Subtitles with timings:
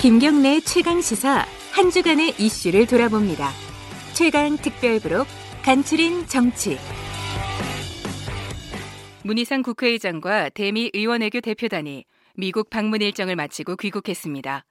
[0.00, 3.50] 김경래 최강 시사 한 주간의 이슈를 돌아봅니다.
[4.14, 5.26] 최강 특별부록
[5.62, 6.78] 간추린 정치.
[9.24, 14.64] 문희상 국회의장과 대미 의원외교 대표단이 미국 방문 일정을 마치고 귀국했습니다.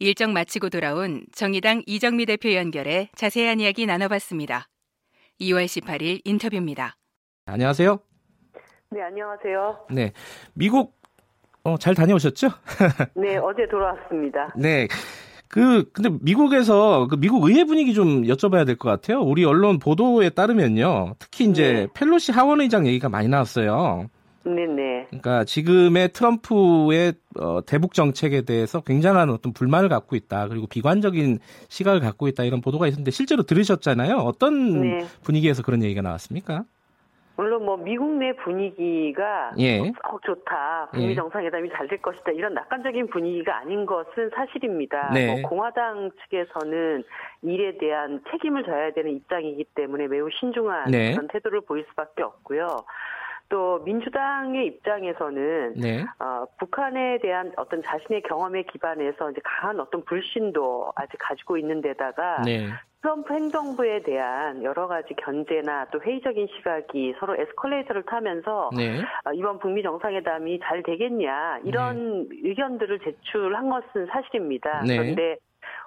[0.00, 4.66] 일정 마치고 돌아온 정의당 이정미 대표 연결해 자세한 이야기 나눠봤습니다.
[5.42, 6.96] 2월 18일 인터뷰입니다.
[7.44, 8.00] 안녕하세요.
[8.90, 9.86] 네, 안녕하세요.
[9.90, 10.12] 네.
[10.54, 10.95] 미국
[11.66, 12.48] 어, 잘 다녀오셨죠?
[13.14, 14.52] 네, 어제 돌아왔습니다.
[14.56, 14.86] 네.
[15.48, 19.20] 그 근데 미국에서 그 미국 의회 분위기 좀 여쭤봐야 될 것 같아요.
[19.20, 21.14] 우리 언론 보도에 따르면요.
[21.18, 21.86] 특히 이제 네.
[21.94, 24.06] 펠로시 하원 의장 얘기가 많이 나왔어요.
[24.44, 25.06] 네네.
[25.08, 30.46] 그러니까 지금의 트럼프의 어, 대북 정책에 대해서 굉장한 어떤 불만을 갖고 있다.
[30.48, 32.44] 그리고 비관적인 시각을 갖고 있다.
[32.44, 34.18] 이런 보도가 있었는데 실제로 들으셨잖아요.
[34.18, 35.06] 어떤 네.
[35.22, 36.64] 분위기에서 그런 얘기가 나왔습니까?
[37.36, 39.80] 물론 뭐 미국 내 분위기가 예.
[39.80, 41.14] 어, 좋다, 북미 예.
[41.14, 45.10] 정상회담이 잘 될 것이다 이런 낙관적인 분위기가 아닌 것은 사실입니다.
[45.14, 45.26] 네.
[45.26, 47.04] 뭐 공화당 측에서는
[47.42, 51.12] 일에 대한 책임을 져야 되는 입장이기 때문에 매우 신중한 네.
[51.12, 52.84] 그런 태도를 보일 수밖에 없고요.
[53.48, 56.04] 또 민주당의 입장에서는 네.
[56.18, 62.42] 어, 북한에 대한 어떤 자신의 경험에 기반해서 이제 강한 어떤 불신도 아직 가지고 있는 데다가
[62.44, 62.66] 네.
[63.02, 69.00] 트럼프 행정부에 대한 여러 가지 견제나 또 회의적인 시각이 서로 에스컬레이터를 타면서 네.
[69.24, 72.36] 어, 이번 북미 정상회담이 잘 되겠냐 이런 네.
[72.42, 74.82] 의견들을 제출한 것은 사실입니다.
[74.86, 74.96] 네.
[74.96, 75.36] 그런데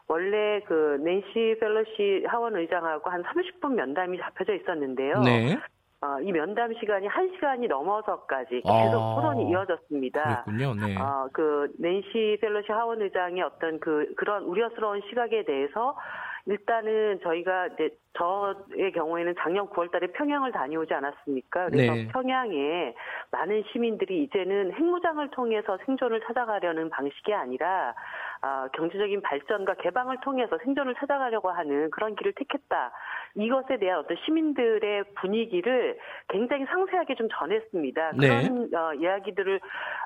[0.08, 5.22] 원래 그 낸시 펠로시 하원 의장하고 한 30분 면담이 잡혀져 있었는데요.
[5.22, 5.58] 네.
[6.02, 10.44] 어, 이 면담 시간이 한 시간이 넘어서까지 계속 아, 토론이 이어졌습니다.
[10.46, 10.74] 그렇군요.
[10.74, 10.96] 네.
[10.98, 15.98] 어, 그 낸시 펠로시 하원 의장의 어떤 그 그런 우려스러운 시각에 대해서
[16.50, 21.70] 일단은 저희가 이제 저의 경우에는 작년 9월달에 평양을 다녀오지 않았습니까?
[21.70, 22.08] 그래서 네.
[22.08, 22.96] 평양에
[23.32, 27.94] 많은 시민들이 이제는 핵무장을 통해서 생존을 찾아가려는 방식이 아니라
[28.42, 32.92] 어, 경제적인 발전과 개방을 통해서 생존을 찾아가려고 하는 그런 길을 택했다.
[33.36, 35.98] 이것에 대한 어떤 시민들의 분위기를
[36.28, 38.12] 굉장히 상세하게 좀 전했습니다.
[38.18, 38.28] 네.
[38.28, 39.60] 그런 어, 이야기들을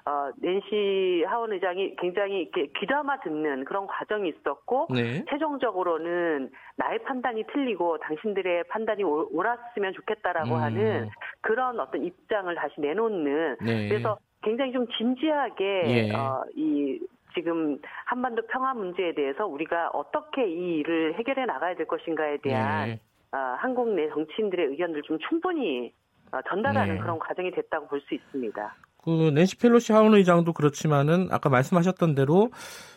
[0.05, 5.23] 어, 낸시 하원 의장이 굉장히 이렇게 귀담아 듣는 그런 과정이 있었고 네.
[5.29, 10.61] 최종적으로는 나의 판단이 틀리고 당신들의 판단이 옳았으면 좋겠다라고 음.
[10.61, 11.09] 하는
[11.41, 13.89] 그런 어떤 입장을 다시 내놓는 네.
[13.89, 16.11] 그래서 굉장히 좀 진지하게 예.
[16.13, 16.99] 어, 이
[17.33, 22.99] 지금 한반도 평화 문제에 대해서 우리가 어떻게 이 일을 해결해 나가야 될 것인가에 대한 네.
[23.33, 25.91] 어, 한국 내 정치인들의 의견을 좀 충분히
[26.31, 27.01] 어, 전달하는 네.
[27.01, 28.75] 그런 과정이 됐다고 볼 수 있습니다.
[29.03, 32.51] 그 낸시 펠로시 하원 의장도 그렇지만은 아까 말씀하셨던 대로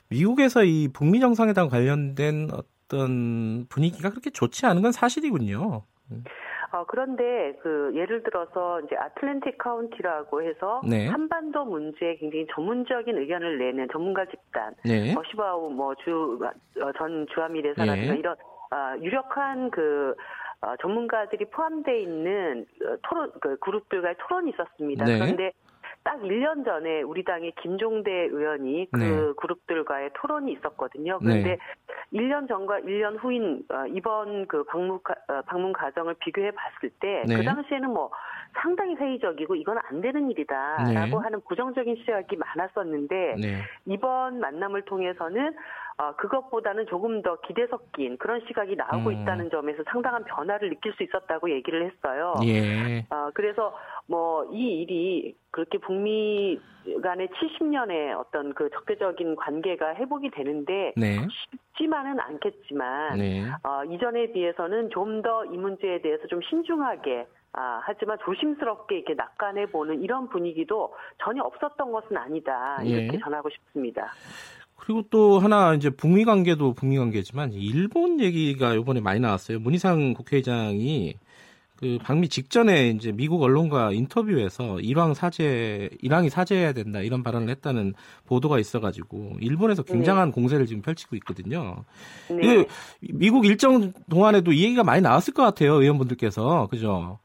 [0.08, 5.82] 미국에서 이 북미 정상회담 관련된 어떤 분위기가 그렇게 좋지 않은 건 사실이군요.
[6.72, 11.08] 어, 그런데 그 예를 들어서 이제 아틀랜틱 카운티라고 해서 네.
[11.08, 15.14] 한반도 문제에 굉장히 전문적인 의견을 내는 전문가 집단, 네.
[15.14, 18.18] 버시바우 뭐주전 주한미래사라든가 예.
[18.18, 18.55] 이런 어,
[19.02, 20.14] 유력한 그
[20.62, 25.04] 어, 전문가들이 포함되어 있는 어, 토론 그 그룹들과의 토론이 있었습니다.
[25.04, 25.18] 네.
[25.18, 25.52] 그런데
[26.02, 29.32] 딱 1년 전에 우리 당의 김종대 의원이 그 네.
[29.36, 31.18] 그룹들과의 토론이 있었거든요.
[31.18, 31.58] 그런데 네.
[32.12, 37.32] 1년 전과 1년 후인 어, 이번 그 방문 가- 어, 방문 과정을 비교해 봤을 때그
[37.32, 37.44] 네.
[37.44, 38.10] 당시에는 뭐
[38.54, 41.16] 상당히 회의적이고 이건 안 되는 일이다라고 네.
[41.16, 43.62] 하는 부정적인 시각이 많았었는데 네.
[43.84, 45.54] 이번 만남을 통해서는
[45.98, 49.22] 어, 그것보다는 조금 더 기대 섞인 그런 시각이 나오고 음.
[49.22, 52.34] 있다는 점에서 상당한 변화를 느낄 수 있었다고 얘기를 했어요.
[52.44, 53.00] 예.
[53.10, 53.74] 어, 그래서
[54.06, 56.60] 뭐 이 일이 그렇게 북미
[57.02, 61.16] 간의 70년의 어떤 그 적대적인 관계가 회복이 되는데 네.
[61.72, 63.42] 쉽지만은 않겠지만 네.
[63.64, 69.66] 어, 이전에 비해서는 좀 더 이 문제에 대해서 좀 신중하게 아, 하지만 조심스럽게 이렇게 낙관해
[69.70, 73.18] 보는 이런 분위기도 전혀 없었던 것은 아니다 이렇게 예.
[73.18, 74.12] 전하고 싶습니다.
[74.76, 79.58] 그리고 또 하나 이제 북미 관계도 북미 관계지만 일본 얘기가 이번에 많이 나왔어요.
[79.58, 81.16] 문희상 국회의장이
[81.76, 87.94] 그 방미 직전에 이제 미국 언론과 인터뷰에서 일왕 사죄, 일왕이 사죄해야 된다 이런 발언을 했다는
[88.26, 91.84] 보도가 있어가지고 일본에서 굉장한 공세를 지금 펼치고 있거든요.
[92.30, 92.36] 네.
[92.36, 92.66] 그
[93.00, 97.18] 미국 일정 동안에도 이 얘기가 많이 나왔을 것 같아요 의원분들께서 그죠?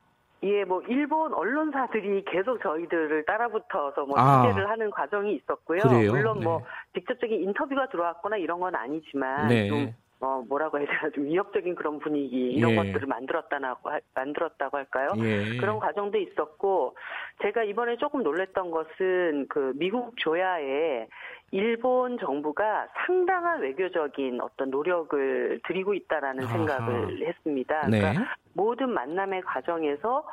[0.43, 4.47] 예, 뭐 일본 언론사들이 계속 저희들을 따라붙어서 뭐 아.
[4.47, 5.81] 취재를 하는 과정이 있었고요.
[5.81, 6.11] 그래요?
[6.11, 6.59] 물론 뭐
[6.93, 6.99] 네.
[6.99, 9.67] 직접적인 인터뷰가 들어왔거나 이런 건 아니지만 네.
[9.67, 12.75] 좀 어, 뭐라고 해야 되나 좀 위협적인 그런 분위기 이런 예.
[12.75, 15.07] 것들을 만들었다고 할- 만들었다고 할까요?
[15.17, 15.57] 예.
[15.57, 16.95] 그런 과정도 있었고
[17.41, 21.07] 제가 이번에 조금 놀랬던 것은 그 미국 조야에
[21.49, 26.53] 일본 정부가 상당한 외교적인 어떤 노력을 들이고 있다라는 아하.
[26.53, 27.87] 생각을 했습니다.
[27.89, 27.99] 네.
[27.99, 30.23] 그러니까 모든 만남의 과정에서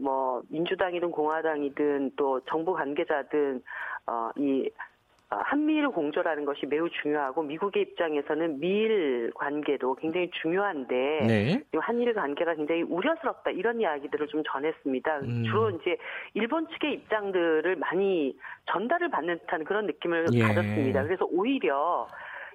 [0.00, 3.60] 뭐 민주당이든 공화당이든 또 정부 관계자든
[4.06, 4.91] 어, 이 어,
[5.44, 10.94] 한미일 공조라는 것이 매우 중요하고 미국의 입장에서는 미일 관계도 굉장히 중요한데
[11.26, 11.62] 네.
[11.80, 15.18] 한일 관계가 굉장히 우려스럽다 이런 이야기들을 좀 전했습니다.
[15.20, 15.44] 음.
[15.44, 15.96] 주로 이제
[16.34, 18.36] 일본 측의 입장들을 많이
[18.72, 20.42] 전달을 받는 듯한 그런 느낌을 예.
[20.42, 21.02] 가졌습니다.
[21.04, 22.06] 그래서 오히려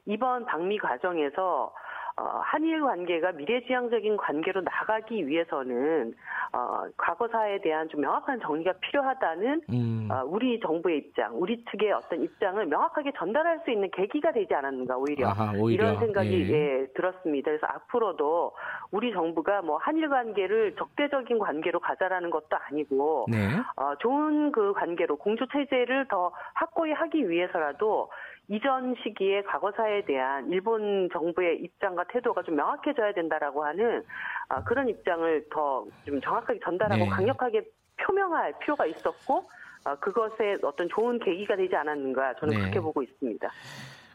[0.06, 1.74] 이번 방미 과정에서
[2.20, 6.16] 어, 한일 관계가 미래지향적인 관계로 나가기 위해서는
[6.52, 10.08] 어, 과거사에 대한 좀 명확한 정리가 필요하다는 음.
[10.10, 14.98] 어, 우리 정부의 입장, 우리 측의 어떤 입장을 명확하게 전달할 수 있는 계기가 되지 않았는가
[14.98, 15.84] 오히려, 아하, 오히려.
[15.84, 16.56] 이런 생각이 예.
[16.56, 17.52] 예, 들었습니다.
[17.52, 18.54] 그래서 앞으로도
[18.90, 23.50] 우리 정부가 뭐 한일 관계를 적대적인 관계로 가자라는 것도 아니고 네.
[23.76, 28.10] 어, 좋은 그 관계로 공조 체제를 더 확고히 하기 위해서라도
[28.50, 34.04] 이전 시기의 과거사에 대한 일본 정부의 입장과 태도가 좀 명확해져야 된다라고 하는
[34.50, 37.10] 아, 그런 입장을 더 좀 정확하게 전달하고 네.
[37.10, 37.62] 강력하게
[37.98, 39.44] 표명할 필요가 있었고
[39.84, 42.62] 아, 그것에 어떤 좋은 계기가 되지 않았는가 저는 네.
[42.62, 43.48] 그렇게 보고 있습니다.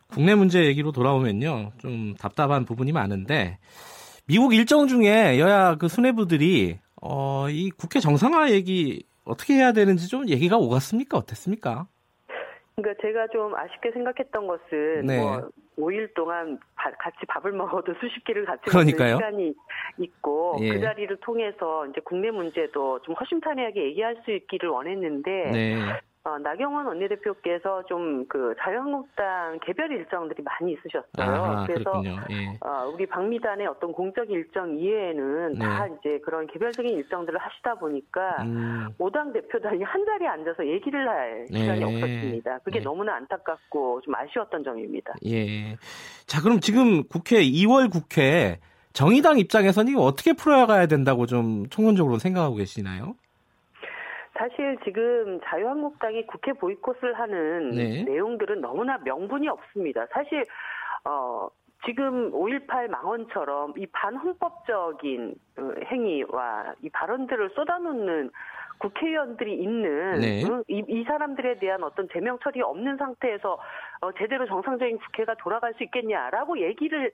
[0.08, 1.72] 국내 문제 얘기로 돌아오면요.
[1.78, 3.58] 좀 답답한 부분이 많은데
[4.26, 10.28] 미국 일정 중에 여야 그 수뇌부들이 어, 이 국회 정상화 얘기 어떻게 해야 되는지 좀
[10.28, 11.18] 얘기가 오갔습니까?
[11.18, 11.86] 어땠습니까?
[12.82, 15.18] 그러니까 제가 좀 아쉽게 생각했던 것은 네.
[15.18, 15.48] 뭐
[15.78, 19.16] 5일 동안 바- 같이 밥을 먹어도 수십 끼를 같이 그러니까요.
[19.16, 19.54] 먹는 시간이
[19.98, 20.68] 있고 예.
[20.70, 25.76] 그 자리를 통해서 이제 국내 문제도 좀 허심탄회하게 얘기할 수 있기를 원했는데 네.
[26.24, 31.42] 어, 나경원 원내대표께서 좀 그 자유한국당 개별 일정들이 많이 있으셨어요.
[31.44, 32.02] 아, 그래서.
[32.30, 32.58] 예.
[32.60, 35.58] 어, 우리 박미단의 어떤 공적 일정 이외에는 네.
[35.58, 41.46] 다 이제 그런 개별적인 일정들을 하시다 보니까 음, 오당 대표단이 한 자리에 앉아서 얘기를 할
[41.50, 41.60] 네.
[41.60, 42.58] 시간이 없었습니다.
[42.60, 42.84] 그게 네.
[42.84, 45.14] 너무나 안타깝고 좀 아쉬웠던 점입니다.
[45.26, 45.76] 예.
[46.26, 48.60] 자, 그럼 지금 국회 2월 국회
[48.92, 53.14] 정의당 입장에서는 이거 어떻게 풀어가야 된다고 좀 총론적으로 생각하고 계시나요?
[54.36, 58.02] 사실 지금 자유한국당이 국회 보이콧을 하는 네.
[58.04, 60.06] 내용들은 너무나 명분이 없습니다.
[60.12, 60.46] 사실
[61.04, 61.48] 어
[61.84, 68.30] 지금 5.18 망언처럼 이 반헌법적인 어, 행위와 이 발언들을 쏟아놓는
[68.78, 70.44] 국회의원들이 있는 네.
[70.44, 70.64] 응?
[70.68, 73.58] 이, 이 사람들에 대한 어떤 제명 처리 없는 상태에서
[74.00, 77.12] 어, 제대로 정상적인 국회가 돌아갈 수 있겠냐라고 얘기를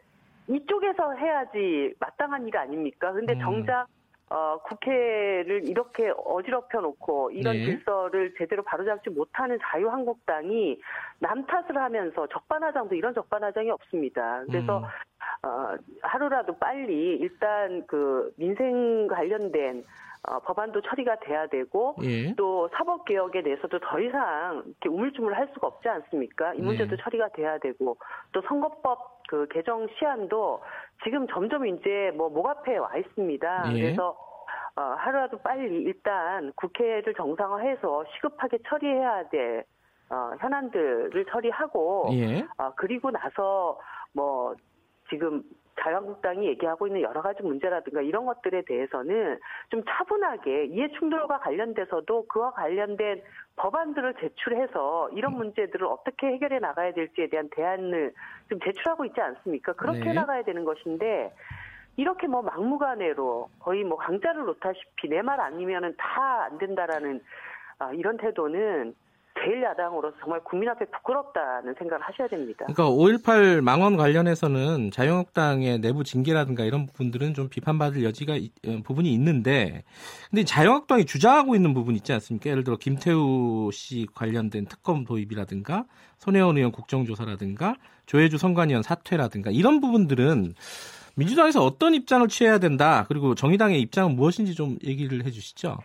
[0.49, 3.13] 이쪽에서 해야지 마땅한 일 아닙니까?
[3.13, 3.41] 근데 음.
[3.41, 3.87] 정작
[4.31, 7.65] 어, 국회를 이렇게 어지럽혀 놓고 이런 네.
[7.65, 10.79] 질서를 제대로 바로잡지 못하는 자유한국당이
[11.19, 14.45] 남 탓을 하면서 적반하장도 이런 적반하장이 없습니다.
[14.47, 14.85] 그래서 음.
[15.49, 19.85] 어, 하루라도 빨리 일단 그 민생 관련된
[20.29, 22.35] 어, 법안도 처리가 돼야 되고 예.
[22.35, 26.55] 또 사법 개혁에 대해서도 더 이상 이렇게 우물쭈물할 수가 없지 않습니까?
[26.55, 27.03] 이 문제도 네.
[27.03, 27.97] 처리가 돼야 되고
[28.33, 30.63] 또 선거법 그 개정 시한도
[31.05, 33.73] 지금 점점 이제 뭐 목 앞에 와 있습니다.
[33.75, 33.81] 예.
[33.81, 34.17] 그래서
[34.75, 39.65] 어, 하루라도 빨리 일단 국회를 정상화해서 시급하게 처리해야 될
[40.11, 42.47] 어, 현안들을 처리하고 예.
[42.57, 43.79] 어, 그리고 나서
[44.15, 44.55] 뭐
[45.11, 45.43] 지금
[45.81, 49.39] 자유한국당이 얘기하고 있는 여러 가지 문제라든가 이런 것들에 대해서는
[49.71, 53.23] 좀 차분하게 이해 충돌과 관련돼서도 그와 관련된
[53.59, 55.39] 법안들을 제출해서 이런 음.
[55.39, 58.13] 문제들을 어떻게 해결해 나가야 될지에 대한 대안을
[58.49, 59.75] 좀 제출하고 있지 않습니까?
[59.75, 60.13] 그렇게 네.
[60.15, 61.33] 나가야 되는 것인데
[61.97, 67.21] 이렇게 뭐 막무가내로 거의 뭐 강자를 놓다시피 내 말 아니면은 다 안 된다라는
[67.81, 68.95] 아, 이런 태도는
[69.45, 72.67] 제1야당으로서 정말 국민 앞에 부끄럽다는 생각을 하셔야 됩니다.
[72.67, 79.13] 그러니까 5.18 망언 관련해서는 자유한국당의 내부 징계라든가 이런 부분들은 좀 비판받을 여지가 있- 어, 부분이
[79.15, 79.85] 있는데
[80.31, 82.51] 근데 자유한국당이 주장하고 있는 부분 있지 않습니까?
[82.51, 85.85] 예를 들어 김태우 씨 관련된 특검 도입이라든가
[86.19, 87.77] 손혜원 의원 국정조사라든가
[88.07, 90.55] 조혜주 선관위원 사퇴라든가 이런 부분들은
[91.15, 95.79] 민주당에서 어떤 입장을 취해야 된다 그리고 정의당의 입장은 무엇인지 좀 얘기를 해 주시죠.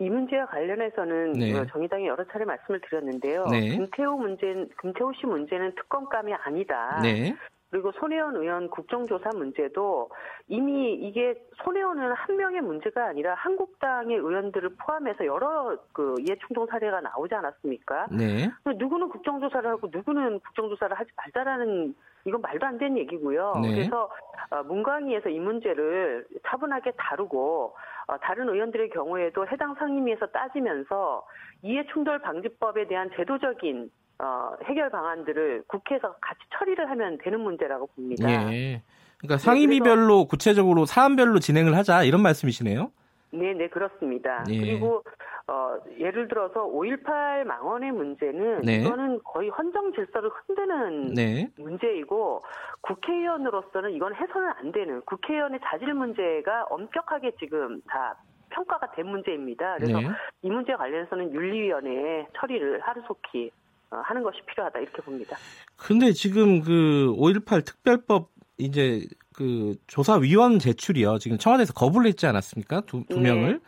[0.00, 1.58] 이 문제와 관련해서는 네.
[1.58, 3.46] 어, 정의당이 여러 차례 말씀을 드렸는데요.
[3.46, 3.70] 네.
[3.70, 7.00] 김태호 문제, 김태호 씨 문제는 특검감이 아니다.
[7.02, 7.34] 네,
[7.70, 10.08] 그리고 손혜원 의원 국정조사 문제도
[10.46, 17.00] 이미 이게 손혜원 은 한 명의 문제가 아니라 한국당의 의원들을 포함해서 여러 그 이해충돌 사례가
[17.00, 18.06] 나오지 않았습니까?
[18.16, 23.54] 네, 누구는 국정조사를 하고 누구는 국정조사를 하지 말자라는 이건 말도 안 되는 얘기고요.
[23.62, 23.74] 네.
[23.74, 24.10] 그래서
[24.50, 31.26] 어, 문광위에서 이 문제를 차분하게 다루고 어, 다른 의원들의 경우에도 해당 상임위에서 따지면서
[31.62, 38.52] 이해충돌 방지법에 대한 제도적인 어, 해결 방안들을 국회에서 같이 처리를 하면 되는 문제라고 봅니다.
[38.52, 38.82] 예.
[39.18, 42.90] 그러니까 상임위별로 구체적으로 사안별로 진행을 하자 이런 말씀이시네요.
[43.30, 44.44] 네, 네, 그렇습니다.
[44.48, 44.58] 예.
[44.58, 45.02] 그리고
[45.46, 48.76] 어, 예를 들어서 5.18 망언의 문제는 네.
[48.76, 52.42] 이거는 거의 헌정 질서를 흔드는 네, 문제이고
[52.82, 58.16] 국회의원으로서는 이건 해서는 안 되는 국회의원의 자질 문제가 엄격하게 지금 다
[58.50, 59.76] 평가가 된 문제입니다.
[59.76, 60.08] 그래서 네.
[60.42, 63.50] 이 문제 관련해서는 윤리위원회에 처리를 하루속히
[63.90, 65.36] 하는 것이 필요하다 이렇게 봅니다.
[65.76, 69.06] 근데 지금 그 5.18 특별법 이제
[69.38, 71.18] 그 조사위원 제출이요.
[71.20, 72.80] 지금 청와대에서 거부를 했지 않았습니까?
[72.86, 73.30] 두, 두 네.
[73.30, 73.60] 명을.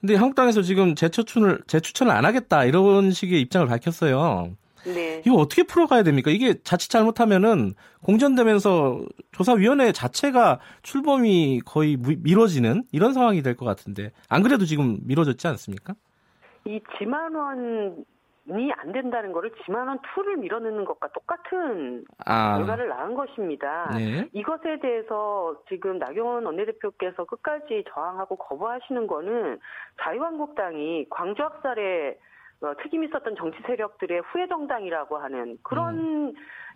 [0.00, 4.56] 근데 한국당에서 지금 재추천을 재추천을 안 하겠다 이런 식의 입장을 밝혔어요.
[4.84, 5.22] 네.
[5.24, 6.32] 이거 어떻게 풀어가야 됩니까?
[6.32, 9.00] 이게 자칫 잘못하면은 공전되면서
[9.30, 15.94] 조사위원회 자체가 출범이 거의 미뤄지는 이런 상황이 될 것 같은데 안 그래도 지금 미뤄졌지 않습니까?
[16.66, 18.04] 이 지만원
[18.48, 22.56] 이안 된다는 거를 지만원 2를 밀어넣는 것과 똑같은 아.
[22.58, 23.90] 결과를 낳은 것입니다.
[23.94, 24.28] 네.
[24.32, 29.60] 이것에 대해서 지금 나경원 원내대표께서 끝까지 저항하고 거부하시는 거는
[30.02, 32.18] 자유한국당이 광주 학살에
[32.62, 36.34] 어, 특임 있었던 정치 세력들의 후예 정당이라고 하는 그런 음.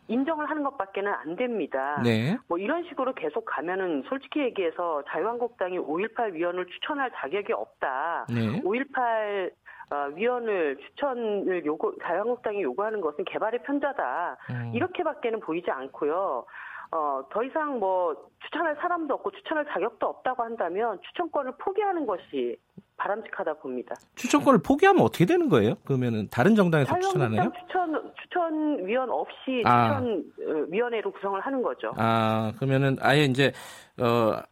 [0.09, 2.01] 인정을 하는 것밖에는 안 됩니다.
[2.05, 2.39] 네.
[2.49, 8.27] 뭐 이런 식으로 계속 가면은 솔직히 얘기해서 자유한국당이 5.18 위원을 추천할 자격이 없다.
[8.29, 8.63] 네.
[8.63, 9.66] 5.18 어,
[10.15, 14.37] 위원을 추천을 요구 자유한국당이 요구하는 것은 개발의 편자다.
[14.51, 14.73] 음.
[14.75, 16.45] 이렇게밖에는 보이지 않고요.
[16.93, 18.15] 어, 더 이상 뭐
[18.45, 22.57] 추천할 사람도 없고 추천할 자격도 없다고 한다면 추천권을 포기하는 것이
[22.97, 23.95] 바람직하다 봅니다.
[24.15, 25.75] 추천권을 포기하면 어떻게 되는 거예요?
[25.85, 27.51] 그러면은 다른 정당에서 추천하나요?
[27.61, 30.01] 추천 추천 위원 없이 아.
[30.01, 30.25] 추천
[30.71, 31.93] 위원회로 구성을 하는 거죠.
[31.97, 33.53] 아 그러면은 아예 이제
[34.01, 34.43] 어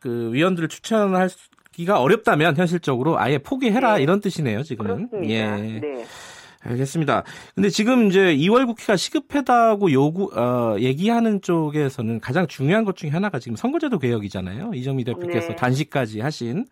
[0.00, 1.28] 그 위원들을 추천할
[1.78, 4.02] 기가 어렵다면 현실적으로 아예 포기해라 네.
[4.02, 5.10] 이런 뜻이네요, 지금은.
[5.10, 5.32] 그렇습니다.
[5.32, 5.78] 예.
[5.78, 6.04] 네.
[6.60, 7.22] 알겠습니다.
[7.54, 13.38] 근데 지금 이제 2월 국회가 시급하다고 요구 어, 얘기하는 쪽에서는 가장 중요한 것 중에 하나가
[13.38, 14.72] 지금 선거제도 개혁이잖아요.
[14.74, 15.54] 이정미 대표께서 네.
[15.54, 16.66] 단식까지 하신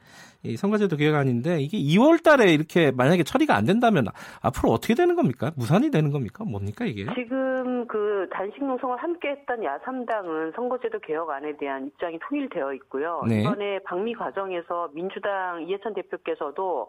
[0.47, 4.07] 이 선거제도 개혁안인데 이게 2월 달에 이렇게 만약에 처리가 안 된다면
[4.43, 5.53] 앞으로 어떻게 되는 겁니까?
[5.57, 6.45] 무산이 되는 겁니까?
[6.45, 7.07] 뭡니까 이게?
[7.15, 13.23] 지금 그 단식 농성을 함께 했던 야3당은 선거제도 개혁안에 대한 입장이 통일되어 있고요.
[13.29, 13.43] 네.
[13.43, 16.89] 이번에 방미 과정에서 민주당 이해찬 대표께서도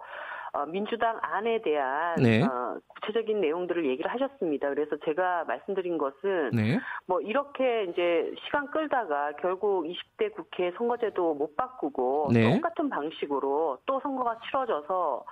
[0.58, 2.42] 어, 민주당 안에 대한 네.
[2.44, 4.70] 어, 구체적인 내용들을 얘기를 하셨습니다.
[4.70, 6.80] 그래서 제가 말씀드린 것은 네.
[7.06, 12.56] 뭐 이렇게 이제 시간 끌다가 결국 20대 국회 선거제도 못 바꾸고 네.
[12.56, 15.26] 똑같은 방식으로 또 선거가 치러져서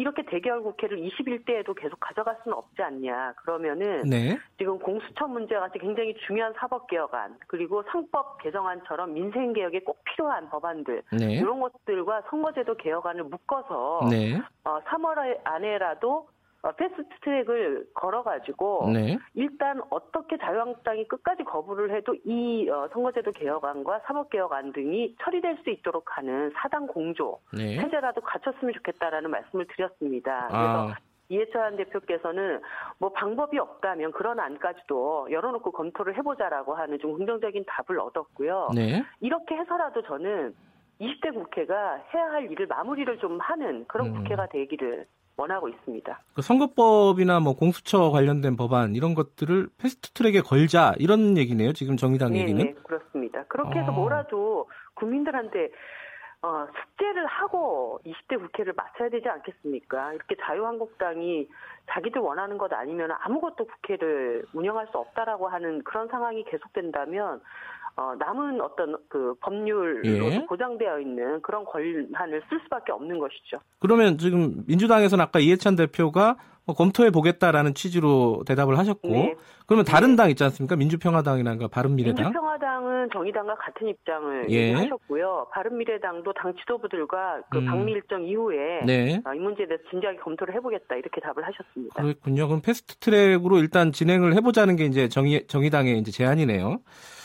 [0.00, 3.34] 이렇게 대결 국회를 21대에도 계속 가져갈 수는 없지 않냐.
[3.36, 4.38] 그러면은 네.
[4.56, 11.02] 지금 공수처 문제가 굉장히 중요한 사법 개혁안 그리고 상법 개정안처럼 민생 개혁에 꼭 필요한 법안들
[11.12, 11.34] 네.
[11.34, 14.40] 이런 것들과 선거제도 개혁안을 묶어서 네.
[14.64, 16.28] 어, 3월 안에라도
[16.62, 19.18] 어, 패스트 트랙을 걸어가지고 네.
[19.34, 26.16] 일단 어떻게 자유한국당이 끝까지 거부를 해도 이 어, 선거제도 개혁안과 사법개혁안 등이 처리될 수 있도록
[26.18, 27.80] 하는 사당 공조 네.
[27.80, 30.48] 체제라도 갖췄으면 좋겠다라는 말씀을 드렸습니다.
[30.50, 30.86] 아.
[30.88, 31.00] 그래서
[31.30, 32.60] 이해찬 대표께서는
[32.98, 38.70] 뭐 방법이 없다면 그런 안까지도 열어놓고 검토를 해보자라고 하는 좀 긍정적인 답을 얻었고요.
[38.74, 39.02] 네.
[39.20, 40.54] 이렇게 해서라도 저는
[41.00, 44.14] 20대 국회가 해야 할 일을 마무리를 좀 하는 그런 음.
[44.16, 45.06] 국회가 되기를
[45.40, 46.20] 원하고 있습니다.
[46.34, 51.72] 그 선거법이나 뭐 공수처 관련된 법안 이런 것들을 패스트트랙에 걸자 이런 얘기네요.
[51.72, 52.62] 지금 정의당 네, 얘기는.
[52.62, 53.44] 네, 그렇습니다.
[53.44, 53.94] 그렇게 해서 어.
[53.94, 55.70] 뭐라도 국민들한테
[56.42, 60.14] 어, 숙제를 하고 20대 국회를 마쳐야 되지 않겠습니까?
[60.14, 61.48] 이렇게 자유한국당이
[61.90, 67.42] 자기들 원하는 것 아니면 아무것도 국회를 운영할 수 없다라고 하는 그런 상황이 계속된다면
[68.00, 70.46] 어, 남은 어떤 그 법률로 예.
[70.46, 73.58] 보장되어 있는 그런 권한을 쓸 수밖에 없는 것이죠.
[73.78, 79.34] 그러면 지금 민주당에서는 아까 이해찬 대표가 뭐 검토해 보겠다라는 취지로 대답을 하셨고 네.
[79.66, 80.16] 그러면 다른 네.
[80.16, 80.74] 당 있지 않습니까?
[80.74, 82.24] 민주평화당이나 바른미래당.
[82.24, 84.72] 민주평화당은 정의당과 같은 입장을 예.
[84.72, 85.46] 하셨고요.
[85.52, 87.66] 바른미래당도 당 지도부들과 그 음.
[87.66, 89.20] 방미 일정 이후에 네.
[89.24, 92.02] 어, 이 문제에 대해서 진지하게 검토를 해보겠다 이렇게 답을 하셨습니다.
[92.02, 92.48] 그렇군요.
[92.48, 96.80] 그럼 패스트트랙으로 일단 진행을 해보자는 게 이제 정의 정의당의 이제 제안이네요.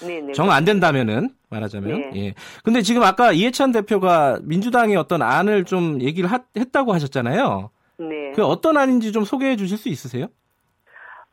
[0.06, 0.34] 네네.
[0.34, 2.12] 정안 된다면은 말하자면.
[2.12, 2.12] 네.
[2.16, 2.34] 예.
[2.64, 7.72] 근데 지금 아까 이해찬 대표가 민주당의 어떤 안을 좀 얘기를 하, 했다고 하셨잖아요.
[7.98, 8.32] 네.
[8.34, 10.28] 그 어떤 안인지 좀 소개해 주실 수 있으세요?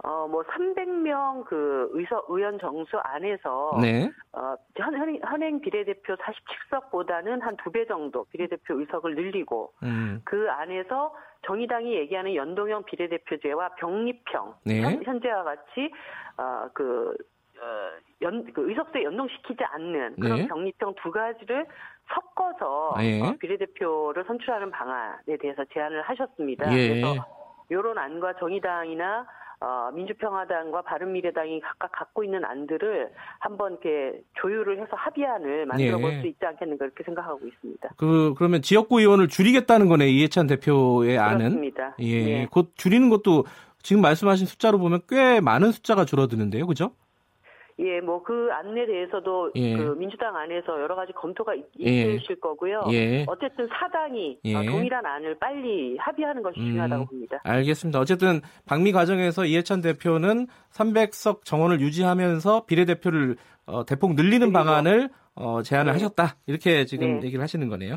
[0.04, 4.10] 어, 뭐, 300명 그 의서, 의원 정수 안에서, 네.
[4.32, 10.20] 어, 현, 현, 현행 비례대표 47석보다는 한 두 배 정도 비례대표 의석을 늘리고, 음.
[10.24, 11.14] 그 안에서
[11.46, 14.80] 정의당이 얘기하는 연동형 비례대표제와 병립형, 네.
[15.04, 15.92] 현, 재와 같이,
[16.36, 17.14] 어, 그,
[17.60, 17.90] 어,
[18.22, 20.48] 연, 그 의석수에 연동시키지 않는 그런 네.
[20.48, 21.64] 병립형 두 가지를
[22.08, 23.20] 섞어서 예.
[23.20, 26.72] 어, 비례대표를 선출하는 방안에 대해서 제안을 하셨습니다.
[26.76, 26.88] 예.
[26.88, 27.26] 그래서
[27.70, 29.26] 이런 안과 정의당이나
[29.62, 36.30] 어, 민주평화당과 바른미래당이 각각 갖고 있는 안들을 한번 이렇게 조율을 해서 합의안을 만들어 볼수 예.
[36.30, 37.90] 있지 않겠는가 이렇게 생각하고 있습니다.
[37.96, 41.38] 그 그러면 지역구 의원을 줄이겠다는 거네 이해찬 대표의 안은.
[41.38, 41.94] 그렇습니다.
[42.00, 42.46] 예, 네.
[42.50, 43.44] 곧 줄이는 것도
[43.82, 46.90] 지금 말씀하신 숫자로 보면 꽤 많은 숫자가 줄어드는데요, 그죠?
[47.78, 49.76] 예, 뭐 그 안에 대해서도 예.
[49.76, 52.14] 그 민주당 안에서 여러 가지 검토가 있- 예.
[52.14, 52.82] 있으실 거고요.
[52.92, 53.24] 예.
[53.26, 54.54] 어쨌든 사당이 예.
[54.54, 56.66] 어, 동일한 안을 빨리 합의하는 것이 음.
[56.66, 57.40] 중요하다고 봅니다.
[57.44, 57.98] 알겠습니다.
[57.98, 63.36] 어쨌든 방미 과정에서 이해찬 대표는 300석 정원을 유지하면서 비례대표를
[63.66, 64.52] 어, 대폭 늘리는.
[64.52, 65.92] 방안을 어, 제안을 네.
[65.92, 66.36] 하셨다.
[66.46, 67.26] 이렇게 지금 네.
[67.26, 67.96] 얘기를 하시는 거네요.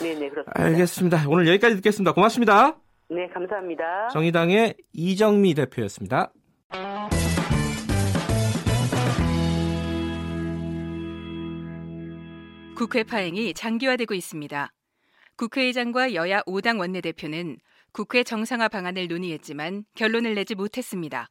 [0.00, 0.52] 네, 네, 그렇습니다.
[0.54, 1.18] 알겠습니다.
[1.28, 2.12] 오늘 여기까지 듣겠습니다.
[2.12, 2.76] 고맙습니다.
[3.08, 4.08] 네, 감사합니다.
[4.08, 6.30] 정의당의 이정미 대표였습니다.
[12.76, 14.70] 국회 파행이 장기화되고 있습니다.
[15.36, 17.56] 국회의장과 여야 5당 원내대표는
[17.90, 21.30] 국회 정상화 방안을 논의했지만 결론을 내지 못했습니다.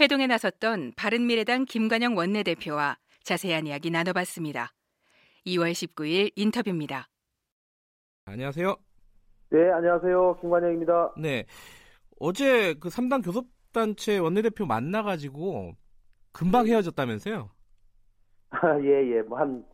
[0.00, 4.72] 회동에 나섰던 바른미래당 김관영 원내대표와 자세한 이야기 나눠봤습니다.
[5.46, 7.06] 2월 19일 인터뷰입니다.
[8.24, 8.74] 안녕하세요.
[9.50, 10.38] 네, 안녕하세요.
[10.40, 11.14] 김관영입니다.
[11.18, 11.44] 네.
[12.18, 15.74] 어제 그 3당 교섭단체 원내대표 만나가지고
[16.32, 17.48] 금방 헤어졌다면서요?
[18.50, 19.22] 아, 예, 예.
[19.22, 19.64] 뭐 한,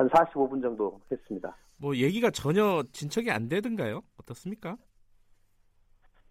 [0.00, 1.54] 한 45분 정도 했습니다.
[1.76, 4.00] 뭐 얘기가 전혀 진척이 안 되던가요?
[4.18, 4.78] 어떻습니까?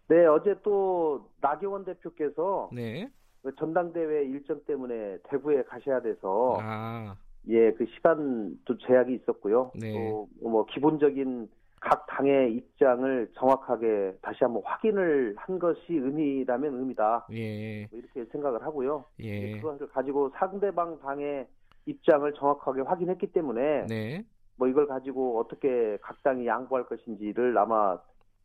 [0.07, 3.07] 네, 어제 또 나경원 대표께서 네.
[3.43, 7.15] 그 전당대회 일정 때문에 대구에 가셔야 돼서 아,
[7.47, 9.71] 예, 그 시간도 제약이 있었고요.
[9.79, 9.93] 네.
[10.41, 11.47] 또뭐 기본적인
[11.79, 17.27] 각 당의 입장을 정확하게 다시 한번 확인을 한 것이 의미라면 의미다.
[17.33, 19.05] 예, 뭐 이렇게 생각을 하고요.
[19.19, 19.57] 예.
[19.57, 21.47] 그것을 가지고 상대방 당의
[21.89, 24.23] 입장을 정확하게 확인했기 때문에 네.
[24.55, 27.97] 뭐 이걸 가지고 어떻게 각 당이 양보할 것인지를 아마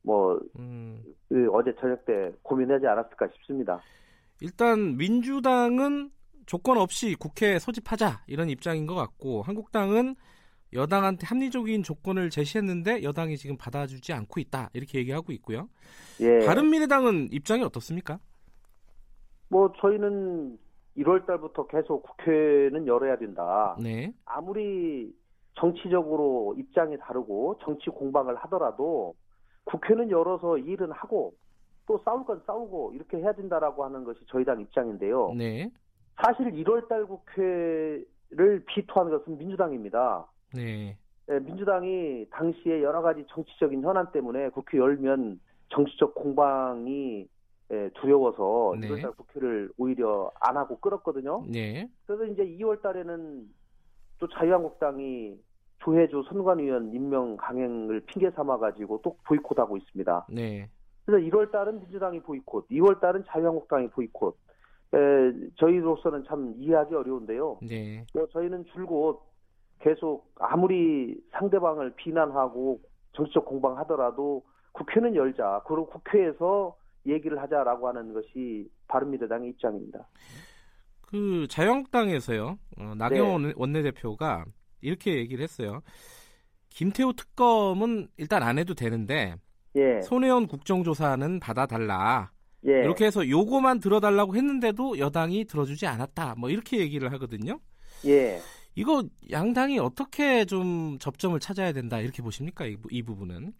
[0.02, 3.80] 뭐 음, 그 어제 저녁 때 고민하지 않았을까 싶습니다.
[4.40, 6.10] 일단 민주당은
[6.46, 10.14] 조건 없이 국회 소집하자 이런 입장인 것 같고 한국당은
[10.72, 15.68] 여당한테 합리적인 조건을 제시했는데 여당이 지금 받아주지 않고 있다 이렇게 얘기하고 있고요.
[16.20, 16.44] 예.
[16.44, 18.18] 바른미래당은 입장이 어떻습니까?
[19.48, 20.58] 뭐 저희는
[20.96, 23.76] 1월 달부터 계속 국회는 열어야 된다.
[23.80, 25.14] 네, 아무리
[25.54, 29.14] 정치적으로 입장이 다르고 정치 공방을 하더라도
[29.64, 31.34] 국회는 열어서 일은 하고
[31.86, 35.32] 또 싸울 건 싸우고 이렇게 해야 된다라고 하는 것이 저희 당 입장인데요.
[35.36, 35.70] 네,
[36.16, 40.26] 사실 1월 달 국회를 비토한 것은 민주당입니다.
[40.54, 40.96] 네,
[41.30, 47.28] 예, 민주당이 당시에 여러 가지 정치적인 현안 때문에 국회 열면 정치적 공방이
[47.72, 48.88] 예, 두려워서 네.
[48.88, 51.44] 1월달 국회를 오히려 안 하고 끌었거든요.
[51.48, 53.48] 네, 그래서 이제 2월 달에는
[54.18, 55.38] 또 자유한국당이
[55.78, 60.26] 조혜주 선관위원 임명 강행을 핑계 삼아 가지고 또 보이콧하고 있습니다.
[60.30, 60.68] 네,
[61.06, 64.36] 그래서 1월 달은 민주당이 보이콧, 2월 달은 자유한국당이 보이콧.
[64.94, 67.58] 에, 저희로서는 참 이해하기 어려운데요.
[67.62, 69.22] 네, 뭐 저희는 줄곧
[69.80, 72.80] 계속 아무리 상대방을 비난하고
[73.12, 75.62] 정치적 공방하더라도 국회는 열자.
[75.66, 80.08] 그리고 국회에서 얘기를 하자라고 하는 것이 바른미래당의 입장입니다.
[81.02, 84.44] 그 자유한국당에서요 어, 나경원 원내대표가
[84.80, 85.80] 이렇게 얘기를 했어요.
[86.70, 89.36] 김태호 특검은 일단 안 해도 되는데
[89.76, 92.30] 예, 손혜원 국정조사는 받아달라.
[92.66, 96.34] 예, 이렇게 해서 요거만 들어달라고 했는데도 여당이 들어주지 않았다.
[96.38, 97.60] 뭐 이렇게 얘기를 하거든요.
[98.06, 98.40] 예.
[98.74, 102.64] 이거 양당이 어떻게 좀 접점을 찾아야 된다 이렇게 보십니까?
[102.66, 103.52] 이, 부- 이 부분은?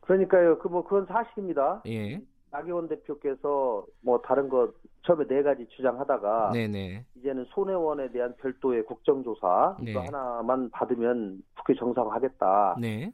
[0.00, 1.82] 그러니까요, 그 뭐 그건 사실입니다.
[1.86, 2.20] 예,
[2.56, 9.76] 나경원 대표께서 뭐 다른 거 처음에 네 가지 주장하다가 네네, 이제는 손혜원에 대한 별도의 국정조사
[9.82, 9.90] 네.
[9.90, 12.76] 이거 하나만 받으면 국회 정상화하겠다.
[12.80, 13.12] 네,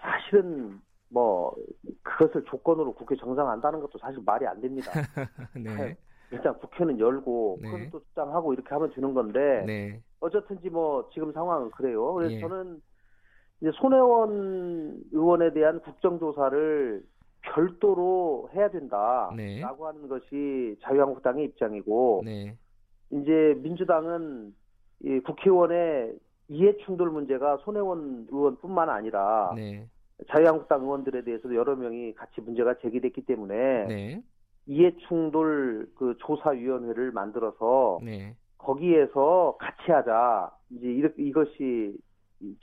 [0.00, 1.54] 사실은 뭐
[2.02, 4.90] 그것을 조건으로 국회 정상화한다는 것도 사실 말이 안 됩니다.
[5.56, 5.96] 네,
[6.30, 7.70] 일단 국회는 열고 네.
[7.70, 12.14] 그것도 주장하고 이렇게 하면 되는 건데 네, 어쨌든지 뭐 지금 상황은 그래요.
[12.14, 12.40] 그래서 예.
[12.40, 12.80] 저는
[13.60, 17.02] 이제 손혜원 의원에 대한 국정조사를
[17.46, 19.62] 별도로 해야 된다라고 네.
[19.62, 22.56] 하는 것이 자유한국당의 입장이고 네,
[23.10, 24.54] 이제 민주당은
[25.00, 26.14] 이 국회의원의
[26.48, 29.86] 이해 충돌 문제가 손혜원 의원뿐만 아니라 네,
[30.28, 34.22] 자유한국당 의원들에 대해서도 여러 명이 같이 문제가 제기됐기 때문에 네,
[34.66, 40.50] 이해 충돌 그 조사위원회를 만들어서 네, 거기에서 같이 하자.
[40.70, 41.96] 이제 이렇- 이것이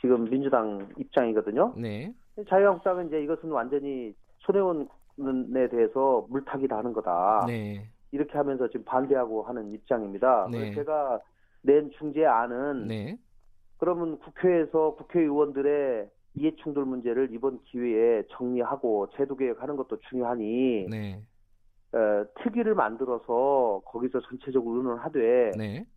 [0.02, 1.74] 지금 민주당 입장이거든요.
[1.78, 2.13] 네,
[2.50, 4.13] 자유한국당은 이제 이것은 완전히
[4.46, 7.46] 손혜원에 대해서 물타기를 하는 거다.
[7.48, 10.48] 네, 이렇게 하면서 지금 반대하고 하는 입장입니다.
[10.52, 10.74] 네.
[10.76, 11.20] 제가
[11.62, 13.18] 낸 중재안은 네,
[13.78, 21.22] 그러면 국회에서 국회의원들의 이해충돌 문제를 이번 기회에 정리하고 제도 개혁하는 것도 중요하니 네,
[21.94, 25.93] 어, 특위를 만들어서 거기서 전체적으로 의논하되 네, 어,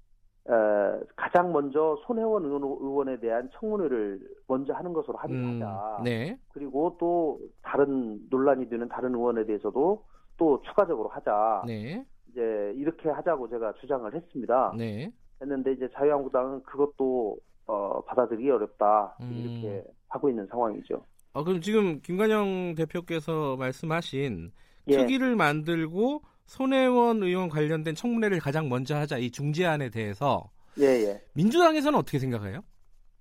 [1.17, 6.03] 가장 먼저 손혜원 의원, 의원 에 대한 청문회를 먼저 하는 것으로 음, 합의하자.
[6.05, 10.05] 네, 그리고 또 다른 논란이 되는 다른 의원에 대해서도
[10.37, 11.65] 또 추가적으로 하자.
[11.67, 14.75] 네, 이제 이렇게 하자고 제가 주장을 했습니다.
[14.77, 15.11] 네.
[15.41, 19.33] 했는데 이제 자유한국당은 그것도 어, 받아들이기 어렵다 음.
[19.33, 21.03] 이렇게 하고 있는 상황이죠.
[21.33, 24.53] 어, 그럼 지금 김관영 대표께서 말씀하신
[24.89, 24.97] 예.
[24.97, 31.23] 특위를 만들고 손혜원 의원 관련된 청문회를 가장 먼저 하자 이 중재안에 대해서 예, 예.
[31.35, 32.61] 민주당에서는 어떻게 생각해요?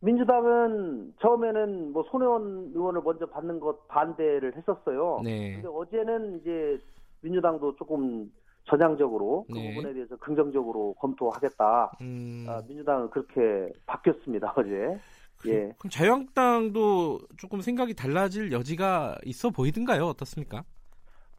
[0.02, 5.22] 민주당은 처음에는 뭐 손혜원 의원을 먼저 받는 것 반대를 했었어요.
[5.24, 5.54] 네.
[5.54, 6.80] 근데 어제는 이제
[7.22, 8.32] 민주당도 조금
[8.66, 9.74] 전향적으로 그 네.
[9.74, 11.92] 부분에 대해서 긍정적으로 검토하겠다.
[12.02, 15.00] 음, 아, 민주당은 그렇게 바뀌었습니다 어제.
[15.48, 15.74] 예.
[15.78, 20.06] 그럼 자유한국당도 조금 생각이 달라질 여지가 있어 보이던가요?
[20.06, 20.64] 어떻습니까?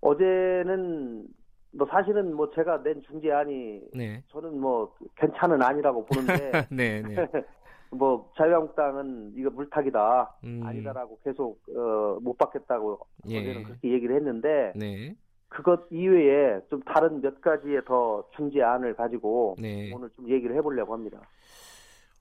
[0.01, 1.27] 어제는
[1.77, 4.23] 뭐 사실은 뭐 제가 낸 중재안이 네.
[4.29, 7.17] 저는 뭐 괜찮은 아니라고 보는데 네, 네.
[7.91, 13.39] 뭐 자유한국당은 이거 물타기다 음, 아니다라고 계속 어, 못 받겠다고 예.
[13.41, 15.15] 어제는 그렇게 얘기를 했는데 네.
[15.49, 19.93] 그것 이외에 좀 다른 몇 가지의 더 중재안을 가지고 네.
[19.95, 21.21] 오늘 좀 얘기를 해보려고 합니다.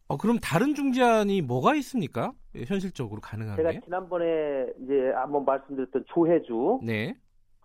[0.08, 2.32] 어, 그럼 다른 중재안이 뭐가 있습니까?
[2.56, 3.80] 예, 현실적으로 가능한 제가 게?
[3.82, 7.16] 지난번에 이제 한번 말씀드렸던 조혜주 네.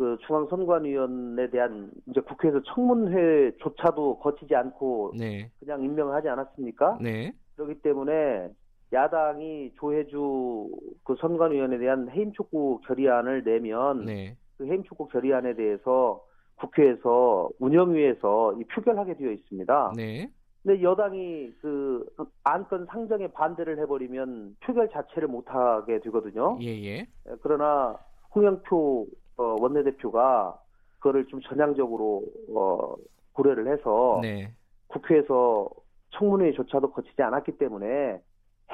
[0.01, 5.51] 그 중앙선관위원에 대한 이제 국회에서 청문회조차도 거치지 않고 네.
[5.61, 6.97] 그냥 임명하지 않았습니까?
[7.03, 7.35] 네.
[7.55, 8.49] 그렇기 때문에
[8.95, 10.71] 야당이 조혜주
[11.05, 14.39] 그 선관위원에 대한 해임 촉구 결의안을 내면 네.
[14.57, 16.25] 그 해임 촉구 결의안에 대해서
[16.57, 19.93] 국회에서 운영위에서 이 표결하게 되어 있습니다.
[19.99, 20.31] 네.
[20.63, 22.07] 근데 여당이 그
[22.45, 26.57] 안건 상정에 반대를 해버리면 표결 자체를 못하게 되거든요.
[26.63, 27.07] 예, 예.
[27.43, 27.99] 그러나
[28.35, 29.07] 홍영표
[29.41, 30.59] 어, 원내대표가
[30.99, 32.23] 그거를 좀 전향적으로
[32.55, 32.95] 어,
[33.33, 34.53] 고려를 해서 네.
[34.89, 35.71] 국회에서
[36.11, 38.21] 청문회조차도 거치지 않았기 때문에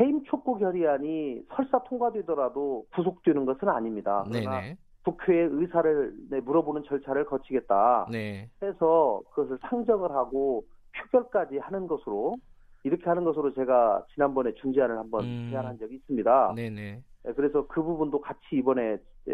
[0.01, 4.25] 해임 촉구 결의안이 설사 통과되더라도 구속되는 것은 아닙니다.
[4.31, 4.77] 네, 그러나 네.
[5.05, 8.51] 국회의 의사를 네, 물어보는 절차를 거치겠다 네.
[8.61, 10.65] 해서 그것을 상정을 하고
[11.13, 12.37] 표결까지 하는 것으로
[12.83, 15.49] 이렇게 하는 것으로 제가 지난번에 중재안을 한번 음.
[15.51, 16.55] 제안한 적이 있습니다.
[16.57, 17.03] 네, 네.
[17.27, 18.97] 예, 그래서 그 부분도 같이 이번에
[19.29, 19.33] 예,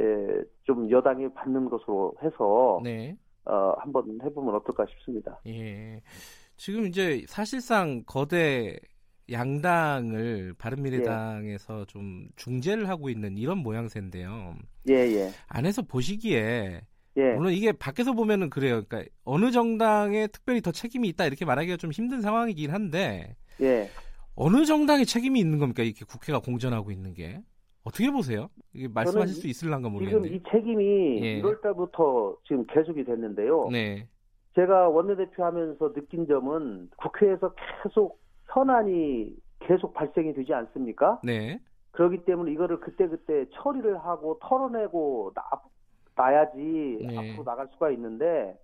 [0.65, 3.17] 좀 여당이 받는 것으로 해서 네.
[3.45, 5.41] 어, 한번 해보면 어떨까 싶습니다.
[5.47, 6.01] 예.
[6.57, 8.79] 지금 이제 사실상 거대
[9.31, 14.57] 양당을 바른미래당에서 좀 중재를 하고 있는 이런 모양새인데요.
[14.89, 16.83] 예, 예, 안에서 보시기에
[17.17, 18.83] 예, 물론 이게 밖에서 보면은 그래요.
[18.85, 23.89] 그러니까 어느 정당에 특별히 더 책임이 있다 이렇게 말하기가 좀 힘든 상황이긴 한데 예.
[24.35, 25.83] 어느 정당에 책임이 있는 겁니까?
[25.83, 27.43] 이렇게 국회가 공전하고 있는 게
[27.85, 28.49] 어떻게 보세요?
[28.73, 30.35] 이게 말씀하실 수 있을란가 지금 모르겠는데.
[30.35, 31.43] 이 책임이 예.
[31.43, 33.69] 1월 달부터 지금 계속이 됐는데요.
[33.71, 34.07] 네,
[34.55, 38.21] 제가 원내대표 하면서 느낀 점은 국회에서 계속
[38.53, 41.21] 현안이 계속 발생이 되지 않습니까?
[41.25, 45.43] 네, 그렇기 때문에 이거를 그때그때 처리를 하고 털어내고 나,
[46.15, 47.19] 놔야지 네.
[47.33, 48.57] 앞으로 나갈 수가 있는데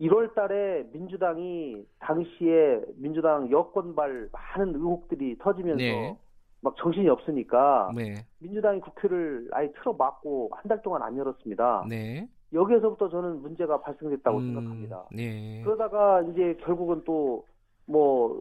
[0.00, 6.16] 1월 달에 민주당이 당시에 민주당 여권발 많은 의혹들이 터지면서 네.
[6.62, 11.86] 막 정신이 없으니까 네, 민주당이 국회를 아예 틀어막고 한 달 동안 안 열었습니다.
[11.88, 12.28] 네.
[12.52, 15.04] 여기에서부터 저는 문제가 발생됐다고 음, 생각합니다.
[15.12, 17.44] 네, 그러다가 이제 결국은 또
[17.84, 18.40] 뭐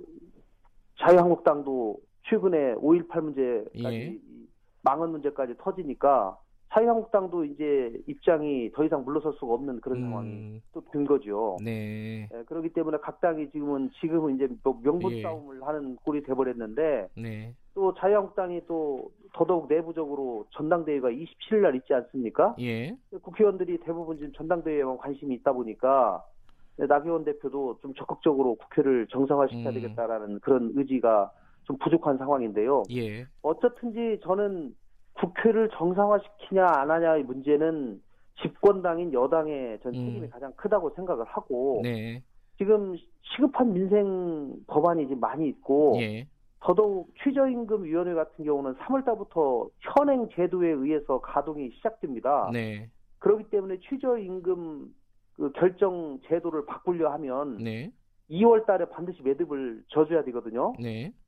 [0.99, 1.97] 자유한국당도
[2.29, 4.05] 최근에 5.18 문제까지 예.
[4.13, 4.21] 이
[4.83, 6.37] 망언 문제까지 터지니까
[6.73, 11.57] 자유한국당도 이제 입장이 더 이상 물러설 수가 없는 그런 상황이 음, 또된 거죠.
[11.61, 15.21] 네, 예, 그렇기 때문에 각 당이 지금은 지금은 이제 뭐 명분 예.
[15.21, 22.55] 싸움을 하는 꼴이 돼버렸는데 네, 또 자유한국당이 또 더더욱 내부적으로 전당대회가 27일 날 있지 않습니까?
[22.59, 26.23] 예, 국회의원들이 대부분 지금 전당대회에만 관심이 있다 보니까
[26.77, 29.73] 나경원 대표도 좀 적극적으로 국회를 정상화시켜야 음.
[29.73, 31.31] 되겠다라는 그런 의지가
[31.63, 32.83] 좀 부족한 상황인데요.
[32.91, 34.73] 예, 어쨌든지 저는
[35.21, 38.01] 국회를 정상화시키냐 안 하냐의 문제는
[38.41, 40.05] 집권당인 여당의 전 음.
[40.05, 42.23] 책임이 가장 크다고 생각을 하고 네,
[42.57, 46.27] 지금 시급한 민생 법안이 지금 많이 있고 예,
[46.59, 52.49] 더더욱 최저임금위원회 같은 경우는 3월 달부터 현행 제도에 의해서 가동이 시작됩니다.
[52.51, 54.93] 네, 그렇기 때문에 최저임금
[55.33, 57.91] 그 결정 제도를 바꾸려 하면 네,
[58.31, 60.73] 2월 달에 반드시 매듭을 져줘야 되거든요.
[60.79, 61.20] 네, 어,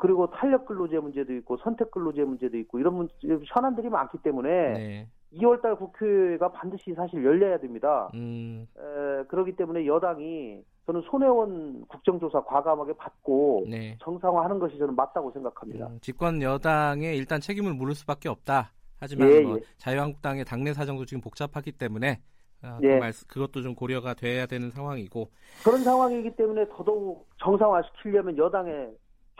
[0.00, 3.12] 그리고 탄력 근로제 문제도 있고 선택 근로제 문제도 있고 이런 문제,
[3.46, 8.10] 현안들이 많기 때문에 네, 2월 달 국회가 반드시 사실 열려야 됩니다.
[8.14, 13.96] 음, 에, 그렇기 때문에 여당이 저는 손혜원 국정조사 과감하게 받고 네.
[14.02, 15.86] 정상화하는 것이 저는 맞다고 생각합니다.
[15.86, 18.72] 음, 집권 여당에 일단 책임을 물을 수밖에 없다.
[19.00, 19.60] 하지만 예, 뭐 예.
[19.76, 22.20] 자유한국당의 당내 사정도 지금 복잡하기 때문에
[22.64, 22.98] 어, 그 예.
[22.98, 25.30] 말- 그것도 좀 고려가 돼야 되는 상황이고
[25.62, 28.90] 그런 상황이기 때문에 더더욱 정상화시키려면 여당의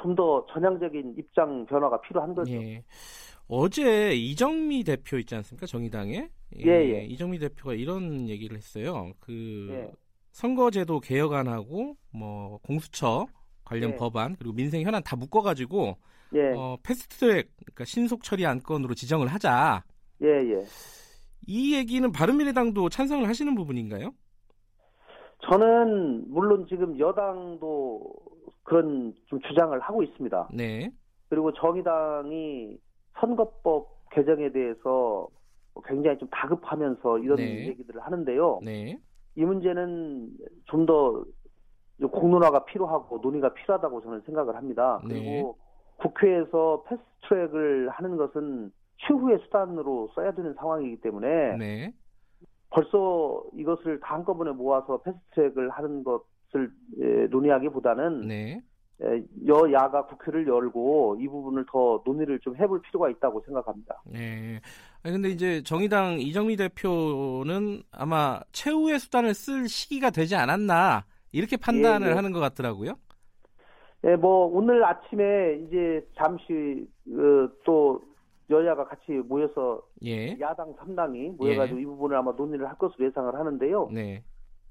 [0.03, 2.53] 좀 더 전향적인 입장 변화가 필요한 거죠.
[2.53, 2.83] 예.
[3.47, 5.67] 어제 이정미 대표 있지 않습니까?
[5.67, 7.05] 정의당에 예, 예.
[7.05, 9.13] 이정미 대표가 이런 얘기를 했어요.
[9.21, 9.93] 그 예.
[10.33, 13.27] 선거제도 개혁안하고 뭐 공수처
[13.65, 13.97] 관련 예.
[13.97, 15.97] 법안 그리고 민생 현안 다 묶어가지고
[16.35, 19.83] 예, 어, 패스트트랙 그러니까 신속 처리 안건으로 지정을 하자.
[20.23, 20.65] 예, 예.
[21.47, 24.13] 이 얘기는 바른미래당도 찬성을 하시는 부분인가요?
[25.49, 28.03] 저는 물론 지금 여당도
[28.69, 30.49] 그런 좀 주장을 하고 있습니다.
[30.53, 30.91] 네,
[31.31, 32.77] 그리고 정의당이
[33.19, 35.27] 선거법 개정에 대해서
[35.85, 37.69] 굉장히 좀 다급하면서 이런 네.
[37.69, 38.61] 얘기들을 하는데요.
[38.63, 38.99] 네,
[39.37, 40.31] 이 문제는
[40.67, 41.25] 좀 더
[42.07, 45.01] 공론화가 필요하고 논의가 필요하다고 저는 생각을 합니다.
[45.09, 45.15] 네.
[45.15, 45.59] 그리고
[45.97, 51.93] 국회에서 패스트트랙을 하는 것은 최후의 수단으로 써야 되는 상황이기 때문에 네,
[52.71, 56.23] 벌써 이것을 다 한꺼번에 모아서 패스트트랙을 하는 것
[56.57, 58.63] 을 예, 논의하기보다는 네.
[59.03, 64.03] 예, 여야가 국회를 열고 이 부분을 더 논의를 좀 해볼 필요가 있다고 생각합니다.
[64.07, 64.61] 네.
[65.03, 72.09] 아니, 근데 이제 정의당 이정미 대표는 아마 최후의 수단을 쓸 시기가 되지 않았나 이렇게 판단을
[72.09, 72.15] 예, 예.
[72.15, 72.95] 하는 것 같더라고요.
[74.05, 78.01] 예, 뭐 오늘 아침에 이제 잠시 어, 또
[78.51, 83.91] 여야가 같이 모여서 예, 야당 3당이 모여가지고 이 부분을 아마 논의를 할 것으로 예상을 하는데요.
[83.93, 84.23] 네,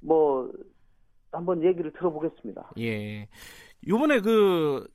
[0.01, 0.51] 뭐
[1.31, 2.71] 한번 얘기를 들어보겠습니다.
[2.79, 3.27] 예.
[3.87, 4.87] 요번에 그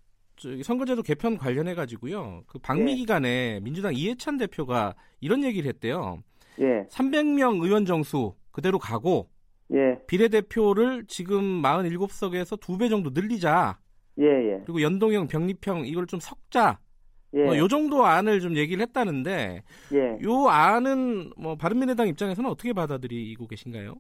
[0.63, 2.43] 선거제도 개편 관련해 가지고요.
[2.47, 2.97] 그 방미 예.
[2.97, 6.23] 기간에 민주당 이해찬 대표가 이런 얘기를 했대요.
[6.59, 9.31] 예, 300명 의원 정수 그대로 가고
[9.73, 13.79] 예, 비례대표를 지금 47석에서 두 배 정도 늘리자.
[14.19, 16.79] 예, 예, 그리고 연동형 병립형 이걸 좀 섞자.
[17.35, 19.63] 예, 뭐 요 정도 안을 좀 얘기를 했다는데
[19.95, 20.19] 예.
[20.25, 23.95] 요 안은 뭐 바른미래당 입장에서는 어떻게 받아들이고 계신가요?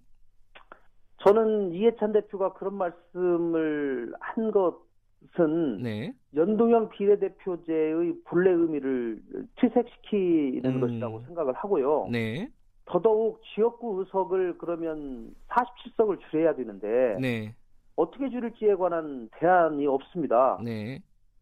[1.23, 6.15] 저는 이해찬 대표가 그런 말씀을 한 것은 네.
[6.35, 9.23] 연동형 비례대표제의 본래 의미를
[9.57, 10.81] 퇴색시키는 음.
[10.81, 12.09] 것이라고 생각을 하고요.
[12.11, 12.49] 네.
[12.87, 17.55] 더더욱 지역구 의석을 그러면 47석을 줄여야 되는데 네.
[17.95, 20.59] 어떻게 줄일지에 관한 대안이 없습니다.
[20.65, 21.01] 네.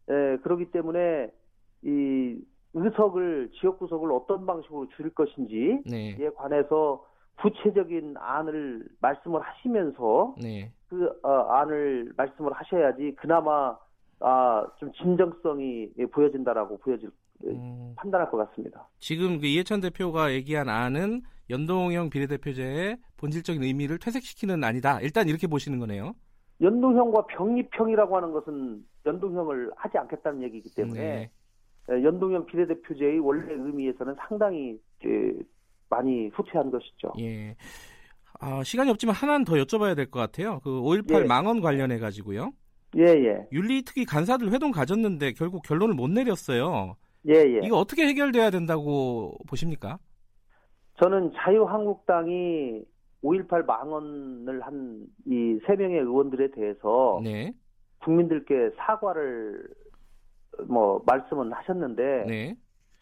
[0.09, 1.31] 예, 그렇기 때문에
[1.83, 2.39] 이
[2.73, 6.29] 의석을 지역구석을 어떤 방식으로 줄일 것인지에 네.
[6.35, 7.05] 관해서
[7.41, 10.71] 구체적인 안을 말씀을 하시면서 네.
[10.87, 13.77] 그 어, 안을 말씀을 하셔야지 그나마
[14.19, 17.09] 아, 좀 진정성이 보여진다라고 보여질
[17.45, 18.87] 음, 판단할 것 같습니다.
[18.99, 25.01] 지금 그 이해찬 대표가 얘기한 안은 연동형 비례대표제의 본질적인 의미를 퇴색시키는 안이다.
[25.01, 26.13] 일단 이렇게 보시는 거네요.
[26.61, 31.31] 연동형과 병립형이라고 하는 것은 연동형을 하지 않겠다는 얘기이기 때문에 네.
[31.91, 35.33] 예, 연동형 비례대표제의 원래 의미에서는 상당히 예,
[35.91, 37.13] 많이 후퇴한 것이죠.
[37.19, 37.55] 예.
[38.39, 40.59] 아, 시간이 없지만 하나는 더 여쭤봐야 될 것 같아요.
[40.63, 41.27] 그 5.18 예.
[41.27, 42.51] 망언 관련해 가지고요.
[42.97, 46.95] 예, 예, 윤리특위 간사들 회동 가졌는데 결국 결론을 못 내렸어요.
[47.29, 47.59] 예, 예.
[47.63, 49.97] 이거 어떻게 해결돼야 된다고 보십니까?
[51.01, 52.81] 저는 자유한국당이
[53.23, 57.53] 5.18 망언을 한 이 세 명의 의원들에 대해서 네.
[58.03, 59.63] 국민들께 사과를
[60.67, 62.55] 뭐 말씀은 하셨는데 네.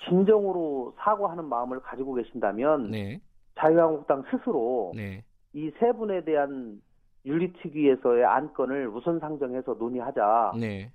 [0.06, 3.20] 진정으로 사과하는 마음을 가지고 계신다면 네.
[3.58, 5.24] 자유한국당 스스로 네.
[5.54, 6.82] 이세 분에 대한
[7.26, 10.92] 윤리특위에서의 안건을 우선 상정해서 논의하자라고 네.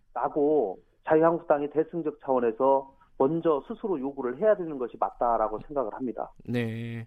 [1.07, 6.33] 자유한국당이 대승적 차원에서 먼저 스스로 요구를 해야 되는 것이 맞다라고 생각을 합니다.
[6.49, 7.07] 네.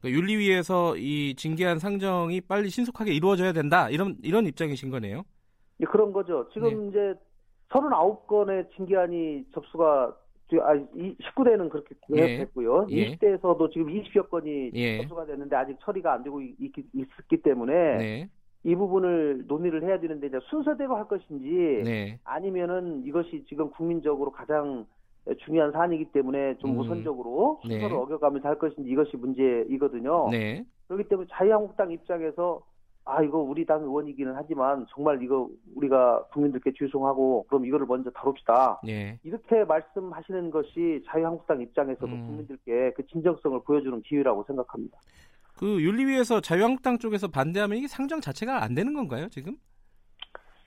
[0.00, 3.88] 그러니까 윤리위에서 이 징계안 상정이 빨리 신속하게 이루어져야 된다.
[3.90, 5.24] 이런 이런 입장이신 거네요.
[5.80, 6.48] 예, 그런 거죠.
[6.52, 7.14] 지금 이제
[7.70, 10.14] 39건의 징계안이 접수가
[10.56, 12.38] 아, 19대는 그렇게 예.
[12.38, 12.86] 됐고요.
[12.90, 13.12] 예.
[13.12, 14.98] 20대에서도 지금 20여 건이 예.
[15.02, 18.28] 접수가 됐는데 아직 처리가 안 되고 있, 있기 때문에 네.
[18.64, 22.18] 이 부분을 논의를 해야 되는데 이제 순서대로 할 것인지 네.
[22.24, 24.86] 아니면은 이것이 지금 국민적으로 가장
[25.44, 26.78] 중요한 사안이기 때문에 좀 음.
[26.78, 27.74] 우선적으로 네.
[27.74, 30.28] 순서를 어겨가면서 할 것인지 이것이 문제이거든요.
[30.30, 30.64] 네.
[30.86, 32.62] 그렇기 때문에 자유한국당 입장에서
[33.08, 38.82] 아 이거 우리 당 의원이기는 하지만 정말 이거 우리가 국민들께 죄송하고 그럼 이거를 먼저 다룹시다.
[38.84, 39.18] 네.
[39.22, 42.26] 이렇게 말씀하시는 것이 자유한국당 입장에서도 음.
[42.26, 44.98] 국민들께 그 진정성을 보여주는 기회라고 생각합니다.
[45.56, 49.56] 그 윤리위에서 자유한국당 쪽에서 반대하면 이게 상정 자체가 안 되는 건가요, 지금?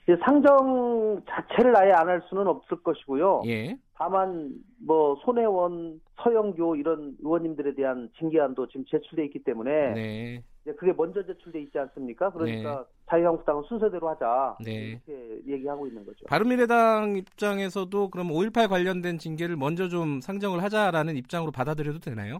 [0.04, 3.44] 이제 상정 자체를 아예 안 할 수는 없을 것이고요.
[3.46, 3.78] 예.
[3.94, 4.50] 다만
[4.84, 10.44] 뭐 손혜원, 서영교 이런 의원님들에 대한 징계안도 지금 제출돼 있기 때문에 네.
[10.62, 12.32] 이제 그게 먼저 제출돼 있지 않습니까?
[12.32, 15.00] 그러니까 자유한국당은 순서대로 하자 네.
[15.06, 16.26] 이렇게 얘기하고 있는 거죠.
[16.28, 22.40] 바른미래당 입장에서도 그럼 5.18 관련된 징계를 먼저 좀 상정을 하자라는 입장으로 받아들여도 되나요?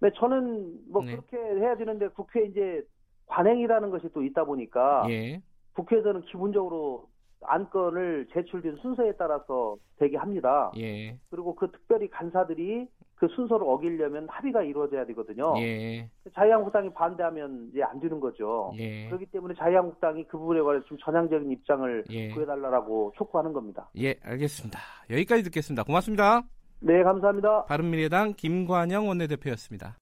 [0.00, 1.12] 네, 저는 뭐 네.
[1.12, 2.82] 그렇게 해야 되는데 국회 이제
[3.26, 5.40] 관행이라는 것이 또 있다 보니까 예.
[5.74, 7.09] 국회에서는 기본적으로
[7.42, 10.70] 안건을 제출된 순서에 따라서 되게 합니다.
[10.76, 11.18] 예.
[11.30, 15.54] 그리고 그 특별히 간사들이 그 순서를 어기려면 합의가 이루어져야 되거든요.
[15.58, 16.08] 예.
[16.34, 18.72] 자유한국당이 반대하면 이제 안 되는 거죠.
[18.78, 19.06] 예.
[19.06, 22.28] 그렇기 때문에 자유한국당이 그 부분에 관해서 좀 전향적인 입장을 예.
[22.30, 23.90] 구해달라고 촉구하는 겁니다.
[23.98, 24.78] 예, 알겠습니다.
[25.10, 25.84] 여기까지 듣겠습니다.
[25.84, 26.42] 고맙습니다.
[26.80, 27.64] 네, 감사합니다.
[27.66, 29.96] 바른미래당 김관영 원내대표였습니다.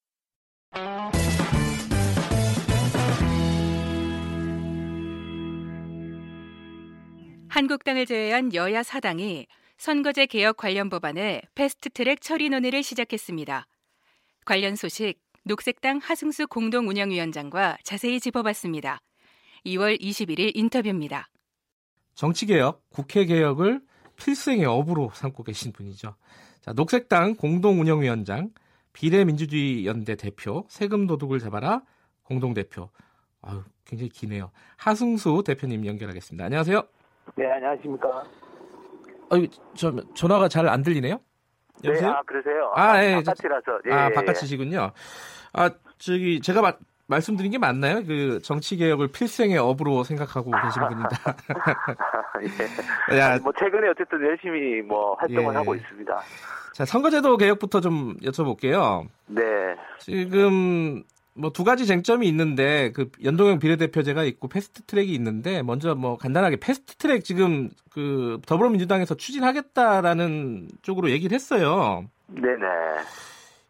[7.59, 13.66] 한국당을 제외한 여야 사당이 선거제 개혁 관련 법안의 패스트트랙 처리 논의를 시작했습니다.
[14.44, 19.01] 관련 소식 녹색당 하승수 공동운영위원장과 자세히 짚어봤습니다.
[19.66, 21.27] 2월 21일 인터뷰입니다.
[22.14, 23.81] 정치개혁, 국회개혁을
[24.14, 26.14] 필생의 업으로 삼고 계신 분이죠.
[26.61, 28.51] 자, 녹색당 공동운영위원장,
[28.92, 31.83] 비례민주주의 연대 대표, 세금 도둑을 잡아라
[32.23, 32.90] 공동대표.
[33.42, 34.53] 아유, 굉장히 기네요.
[34.77, 36.44] 하승수 대표님 연결하겠습니다.
[36.44, 36.97] 안녕하세요.
[37.36, 38.24] 네, 안녕하십니까.
[39.30, 41.20] 아유, 저 전화가 잘 안 들리네요.
[41.82, 42.10] 네, 여보세요?
[42.10, 42.72] 아, 그러세요?
[42.74, 43.80] 아, 예, 바깥이라서.
[43.88, 44.90] 예, 아, 예, 바깥이시군요.
[45.52, 46.72] 아, 저기 제가 마-
[47.06, 48.04] 말씀드린 게 맞나요?
[48.04, 51.08] 그 정치 개혁을 필생의 업으로 생각하고 계신 분이다.
[53.12, 53.18] 예.
[53.18, 55.58] 야, 아니, 뭐 최근에 어쨌든 열심히 뭐 활동을 예.
[55.58, 56.20] 하고 있습니다.
[56.74, 59.06] 자, 선거제도 개혁부터 좀 여쭤볼게요.
[59.26, 59.42] 네,
[59.98, 61.02] 지금
[61.38, 66.57] 뭐 두 가지 쟁점이 있는데 그 연동형 비례대표제가 있고 패스트 트랙이 있는데 먼저 뭐 간단하게
[66.57, 72.05] 패스트 트랙 지금 그 더불어민주당에서 추진하겠다라는 쪽으로 얘기를 했어요.
[72.27, 72.66] 네, 네.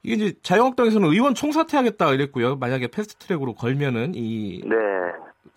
[0.03, 2.57] 이게 이제 자유한국당에서는 의원 총사퇴하겠다 이랬고요.
[2.57, 4.77] 만약에 패스트 트랙으로 걸면은 이 네.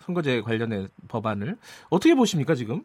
[0.00, 1.56] 선거제 관련의 법안을
[1.90, 2.82] 어떻게 보십니까 지금?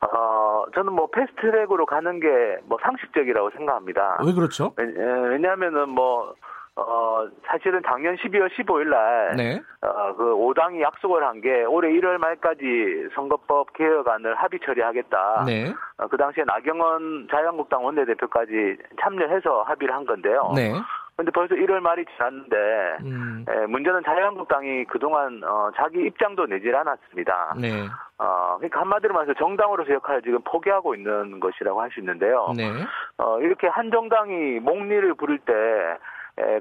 [0.00, 2.28] 어, 저는 뭐 패스트 트랙으로 가는 게
[2.66, 4.18] 뭐 상식적이라고 생각합니다.
[4.24, 4.72] 왜 그렇죠?
[4.76, 6.34] 왜- 예, 왜냐하면은 뭐
[6.80, 9.60] 어, 사실은 작년 12월 15일 날, 네.
[9.82, 15.44] 어, 그 5당이 약속을 한 게 올해 1월 말까지 선거법 개혁안을 합의 처리하겠다.
[15.46, 15.72] 네.
[15.98, 20.52] 어, 그 당시에 나경원 자유한국당 원내대표까지 참여해서 합의를 한 건데요.
[20.54, 20.72] 네.
[21.16, 22.56] 근데 벌써 1월 말이 지났는데,
[23.02, 23.44] 음.
[23.48, 27.54] 에, 문제는 자유한국당이 그동안 어, 자기 입장도 내질 않았습니다.
[27.60, 27.88] 네.
[28.18, 32.52] 어, 그러니까 한마디로 말해서 정당으로서 역할을 지금 포기하고 있는 것이라고 할 수 있는데요.
[32.56, 32.70] 네.
[33.18, 35.52] 어, 이렇게 한 정당이 목리를 부를 때,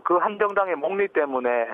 [0.03, 1.67] 그 한 정당의 목리 때문에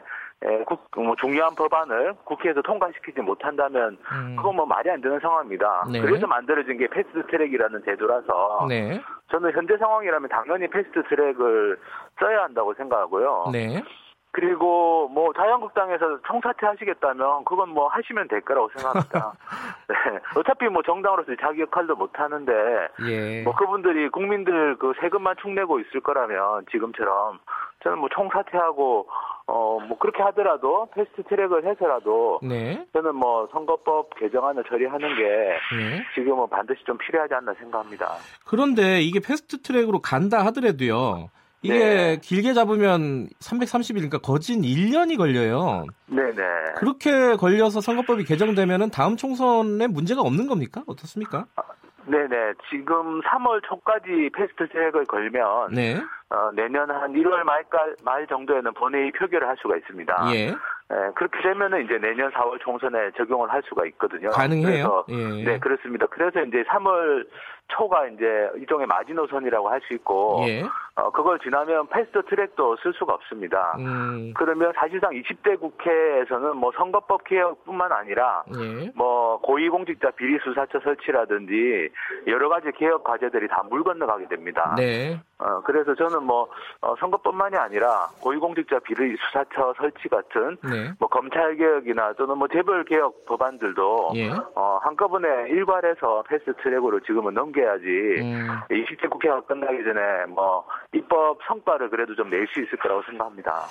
[0.45, 4.35] 에, 국- 뭐 중요한 법안을 국회에서 통과시키지 못한다면 음.
[4.35, 5.85] 그건 뭐 말이 안 되는 상황입니다.
[5.91, 6.01] 네.
[6.01, 8.99] 그래서 만들어진 게 패스트트랙이라는 제도라서 네.
[9.31, 11.79] 저는 현재 상황이라면 당연히 패스트트랙을
[12.19, 13.49] 써야 한다고 생각하고요.
[13.53, 13.81] 네.
[14.34, 19.34] 그리고 뭐 자유한국당에서 총사퇴 하시겠다면 그건 뭐 하시면 될 거라고 생각합니다.
[19.88, 19.96] 네.
[20.36, 22.52] 어차피 뭐 정당으로서 자기 역할도 못 하는데
[23.08, 23.43] 예.
[23.43, 27.39] 뭐 그분들이 국민들 그 세금만 축내고 있을 거라면 지금처럼
[27.84, 29.08] 저는 뭐 총사퇴하고
[29.46, 32.86] 어 뭐 그렇게 하더라도 패스트 트랙을 해서라도 네.
[32.93, 35.24] 저는 뭐 선거법 개정안을 처리하는 게
[35.78, 36.04] 네.
[36.15, 38.15] 지금은 반드시 좀 필요하지 않나 생각합니다.
[38.46, 41.30] 그런데 이게 fast track으로 간다 하더라도요.
[41.63, 42.17] 이게 네.
[42.21, 45.86] 길게 잡으면 330일이니까 거진 1년이 걸려요.
[46.08, 46.73] 네네.
[46.76, 50.84] 그렇게 걸려서 선거법이 개정되면은 다음 총선에 문제가 없는 겁니까?
[50.88, 51.45] 어떻습니까?
[52.06, 52.54] 네네.
[52.69, 55.95] 지금 3월 초까지 fast track을 걸면 네.
[56.30, 60.34] 어, 내년 한 1월 말까, 말 정도에는 본회의 표결을 할 수가 있습니다.
[60.34, 60.47] 예.
[60.47, 64.30] 예, 그렇게 되면은 이제 내년 4월 총선에 적용을 할 수가 있거든요.
[64.30, 65.06] 가능해요?
[65.06, 65.43] 그래서 예.
[65.43, 66.06] 네, 그렇습니다.
[66.08, 67.26] 그래서 이제 3월
[67.75, 70.63] 초가 이제 일종의 마지노선이라고 할 수 있고, 예.
[70.95, 73.75] 어, 그걸 지나면 패스트 트랙도 쓸 수가 없습니다.
[73.79, 74.31] 음.
[74.36, 78.91] 그러면 사실상 20대 국회에서는 뭐 선거법 개혁뿐만 아니라 예.
[78.95, 81.89] 뭐 고위공직자 비리 수사처 설치라든지
[82.27, 84.75] 여러 가지 개혁 과제들이 다 물 건너가게 됩니다.
[84.77, 85.19] 네.
[85.43, 86.47] 어, 그래서 저는 뭐
[86.82, 90.91] 어, 선거뿐만이 아니라 고위공직자 비리 수사처 설치 같은 네.
[90.99, 94.29] 뭐 검찰 개혁이나 또는 뭐 재벌 개혁 법안들도 예.
[94.56, 97.86] 어, 한꺼번에 일괄해서 fast track으로 지금은 넘겨야지
[98.21, 98.47] 음.
[98.69, 103.65] 20대 국회가 끝나기 전에 뭐 입법 성과를 그래도 좀 낼 수 있을 거라고 생각합니다.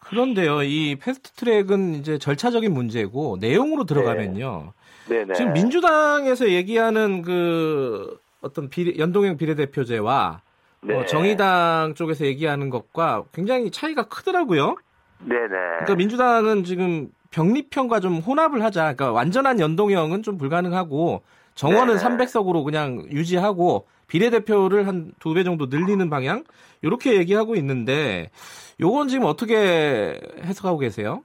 [0.00, 4.72] 그런데요, 이 fast track은 이제 절차적인 문제고 내용으로 들어가면요.
[5.08, 5.34] 네네.
[5.34, 10.42] 지금 민주당에서 얘기하는 그 어떤 비례, 연동형 비례대표제와
[10.84, 10.94] 네.
[10.96, 14.76] 어, 정의당 쪽에서 얘기하는 것과 굉장히 차이가 크더라고요.
[15.20, 15.48] 네네.
[15.48, 18.82] 그러니까 민주당은 지금 병립형과 좀 혼합을 하자.
[18.94, 21.22] 그러니까 완전한 연동형은 좀 불가능하고
[21.54, 22.02] 정원은 네.
[22.04, 26.44] 300석으로 그냥 유지하고 비례대표를 한 두 배 정도 늘리는 방향
[26.82, 28.30] 이렇게 얘기하고 있는데
[28.80, 31.22] 요건 지금 어떻게 해석하고 계세요?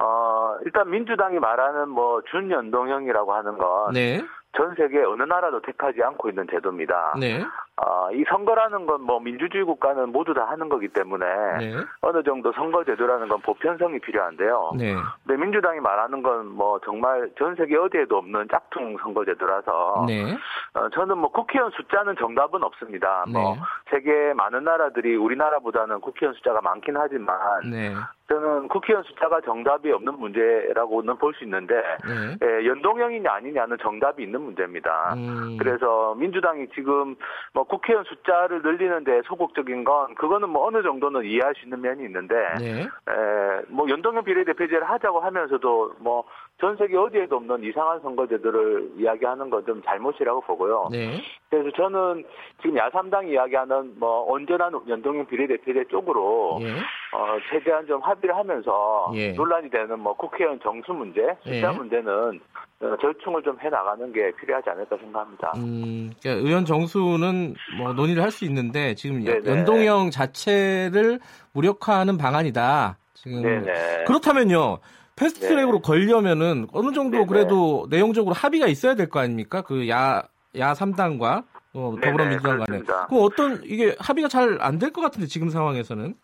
[0.00, 4.20] 어, 일단 민주당이 말하는 뭐 준연동형이라고 하는 건 네.
[4.56, 7.14] 전 세계 어느 나라도 택하지 않고 있는 제도입니다.
[7.20, 7.44] 네.
[7.84, 11.24] 어, 이 선거라는 건 뭐 민주주의 국가는 모두 다 하는 거기 때문에
[11.58, 11.74] 네.
[12.00, 14.72] 어느 정도 선거 제도라는 건 보편성이 필요한데요.
[14.76, 14.94] 네.
[15.24, 20.36] 근데 민주당이 말하는 건 뭐 정말 전 세계 어디에도 없는 짝퉁 선거 제도라서 네.
[20.74, 23.24] 어, 저는 뭐 국회의원 숫자는 정답은 없습니다.
[23.32, 23.60] 뭐 네.
[23.90, 27.36] 세계 많은 나라들이 우리나라보다는 국회의원 숫자가 많긴 하지만
[27.70, 27.94] 네.
[28.28, 31.76] 저는 국회의원 숫자가 정답이 없는 문제라고는 볼 수 있는데
[32.06, 32.36] 네.
[32.42, 35.14] 예, 연동형이냐 아니냐는 정답이 있는 문제입니다.
[35.14, 35.56] 음.
[35.58, 37.16] 그래서 민주당이 지금
[37.54, 42.34] 뭐 국회의원 숫자를 늘리는데 소극적인 건 그거는 뭐 어느 정도는 이해할 수 있는 면이 있는데
[42.58, 42.80] 네.
[42.82, 46.24] 에, 뭐 연동형 비례대표제를 하자고 하면서도 뭐
[46.60, 50.88] 전 세계 어디에도 없는 이상한 선거제도를 이야기하는 건 좀 잘못이라고 보고요.
[50.90, 51.20] 네.
[51.50, 52.24] 그래서 저는
[52.62, 56.74] 지금 야삼당이 이야기하는 뭐 온전한 연동형 비례대표제 쪽으로 예.
[57.12, 59.32] 어, 최대한 좀 합의를 하면서 예.
[59.32, 61.76] 논란이 되는 뭐 국회의원 정수 문제, 숫자 예.
[61.76, 62.40] 문제는
[62.80, 65.52] 어, 절충을 좀 해 나가는 게 필요하지 않을까 생각합니다.
[65.56, 69.40] 음, 그러니까 의원 정수는 뭐 논의를 할 수 있는데 지금 네네.
[69.50, 71.18] 연동형 자체를
[71.54, 72.98] 무력화하는 방안이다.
[73.14, 74.04] 지금 네네.
[74.06, 74.78] 그렇다면요.
[75.16, 75.82] fast track으로 네.
[75.82, 77.26] 걸려면은 어느 정도 네네.
[77.26, 79.62] 그래도 내용적으로 합의가 있어야 될 거 아닙니까?
[79.62, 80.22] 그 야,
[80.56, 81.44] 야 3당과
[81.74, 82.82] 어, 네네, 더불어민주당 간에.
[83.08, 86.14] 그럼 어떤 이게 합의가 잘 안 될 것 같은데 지금 상황에서는.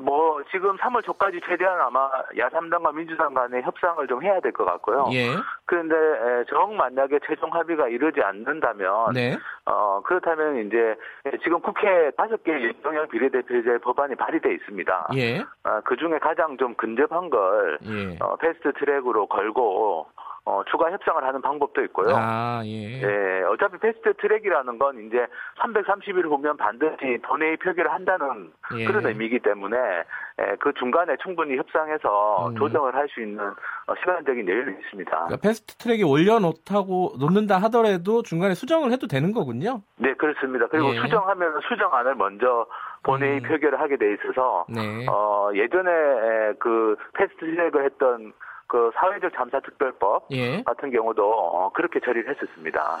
[0.00, 5.06] 뭐 지금 3월 초까지 최대한 아마 야삼당과 민주당 간에 협상을 좀 해야 될 것 같고요.
[5.12, 5.36] 예.
[5.66, 9.36] 그런데 에, 정 만약에 최종 합의가 이르지 않는다면 네.
[9.66, 10.96] 어 그렇다면 이제
[11.44, 15.08] 지금 국회 다섯 개 연동형 비례대표제 법안이 발의돼 있습니다.
[15.16, 15.44] 예.
[15.62, 18.16] 아, 그 중에 가장 좀 근접한 걸 예.
[18.20, 20.08] 어, fast track으로 걸고
[20.44, 22.14] 어, 추가 협상을 하는 방법도 있고요.
[22.16, 23.02] 아, 예.
[23.02, 25.26] 예, 어차피 fast track이라는 건 이제
[25.58, 28.84] 330일 후면 반드시 본회의 표결을 한다는 예.
[28.84, 32.56] 그런 의미이기 때문에 예, 그 중간에 충분히 협상해서 음.
[32.56, 35.10] 조정을 할 수 있는 어, 시간적인 여유는 있습니다.
[35.10, 39.82] 그러니까 fast track에 올려놓다고 놓는다 하더라도 중간에 수정을 해도 되는 거군요.
[39.96, 40.66] 네, 그렇습니다.
[40.68, 41.00] 그리고 예.
[41.00, 42.66] 수정하면 수정안을 먼저
[43.02, 43.42] 본회의 음.
[43.42, 45.06] 표결을 하게 돼 있어서 네.
[45.08, 48.32] 어, 예전에 에, 그 fast track을 했던
[48.70, 50.62] 그 사회적 참사 특별법 예.
[50.62, 52.98] 같은 경우도 어, 그렇게 처리를 했었습니다.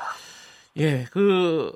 [0.78, 1.04] 예.
[1.12, 1.72] 그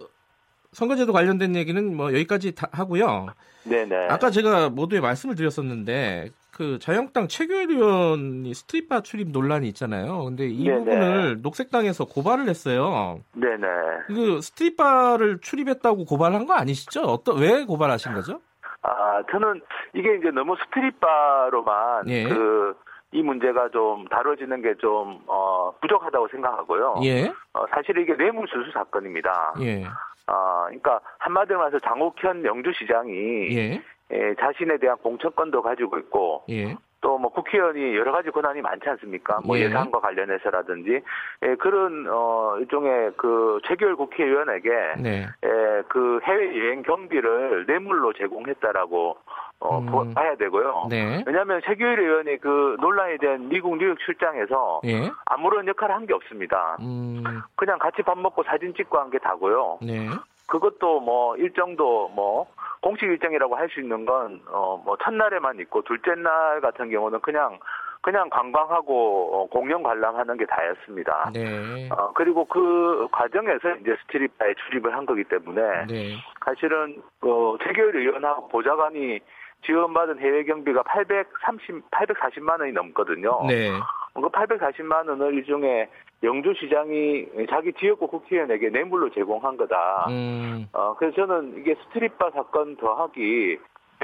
[0.73, 3.27] 선거제도 관련된 얘기는 뭐 여기까지 다 하고요.
[3.63, 4.09] 네네.
[4.11, 10.25] 아까 제가 모두에 말씀을 드렸었는데 그 자유한국당 최규일 의원이 스트릿바 출입 논란이 있잖아요.
[10.25, 10.79] 근데 이 네네.
[10.85, 13.21] 부분을 녹색당에서 고발을 했어요.
[13.35, 13.67] 네네.
[14.09, 17.03] 그 스트릿바를 출입했다고 고발한 거 아니시죠?
[17.03, 18.41] 어떤 왜 고발하신 거죠?
[18.83, 19.63] 아, 저는
[19.95, 22.25] 이게 이제 너무 스트릿바로만 예.
[22.25, 22.75] 그,
[23.15, 26.97] 이 문제가 좀 다뤄지는 게 좀, 어, 부족하다고 생각하고요.
[27.05, 27.33] 예.
[27.53, 29.55] 어, 사실 이게 뇌물수수 사건입니다.
[29.61, 29.85] 예.
[30.27, 33.83] 아, 그러니까 한마디로 말해서 장욱현 영주시장이 예.
[34.13, 36.77] 예, 자신에 대한 공천권도 가지고 있고 예.
[37.01, 39.41] 또뭐 국회의원이 여러 가지 권한이 많지 않습니까?
[39.45, 39.65] 뭐 예.
[39.65, 41.01] 예산과 관련해서라든지
[41.43, 45.27] 예, 그런 어 일종의 그 최결 국회의원에게 네.
[45.45, 49.19] 예, 그 해외 여행 경비를 뇌물로 제공했다라고
[49.61, 49.87] 어, 음.
[49.87, 50.89] 보- 봐야 되고요.
[50.91, 51.23] 네.
[51.27, 55.11] 왜냐하면 최규일 의원이 그 논란에 대한 미국 뉴욕 출장에서 예.
[55.27, 56.77] 아무런 역할을 한 게 없습니다.
[56.81, 57.23] 음.
[57.57, 59.79] 그냥 같이 밥 먹고 사진 찍고 한 게 다고요.
[59.81, 60.09] 네.
[60.47, 62.47] 그것도 뭐 일정도 뭐
[62.83, 67.59] 공식 일정이라고 할 수 있는 건 어 뭐 첫날에만 있고 둘째 날 같은 경우는 그냥
[68.03, 71.31] 그냥 관광하고 어, 공연 관람하는 게 다였습니다.
[71.33, 71.89] 네.
[71.91, 76.17] 어, 그리고 그 과정에서 이제 스트릿바에 출입을 한 거기 때문에 네.
[76.45, 79.21] 사실은 어, 최규일 의원하고 보좌관이
[79.67, 83.45] 지원받은 해외 경비가 830, 840만 원이 넘거든요.
[83.47, 83.71] 네.
[84.15, 85.89] 그 840만 원을 일종의
[86.23, 90.07] 영주시장이 자기 지역구 국회의원에게 뇌물로 제공한 거다.
[90.09, 90.67] 음.
[90.73, 93.59] 어, 그래서 저는 이게 스트릿바 사건 더하기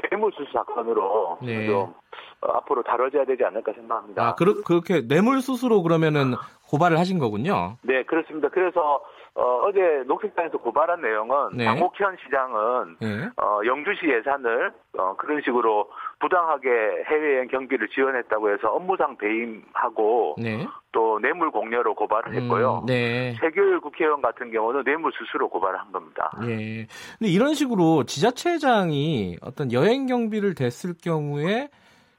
[0.09, 1.67] 뇌물수수 사건으로 네.
[1.67, 1.93] 좀
[2.41, 4.27] 어, 앞으로 다뤄져야 되지 않을까 생각합니다.
[4.27, 6.33] 아, 그렇, 그렇게 뇌물수수로 그러면은
[6.69, 7.77] 고발을 하신 거군요.
[7.81, 8.49] 네, 그렇습니다.
[8.49, 9.03] 그래서
[9.33, 11.63] 어, 제 녹색당에서 고발한 내용은 네.
[11.63, 13.29] 장옥현 시장은 예.
[13.41, 16.69] 어, 영주시 예산을 어, 그런 식으로 부당하게
[17.07, 20.67] 해외여행 경비를 지원했다고 해서 업무상 배임하고 네.
[20.91, 22.79] 또 뇌물 공여로 고발을 했고요.
[22.81, 23.33] 음, 네.
[23.39, 26.29] 최규일 국회의원 같은 경우는 뇌물 수수로 고발을 한 겁니다.
[26.43, 26.87] 예.
[27.17, 31.69] 근데 이런 식으로 지자체장이 어떤 여행 경비를 댔을 경우에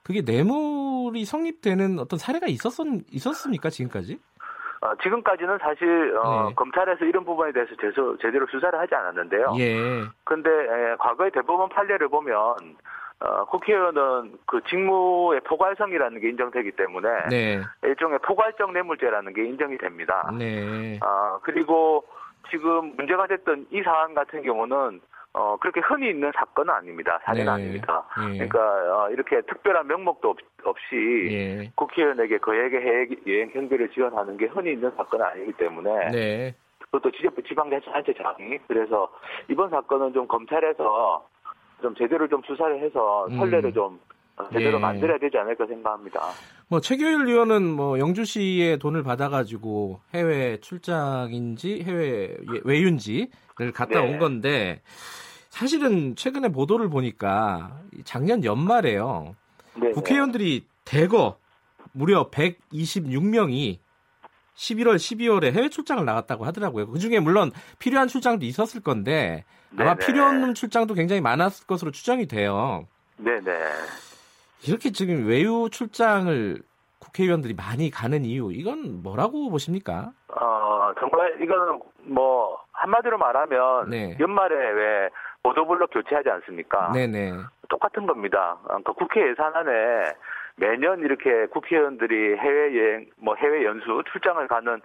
[0.02, 4.18] 그게 뇌물이 성립되는 어떤 사례가 있었었, 있었습니까, 지금까지?
[4.82, 6.54] 어, 지금까지는 사실 어, 네.
[6.56, 9.54] 검찰에서 이런 부분에 대해서 제소, 제대로 수사를 하지 않았는데요.
[9.58, 10.02] 예.
[10.24, 12.34] 그런데 에, 과거의 대법원 판례를 보면
[13.20, 17.62] 어, 국회의원은 그 직무의 포괄성이라는 게 인정되기 때문에 네.
[17.84, 20.28] 일종의 포괄적 뇌물죄라는 게 인정이 됩니다.
[20.36, 20.98] 네.
[21.00, 22.04] 아, 그리고
[22.50, 25.00] 지금 문제가 됐던 이 사안 같은 경우는
[25.34, 27.18] 어, 그렇게 흔히 있는 사건은 아닙니다.
[27.24, 27.50] 사례는 네.
[27.50, 28.04] 아닙니다.
[28.34, 28.38] 예.
[28.38, 31.72] 그러니까 어, 이렇게 특별한 명목도 없, 없이 예.
[31.74, 36.54] 국회의원에게 거액의 해외 여행 경비를 지원하는 게 흔히 있는 사건은 아니기 때문에 네.
[36.80, 37.10] 그것도
[37.48, 39.10] 지방자치단체장이 그래서
[39.48, 41.26] 이번 사건은 좀 검찰에서
[41.80, 43.38] 좀 제대로 좀 수사를 해서 음.
[43.38, 43.98] 선례를 좀
[44.36, 44.80] 어, 제대로 예.
[44.80, 46.20] 만들어야 되지 않을까 생각합니다.
[46.68, 54.10] 뭐 최규일 의원은 뭐 영주시의 돈을 받아가지고 해외 출장인지 해외 예, 외유인지를 갔다 네.
[54.10, 54.82] 온 건데
[55.52, 59.36] 사실은 최근에 보도를 보니까 작년 연말에요
[59.74, 61.36] 네, 국회의원들이 대거
[61.92, 63.78] 무려 126명이
[64.56, 66.86] 11월, 12월에 해외 출장을 나갔다고 하더라고요.
[66.86, 69.44] 그 중에 물론 필요한 출장도 있었을 건데
[69.76, 70.06] 아마 네네.
[70.06, 72.86] 필요 없는 출장도 굉장히 많았을 것으로 추정이 돼요.
[73.18, 73.52] 네, 네.
[74.66, 76.62] 이렇게 지금 외유 출장을
[76.98, 80.12] 국회의원들이 많이 가는 이유 이건 뭐라고 보십니까?
[80.28, 84.16] 어, 정말 이거는 뭐 한마디로 말하면 네.
[84.18, 85.08] 연말에 왜
[85.42, 86.92] 보도블록 교체하지 않습니까?
[86.92, 87.32] 네네.
[87.68, 88.58] 똑같은 겁니다.
[88.64, 90.14] 그러니까 국회 예산안에
[90.56, 94.80] 매년 이렇게 국회의원들이 해외여행, 뭐 해외 연수 출장을 가는 어,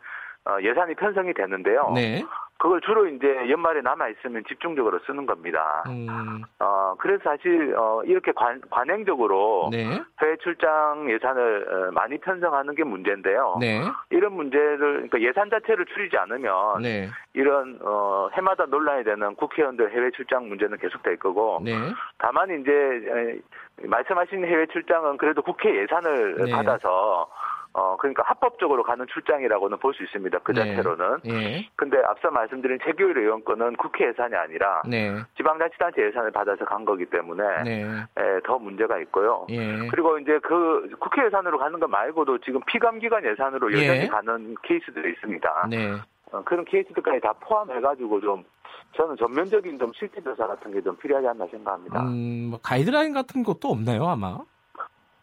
[0.61, 1.91] 예산이 편성이 되는데요.
[1.93, 2.23] 네.
[2.59, 5.83] 그걸 주로 이제 연말에 남아 있으면 집중적으로 쓰는 겁니다.
[5.87, 10.01] 음, 어, 그래서 사실 어, 이렇게 관, 관행적으로 네.
[10.21, 13.57] 해외 출장 예산을 어, 많이 편성하는 게 문제인데요.
[13.59, 13.81] 네.
[14.09, 17.09] 이런 문제를 그러니까 예산 자체를 줄이지 않으면 네.
[17.33, 21.73] 이런 어, 해마다 논란이 되는 국회의원들 해외 출장 문제는 계속될 거고 네.
[22.17, 23.39] 다만 이제 에,
[23.87, 26.51] 말씀하신 해외 출장은 그래도 국회 예산을 네.
[26.51, 27.29] 받아서
[27.74, 30.39] 어 그러니까 합법적으로 가는 출장이라고는 볼 수 있습니다.
[30.39, 30.61] 그 네.
[30.76, 31.18] 자체로는.
[31.28, 31.70] 예.
[31.76, 35.13] 근데 앞서 말씀드린 최규일 의원 건은 국회 예산이 아니라 네.
[35.38, 37.84] 지방자치단체 예산을 받아서 간 거기 때문에 네.
[37.84, 39.45] 에, 더 문제가 있고요.
[39.49, 39.88] 예.
[39.89, 44.07] 그리고 이제 그 국회 예산으로 가는 것 말고도 지금 피감기관 예산으로 여전히 예.
[44.07, 45.68] 가는 케이스들이 있습니다.
[45.70, 45.93] 네.
[46.32, 48.43] 어, 그런 케이스들까지 다 포함해가지고 좀
[48.95, 52.01] 저는 전면적인 좀 실태 조사 같은 게 좀 필요하지 않나 생각합니다.
[52.03, 54.38] 음, 뭐 가이드라인 같은 것도 없나요, 아마?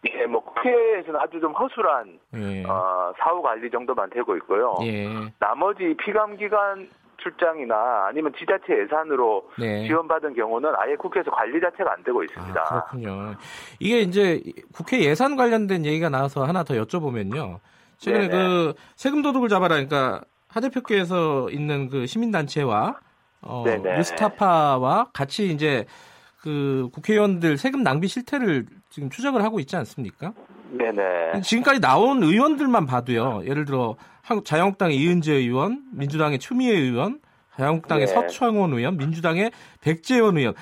[0.07, 0.34] 예, 뭐
[0.65, 2.63] 국회에서는 아주 좀 허술한 예.
[2.63, 4.75] 어, 사후 관리 정도만 되고 있고요.
[4.81, 5.07] 예.
[5.39, 9.87] 나머지 피감 기관 출장이나 아니면 지자체 예산으로 네.
[9.87, 12.61] 지원받은 경우는 아예 국회에서 관리 자체가 안 되고 있습니다.
[12.61, 13.35] 아, 그렇군요.
[13.79, 14.41] 이게 이제
[14.73, 17.59] 국회 예산 관련된 얘기가 나와서 하나 더 여쭤보면요.
[17.97, 18.43] 최근에 네네.
[18.43, 22.99] 그 세금 도둑을 잡아라, 그러니까 하 대표께서 있는 그 시민단체와
[23.41, 23.63] 어.
[23.65, 25.85] 뉴스타파와 같이 이제
[26.41, 30.33] 그 국회의원들 세금 낭비 실태를 지금 추적을 하고 있지 않습니까?
[30.77, 31.41] 네네.
[31.41, 33.43] 지금까지 나온 의원들만 봐도요.
[33.45, 37.19] 예를 들어 한국 자유한국당의 이은재 의원, 민주당의 추미애 의원,
[37.55, 38.13] 자유한국당의 네.
[38.13, 39.51] 서청원 의원, 민주당의
[39.81, 40.53] 백재원 의원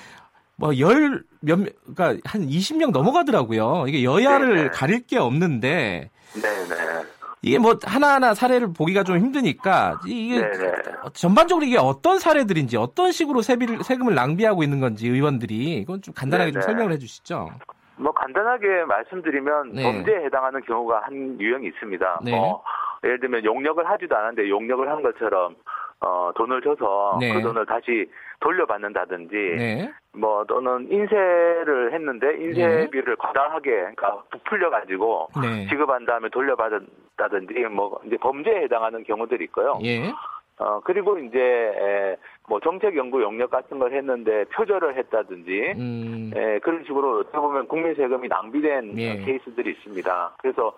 [0.56, 3.86] 뭐열몇 그러니까 한 20명 넘어가더라고요.
[3.88, 4.70] 이게 여야를 네네.
[4.70, 7.04] 가릴 게 없는데 네네.
[7.42, 10.74] 이게 뭐 하나하나 사례를 보기가 좀 힘드니까 이게 네네.
[11.14, 16.52] 전반적으로 이게 어떤 사례들인지 어떤 식으로 세비를, 세금을 낭비하고 있는 건지 의원들이 이건 좀 간단하게
[16.52, 16.72] 좀 네네.
[16.72, 17.50] 설명을 해주시죠.
[17.96, 19.84] 뭐 간단하게 말씀드리면 네.
[19.84, 22.22] 범죄에 해당하는 경우가 한 유형이 있습니다.
[22.26, 22.32] 네.
[22.32, 22.64] 뭐
[23.04, 25.56] 예를 들면 용역을 하지도 않았는데 용역을 한 것처럼
[26.00, 27.34] 어, 돈을 줘서 네.
[27.34, 28.10] 그 돈을 다시
[28.42, 37.54] 돌려받는다든지 네, 뭐 또는 인쇄를 했는데 인쇄비를 과다하게 그러니까 부풀려 가지고 네, 지급한 다음에 돌려받았다든지
[37.72, 39.80] 뭐 이제 범죄에 해당하는 경우들이 있고요.
[39.84, 40.12] 예,
[40.58, 42.18] 어 그리고 이제 에,
[42.48, 47.68] 뭐 정책 연구 용역 같은 걸 했는데 표절을 했다든지 음, 예, 그런 식으로 어떻게 보면
[47.68, 49.12] 국민 세금이 낭비된 예.
[49.12, 50.36] 어, 케이스들이 있습니다.
[50.40, 50.74] 그래서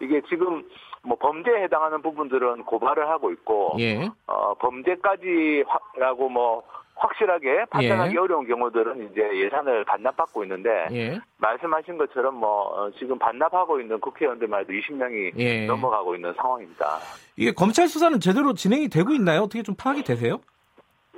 [0.00, 0.64] 이게 지금
[1.02, 6.62] 뭐 범죄에 해당하는 부분들은 고발을 하고 있고 예, 어, 범죄까지라고 뭐
[6.96, 8.18] 확실하게 판단하기 예.
[8.18, 14.60] 어려운 경우들은 이제 예산을 반납받고 있는데 예, 말씀하신 것처럼 뭐 어, 지금 반납하고 있는 국회의원들만
[14.60, 15.66] 해도 20명이 예.
[15.66, 16.98] 넘어가고 있는 상황입니다.
[17.36, 19.42] 이게 검찰 수사는 제대로 진행이 되고 있나요?
[19.42, 20.40] 어떻게 좀 파악이 되세요?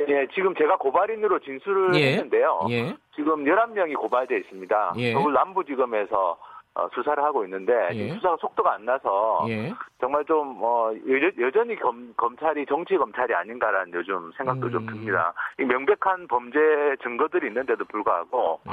[0.01, 2.13] 예, 지금 제가 고발인으로 진술을 예.
[2.13, 2.61] 했는데요.
[2.71, 4.95] 예, 지금 11명이 고발돼 있습니다.
[4.97, 5.13] 예.
[5.13, 6.39] 서울 남부지검에서
[6.75, 8.09] 어, 수사를 하고 있는데 예.
[8.15, 9.75] 수사가 속도가 안 나서 예.
[10.01, 10.91] 정말 좀 어,
[11.41, 14.87] 여, 전히 검, 검찰이 정치 검찰이 아닌가라는 요즘 생각도 좀 음.
[14.87, 15.35] 듭니다.
[15.61, 16.59] 이 명백한 범죄
[17.03, 18.73] 증거들이 있는데도 불구하고 예.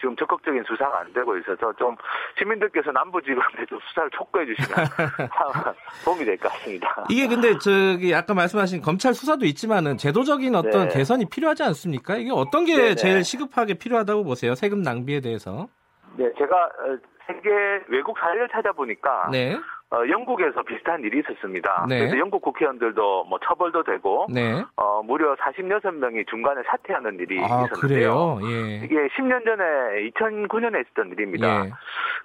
[0.00, 1.96] 지금 적극적인 수사가 안 되고 있어서 좀
[2.38, 4.86] 시민들께서 남부지검에 좀 수사를 촉구해 주시면
[6.04, 7.04] 도움이 될 것 같습니다.
[7.10, 10.94] 이게 근데 저기 아까 말씀하신 검찰 수사도 있지만은 제도적인 어떤 네.
[10.94, 12.14] 개선이 필요하지 않습니까?
[12.16, 12.94] 이게 어떤 게 네네.
[12.94, 14.54] 제일 시급하게 필요하다고 보세요?
[14.54, 15.66] 세금 낭비에 대해서?
[16.16, 16.98] 네, 제가 어,
[17.32, 19.56] 세계 외국 사례를 찾아보니까 네,
[19.92, 21.86] 어, 영국에서 비슷한 일이 있었습니다.
[21.88, 21.98] 네.
[21.98, 24.62] 그래서 영국 국회의원들도 뭐 처벌도 되고 네.
[24.76, 28.38] 어, 무려 46명이 중간에 사퇴하는 일이 아 있었는데요.
[28.44, 28.84] 예.
[28.84, 29.64] 이게 10년 전에
[30.10, 31.66] 2009년에 있었던 일입니다.
[31.66, 31.72] 예.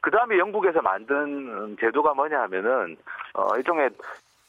[0.01, 2.97] 그 다음에 영국에서 만든 제도가 뭐냐 하면은
[3.33, 3.89] 어, 일종의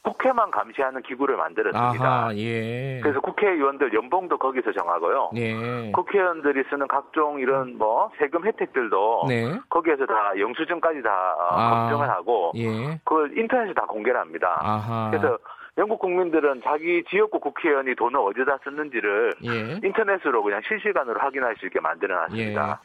[0.07, 2.05] 국회만 감시하는 기구를 만들었습니다.
[2.05, 2.99] 아하, 예.
[3.03, 5.31] 그래서 국회의원들 연봉도 거기서 정하고요.
[5.35, 5.91] 예.
[5.91, 9.59] 국회의원들이 쓰는 각종 이런 뭐 세금 혜택들도 네.
[9.69, 11.69] 거기에서 다 영수증까지 다 어, 아.
[11.89, 12.99] 검증을 하고 예.
[13.03, 14.57] 그걸 인터넷에 다 공개를 합니다.
[14.61, 15.09] 아하.
[15.11, 15.37] 그래서
[15.77, 19.79] 영국 국민들은 자기 지역구 국회의원이 돈을 어디다 썼는지를 예.
[19.83, 22.81] 인터넷으로 그냥 실시간으로 확인할 수 있게 만들어놨습니다.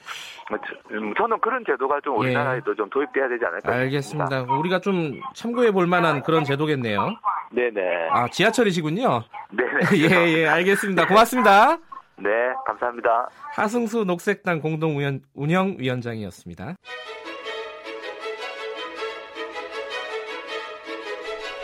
[0.91, 4.37] 음, 저는 그런 제도가 좀 우리나라에도 좀 도입돼야 되지 않을까 싶습니다.
[4.37, 4.53] 알겠습니다.
[4.59, 7.17] 우리가 좀 참고해 볼 만한 그런 제도겠네요.
[7.53, 8.09] 네네.
[8.11, 9.23] 아, 지하철이시군요.
[9.53, 9.71] 네네.
[9.97, 11.07] 예, 예, 알겠습니다.
[11.07, 11.79] 고맙습니다.
[12.19, 12.29] 네,
[12.67, 13.31] 감사합니다.
[13.55, 16.75] 하승수 녹색당 공동운영위원장이었습니다.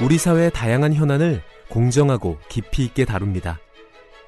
[0.01, 3.59] 우리 사회의 다양한 현안을 공정하고 깊이 있게 다룹니다.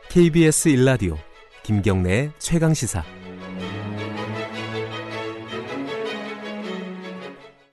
[0.08, 1.16] KBS 일라디오
[1.62, 3.04] 김경래의 최강 시사.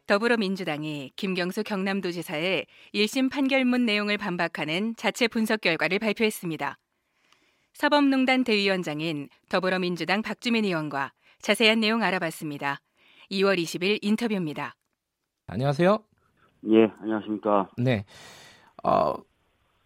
[0.05, 6.77] 더불어민주당이 김경수 경남도지사의 1심 판결문 내용을 반박하는 자체 분석 결과를 발표했습니다.
[7.73, 12.79] 사법농단 대위원장인 더불어민주당 박주민 의원과 자세한 내용 알아봤습니다.
[13.31, 14.75] 2월 20일 인터뷰입니다.
[15.47, 16.03] 안녕하세요.
[16.69, 17.69] 예, 안녕하십니까.
[17.77, 18.05] 네.
[18.83, 19.13] 어,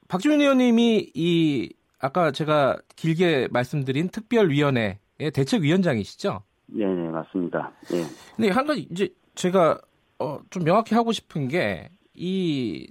[0.08, 4.98] 박주민 의원님이 이 아까 제가 길게 말씀드린 특별위원회의
[5.34, 6.42] 대책위원장이시죠?
[6.68, 7.72] 네, 네, 맞습니다.
[7.94, 8.04] 예.
[8.36, 9.80] 근데 한 가지 이제 제가
[10.20, 12.88] 어, 좀 명확히 하고 싶은 게 이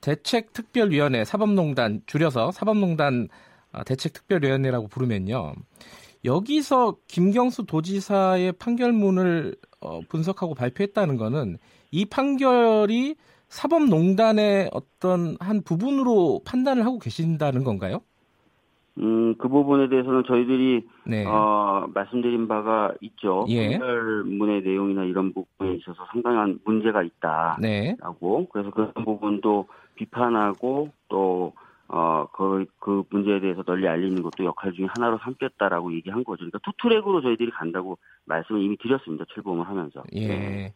[0.00, 3.28] 대책특별위원회 사법농단 줄여서 사법농단
[3.72, 5.54] 어, 대책특별위원회라고 부르면요.
[6.24, 11.58] 여기서 김경수 도지사의 판결문을 어, 분석하고 발표했다는 거는
[11.92, 13.14] 이 판결이
[13.48, 18.00] 사법농단의 어떤 한 부분으로 판단을 하고 계신다는 건가요?
[18.98, 21.24] 음, 그 부분에 대해서는 저희들이 네.
[21.26, 23.46] 어, 말씀드린 바가 있죠.
[23.48, 23.78] 예.
[23.78, 27.60] 판결문의 내용이나 이런 부분에 있어서 상당한 문제가 있다라고.
[27.60, 27.96] 네.
[28.52, 31.52] 그래서 그런 부분도 비판하고 또
[31.88, 36.38] 어, 그, 그 문제에 대해서 널리 알리는 것도 역할 중에 하나로 삼겠다라고 얘기한 거죠.
[36.38, 39.26] 그러니까 two track으로 저희들이 간다고 말씀을 이미 드렸습니다.
[39.34, 40.02] 출범을 하면서.
[40.10, 40.72] 네.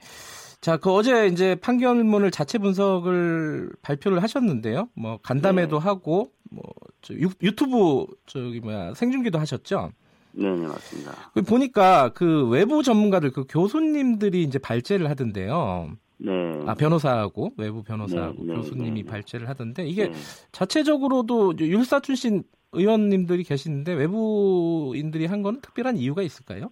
[0.66, 0.70] 예.
[0.70, 4.88] 자, 그 어제 이제 판결문을 자체 분석을 발표를 하셨는데요.
[4.94, 9.92] 뭐 간담회도 하고 뭐저 유튜브 저기 뭐야 생중계도 하셨죠.
[10.32, 11.30] 네, 네, 맞습니다.
[11.34, 15.92] 그 보니까 그 외부 전문가들 그 교수님들이 이제 발제를 하던데요.
[16.18, 16.32] 네.
[16.66, 19.04] 아 변호사하고 외부 변호사하고 네, 네, 교수님이 네, 네.
[19.04, 20.14] 발제를 하던데 이게 네.
[20.50, 22.42] 자체적으로도 율사 출신
[22.72, 26.70] 의원님들이 계시는데 외부인들이 한 거는 특별한 이유가 있을까요?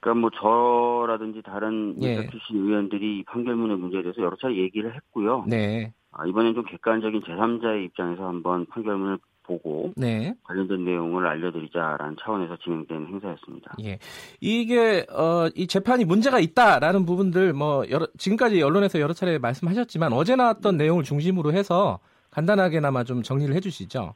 [0.00, 2.28] 그러니까 뭐 저라든지 다른 예.
[2.28, 5.44] 출신 의원들이 이 판결문의 문제에 대해서 여러 차례 얘기를 했고요.
[5.48, 10.34] 네, 아, 이번엔 좀 객관적인 제3자의 입장에서 한번 판결문을 보고 네.
[10.42, 13.76] 관련된 내용을 알려드리자라는 차원에서 진행된 행사였습니다.
[13.84, 13.98] 예.
[14.40, 20.36] 이게 어, 이 재판이 문제가 있다라는 부분들 뭐 여러, 지금까지 언론에서 여러 차례 말씀하셨지만 어제
[20.36, 24.14] 나왔던 내용을 중심으로 해서 간단하게나마 좀 정리를 해주시죠.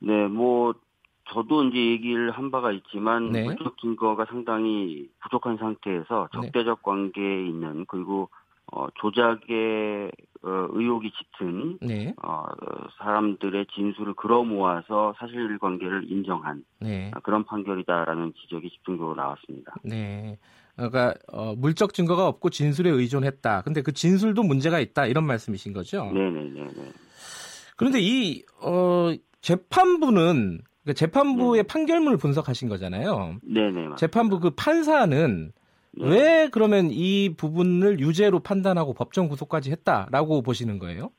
[0.00, 0.72] 네, 뭐
[1.30, 3.44] 저도 이제 얘기를 한 바가 있지만 네.
[3.44, 6.40] 물적 증거가 상당히 부족한 상태에서 네.
[6.40, 8.28] 적대적 관계에 있는 그리고
[8.72, 10.10] 어, 조작의
[10.44, 12.44] 어, 의혹이 짙은 네, 어,
[12.98, 19.74] 사람들의 진술을 끌어 모아서 사실관계를 인정한 네, 아, 그런 판결이다라는 지적이 집중적으로 나왔습니다.
[19.84, 20.38] 네.
[20.74, 23.62] 그러니까 어, 물적 증거가 없고 진술에 의존했다.
[23.62, 26.06] 근데 그 진술도 문제가 있다 이런 말씀이신 거죠.
[26.06, 26.92] 네네네네.
[27.76, 29.12] 그런데 이 어,
[29.42, 31.66] 재판부는 그러니까 재판부의 네.
[31.66, 33.36] 판결문을 분석하신 거잖아요.
[33.42, 33.70] 네네.
[33.70, 33.96] 맞습니다.
[33.96, 35.52] 재판부 그 판사는
[35.94, 36.08] 네.
[36.08, 41.10] 왜 그러면 이 부분을 유죄로 판단하고 법정 구속까지 했다라고 보시는 거예요?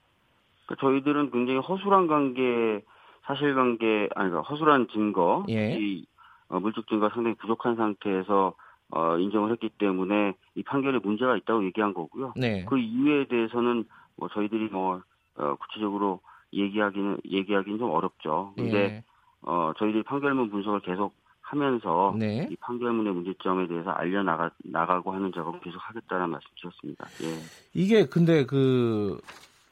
[0.65, 2.83] 그러니까 저희들은 굉장히 허술한 관계,
[3.25, 5.77] 사실관계, 아니, 그러니까 허술한 증거, 예.
[5.79, 6.05] 이
[6.49, 8.53] 어, 물적 증거 가 상당히 부족한 상태에서
[8.89, 12.33] 어, 인정을 했기 때문에 이 판결에 문제가 있다고 얘기한 거고요.
[12.35, 12.65] 네.
[12.65, 13.85] 그 이유에 대해서는
[14.17, 15.01] 뭐 저희들이 뭐
[15.35, 16.19] 어, 구체적으로
[16.53, 18.53] 얘기하기는 얘기하기는 좀 어렵죠.
[18.55, 19.03] 근데 예.
[19.43, 22.47] 어, 저희들이 판결문 분석을 계속 하면서 네.
[22.49, 27.05] 이 판결문의 문제점에 대해서 알려 나가 나가고 하는 작업을 계속 하겠다는 말씀 드렸습니다.
[27.21, 27.39] 예.
[27.73, 29.19] 이게 근데 그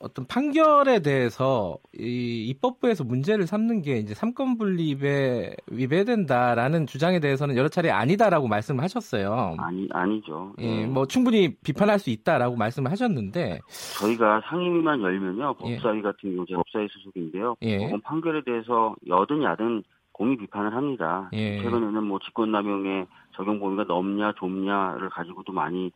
[0.01, 7.69] 어떤 판결에 대해서 이 입법부에서 문제를 삼는 게 이제 삼권 분립에 위배된다라는 주장에 대해서는 여러
[7.69, 9.55] 차례 아니다라고 말씀을 하셨어요.
[9.59, 10.53] 아니 아니죠.
[10.59, 10.85] 예, 예.
[10.85, 13.59] 뭐 충분히 비판할 수 있다라고 말씀을 하셨는데
[13.99, 15.75] 저희가 상임위만 열면요 예.
[15.75, 17.55] 법사위 같은 경우 제가 법사위 소속인데요.
[17.61, 17.77] 예.
[17.79, 21.29] 법원 판결에 대해서 여든 야든 공의 비판을 합니다.
[21.33, 21.61] 예.
[21.61, 25.91] 최근에는 뭐 직권남용의 적용 범위가 넓냐 좁냐를 가지고도 많이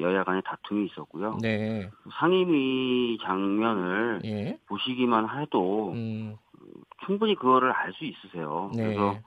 [0.00, 1.38] 여야 간의 다툼이 있었고요.
[1.40, 1.90] 네.
[2.18, 4.58] 상임위 장면을 예.
[4.66, 6.36] 보시기만 해도 음.
[7.06, 8.70] 충분히 그거를 알 수 있으세요.
[8.74, 8.84] 네.
[8.84, 9.18] 그래서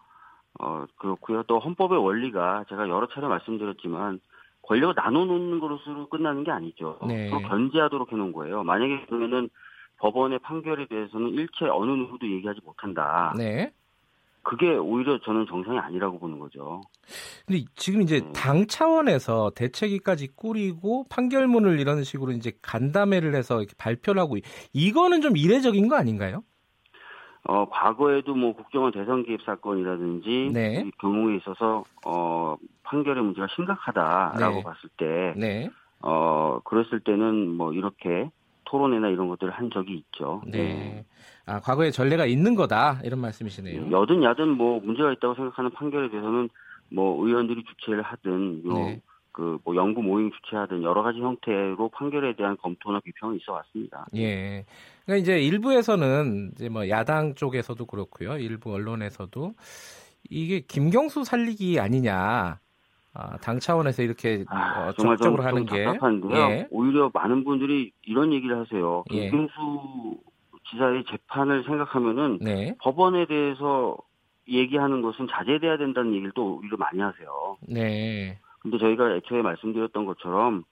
[0.60, 1.44] 어 그렇고요.
[1.44, 4.20] 또 헌법의 원리가 제가 여러 차례 말씀드렸지만
[4.62, 7.00] 권력을 나눠놓는 것으로 끝나는 게 아니죠.
[7.08, 7.30] 네.
[7.30, 8.64] 서로 견제하도록 해놓은 거예요.
[8.64, 9.50] 만약에 그러면은
[9.98, 13.34] 법원의 판결에 대해서는 일체 어느 누구도 얘기하지 못한다.
[13.38, 13.72] 네.
[14.44, 16.82] 그게 오히려 저는 정상이 아니라고 보는 거죠.
[17.46, 18.32] 근데 지금 이제 네.
[18.34, 24.38] 당 차원에서 대책위까지 꾸리고 판결문을 이런 식으로 이제 간담회를 해서 이렇게 발표를 하고
[24.74, 26.44] 이거는 좀 이례적인 거 아닌가요?
[27.46, 30.84] 어, 과거에도 뭐 국정원 대선 개입 사건이라든지 네.
[30.86, 34.64] 이 경우에 있어서 어, 판결의 문제가 심각하다라고 네.
[34.64, 35.70] 봤을 때 네.
[36.00, 38.30] 어, 그랬을 때는 뭐 이렇게
[38.66, 40.42] 토론회나 이런 것들을 한 적이 있죠.
[40.48, 41.06] 네.
[41.46, 43.00] 아, 과거에 전례가 있는 거다.
[43.04, 43.92] 이런 말씀이시네요.
[43.92, 46.50] 여든 야든 뭐 문제가 있다고 생각하는 판결에 대해서는
[46.90, 49.02] 뭐 의원들이 주최를 하든 요 네.
[49.34, 54.06] 그뭐 연구 모임 주최하든 여러 가지 형태로 판결에 대한 검토나 비평이 있어 왔습니다.
[54.16, 54.64] 예.
[55.06, 58.38] 그러니까 이제 일부에서는 이제 뭐 야당 쪽에서도 그렇고요.
[58.38, 59.54] 일부 언론에서도
[60.30, 62.60] 이게 김경수 살리기 아니냐.
[63.16, 66.36] 아, 당 차원에서 이렇게 아, 어, 정말 좀, 적극적으로 하는 좀 게 답답한데요.
[66.52, 66.68] 예.
[66.72, 69.04] 오히려 많은 분들이 이런 얘기를 하세요.
[69.12, 69.30] 예.
[69.30, 70.18] 김경수
[70.70, 72.76] 지사의 재판을 생각하면은 네.
[72.82, 73.98] 법원에 대해서
[74.48, 77.58] 얘기하는 것은 자제돼야 된다는 얘기를 또 오히려 많이 하세요.
[77.68, 78.40] 네.
[78.60, 80.64] 근데 저희가 애초에 말씀드렸던 것처럼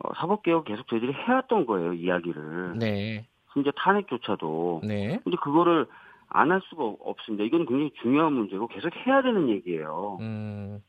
[0.00, 2.78] 어, 사법개혁 계속 저희들이 해왔던 거예요, 이야기를.
[2.78, 3.26] 네.
[3.52, 4.82] 심지어 탄핵조차도.
[4.84, 5.18] 네.
[5.24, 5.86] 근데 그거를
[6.28, 7.44] 안 할 수가 없- 없습니다.
[7.44, 10.18] 이건 굉장히 중요한 문제고 계속 해야 되는 얘기예요.
[10.20, 10.80] 음.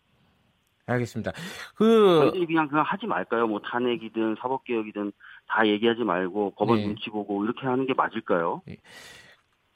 [0.86, 1.32] 알겠습니다.
[1.76, 3.48] 그 저희들이 그냥 그냥 하지 말까요?
[3.48, 5.12] 뭐 탄핵이든 사법개혁이든
[5.50, 6.86] 다 얘기하지 말고 법원 네.
[6.86, 8.62] 눈치 보고 이렇게 하는 게 맞을까요?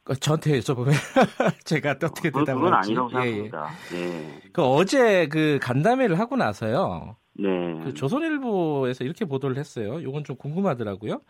[0.04, 0.92] 그 저한테 여쭤보면
[1.66, 2.90] 제가 또 어떻게 대답을 그건 할지.
[2.92, 3.32] 아니라고 예, 예.
[3.32, 3.70] 생각합니다.
[3.92, 4.40] 네.
[4.52, 7.16] 그 어제 그 간담회를 하고 나서요.
[7.36, 7.48] 네.
[7.84, 10.00] 그 조선일보에서 이렇게 보도를 했어요.
[10.00, 11.22] 이건 좀 궁금하더라고요.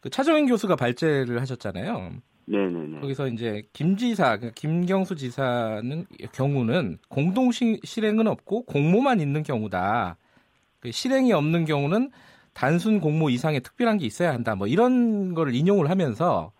[0.00, 2.12] 그 차정인 교수가 발제를 하셨잖아요.
[2.46, 3.00] 네네네.
[3.00, 10.16] 거기서 이제 김 지사, 그러니까 김경수 지사는 경우는 공동 시- 실행은 없고 공모만 있는 경우다.
[10.80, 12.10] 그 실행이 없는 경우는
[12.54, 14.54] 단순 공모 이상의 특별한 게 있어야 한다.
[14.54, 16.52] 뭐 이런 거를 인용을 하면서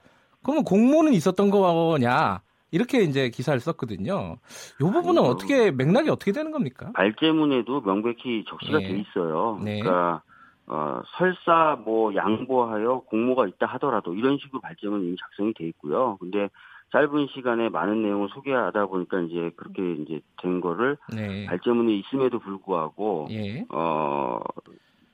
[0.43, 2.41] 그러면 공모는 있었던 거냐?
[2.71, 4.39] 이렇게 이제 기사를 썼거든요.
[4.81, 5.31] 이 부분은 아니요.
[5.31, 6.91] 어떻게 맥락이 어떻게 되는 겁니까?
[6.95, 8.89] 발제문에도 명백히 적시가 예.
[8.89, 9.61] 돼 있어요.
[9.63, 9.81] 네.
[9.81, 10.23] 그러니까
[10.67, 16.17] 어, 설사 뭐 양보하여 공모가 있다 하더라도 이런 식으로 발제문이 이미 작성이 돼 있고요.
[16.19, 16.49] 근데
[16.93, 21.47] 짧은 시간에 많은 내용을 소개하다 보니까 이제 그렇게 이제 된 거를 네.
[21.47, 23.67] 발제문이 있음에도 불구하고 예.
[23.71, 24.41] 어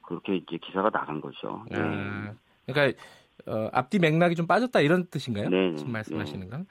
[0.09, 1.63] 그렇게 이제 기사가 나간 거죠.
[1.71, 1.79] 네.
[1.79, 2.33] 아,
[2.67, 2.99] 그러니까
[3.47, 5.51] 어, 앞뒤 맥락이 좀 빠졌다 이런 뜻인가요?
[5.51, 6.67] 네, 지금 네, 말씀하시는 건.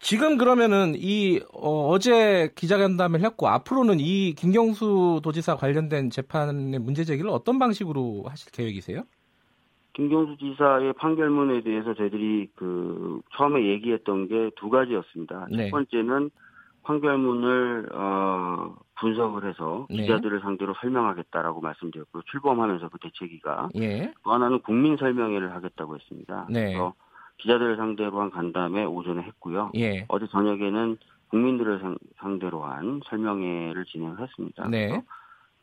[0.00, 7.28] 지금 그러면은 이 어, 제 기자간담회를 했고 앞으로는 이 김경수 도지사 관련된 재판의 문제 제기를
[7.30, 9.02] 어떤 방식으로 하실 계획이세요?
[9.92, 15.48] 김경수 지사의 판결문에 대해서 저희들이 그 처음에 얘기했던 게 두 가지였습니다.
[15.50, 15.64] 네.
[15.64, 16.30] 첫 번째는
[16.88, 20.02] 판결문을 어, 분석을 해서 네.
[20.02, 24.12] 기자들을 상대로 설명하겠다라고 말씀드렸고 출범하면서 그 대책위가 예.
[24.24, 26.46] 또 하나는 국민 설명회를 하겠다고 했습니다.
[26.48, 26.64] 네.
[26.64, 26.94] 그래서
[27.36, 29.70] 기자들을 상대로 한 간담회 오전에 했고요.
[29.76, 30.06] 예.
[30.08, 30.96] 어제 저녁에는
[31.28, 34.66] 국민들을 상, 상대로 한 설명회를 진행을 했습니다.
[34.68, 35.02] 네.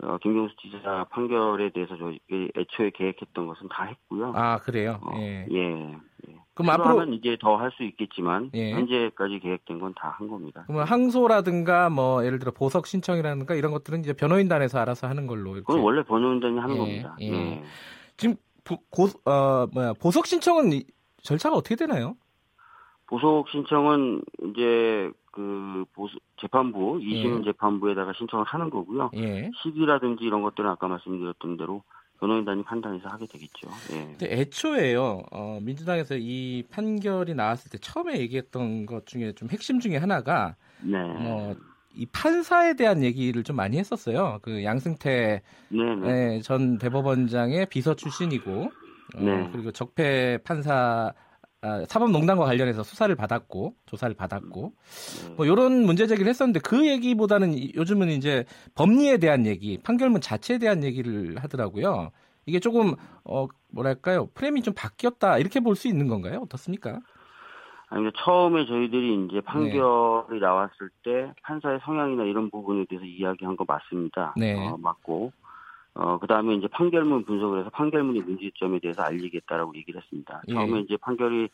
[0.04, 2.20] 어, 김경수 지사 판결에 대해서 저희
[2.56, 4.32] 애초에 계획했던 것은 다 했고요.
[4.36, 5.00] 아 그래요.
[5.02, 5.48] 어, 예.
[5.50, 5.98] 예.
[6.30, 6.36] 예.
[6.56, 8.72] 그럼 앞으로 필요하면 이제 더 할 수 있겠지만 예.
[8.72, 10.64] 현재까지 계획된 건 다 한 겁니다.
[10.68, 15.66] 그러면 항소라든가 뭐 예를 들어 보석 신청이라든가 이런 것들은 이제 변호인단에서 알아서 하는 걸로 이렇게.
[15.66, 17.16] 그건 원래 번호원단이 하는 예, 겁니다.
[17.22, 17.26] 예.
[17.34, 17.64] 예.
[18.18, 20.86] 지금 부, 고, 어, 뭐야 보석 신청은 이-
[21.22, 22.16] 절차가 어떻게 되나요?
[23.08, 27.44] 보석 신청은 이제 그 보수 재판부 이심 예.
[27.44, 29.12] 재판부에다가 신청을 하는 거고요.
[29.16, 29.52] 예.
[29.62, 31.84] 시기라든지 이런 것들은 아까 말씀드렸던 대로
[32.20, 33.70] 변호인단이 판단해서 하게 되겠죠.
[33.92, 34.06] 예.
[34.18, 39.98] 근데 애초에요, 어, 민주당에서 이 판결이 나왔을 때 처음에 얘기했던 것 중에 좀 핵심 중에
[39.98, 40.98] 하나가, 네.
[40.98, 41.56] 뭐,
[41.94, 44.40] 이 판사에 대한 얘기를 좀 많이 했었어요.
[44.42, 46.36] 그 양승태 네, 네.
[46.36, 48.52] 예, 전 대법원장의 비서 출신이고,
[49.16, 49.50] 어, 네.
[49.52, 51.14] 그리고 적폐 판사, 아,
[51.88, 54.74] 사법농단과 관련해서 수사를 받았고, 조사를 받았고,
[55.30, 55.34] 네.
[55.36, 58.46] 뭐 이런 문제 제기를 했었는데 그 얘기보다는 이- 요즘은 이제
[58.76, 62.12] 법리에 대한 얘기, 판결문 자체에 대한 얘기를 하더라고요.
[62.46, 62.94] 이게 조금
[63.24, 66.42] 어 뭐랄까요 프레임이 좀 바뀌었다 이렇게 볼 수 있는 건가요?
[66.44, 67.00] 어떻습니까?
[67.90, 69.26] 아니, 처음에 저희들이 네.
[69.26, 74.34] 이제 판결이 나왔을 때 판사의 성향이나 이런 부분에 대해서 이야기한 거 맞습니다.
[74.38, 74.56] 네.
[74.56, 75.32] 어, 맞고,
[75.96, 80.42] 어, 그 다음에 이제 판결문 분석을 해서 판결문의 문제점에 대해서 알리겠다라고 얘기를 했습니다.
[80.50, 80.54] 예.
[80.54, 81.48] 처음에 이제 판결이,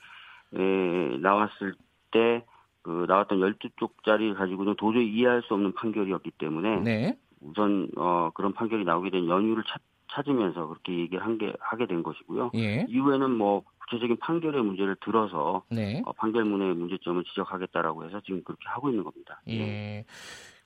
[0.55, 1.75] 에, 나왔을
[2.09, 2.43] 때,
[2.81, 8.83] 그, 나왔던 12쪽짜리를 가지고는 도저히 이해할 수 없는 판결이었기 때문에, 네, 우선, 어, 그런 판결이
[8.83, 9.79] 나오게 된 연유를 찾,
[10.11, 12.51] 찾으면서 그렇게 얘기를 한 게, 하게 된 것이고요.
[12.55, 18.63] 예, 이후에는 뭐, 구체적인 판결의 문제를 들어서, 네, 어, 판결문의 문제점을 지적하겠다라고 해서 지금 그렇게
[18.65, 19.39] 하고 있는 겁니다.
[19.49, 20.03] 예.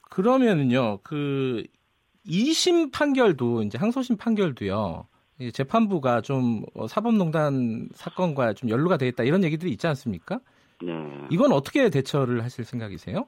[0.09, 1.65] 그러면은요, 그
[2.27, 5.07] 2심 판결도 이제 항소심 판결도요.
[5.39, 10.39] 이 재판부가 좀 어, 사법농단 사건과 좀 연루가 돼 있다 이런 얘기들이 있지 않습니까?
[10.81, 10.93] 네.
[11.29, 13.27] 이건 어떻게 대처를 하실 생각이세요?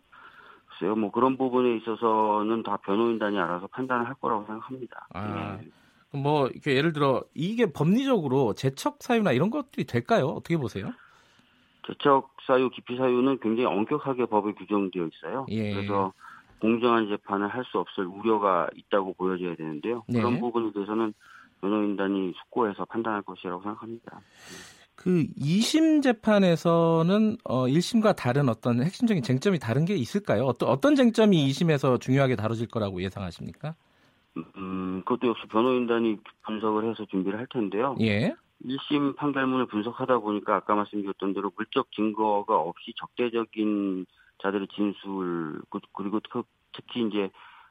[0.68, 5.08] 글쎄요, 뭐 그런 부분에 있어서는 다 변호인단이 알아서 판단을 할 거라고 생각합니다.
[5.14, 5.70] 아, 네.
[6.20, 10.28] 뭐 이렇게 예를 들어 이게 법리적으로 재척 사유나 이런 것들이 될까요?
[10.28, 10.94] 어떻게 보세요?
[11.86, 15.46] 재척 사유, 기피 사유는 굉장히 엄격하게 법에 규정되어 있어요.
[15.50, 15.74] 예.
[15.74, 16.14] 그래서
[16.60, 20.04] 공정한 재판을 할 수 없을 우려가 있다고 보여져야 되는데요.
[20.08, 20.20] 네.
[20.20, 21.14] 그런 부분에 대해서는
[21.62, 24.22] 변호인단이 숙고해서 판단할 것이라고 생각합니다.
[24.96, 30.46] 그 2심 재판에서는 어 1심과 다른 어떤 핵심적인 쟁점이 다른 게 있을까요?
[30.46, 33.76] 어떤 어떤 쟁점이 2심에서 중요하게 다뤄질 거라고 예상하십니까?
[34.56, 37.96] 음, 그것도 역시 변호인단이 분석을 해서 준비를 할 텐데요.
[38.02, 38.36] 예.
[38.66, 44.06] 1심 판결문을 분석하다 보니까 아까 말씀드렸던 대로 물적 증거가 없이 적대적인
[44.42, 47.30] 자들의 진술 그- 그리고 특- 특히 이제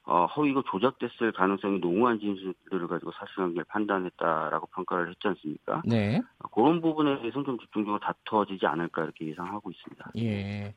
[0.08, 5.82] 어, 허위고 조작됐을 가능성이 농후한 진술들을 가지고 사실관계를 판단했다라고 평가를 했지 않습니까?
[5.84, 6.22] 네.
[6.52, 10.12] 그런 부분에 대해서는 좀 집중적으로 다투어지지 않을까 이렇게 예상하고 있습니다.
[10.18, 10.74] 예.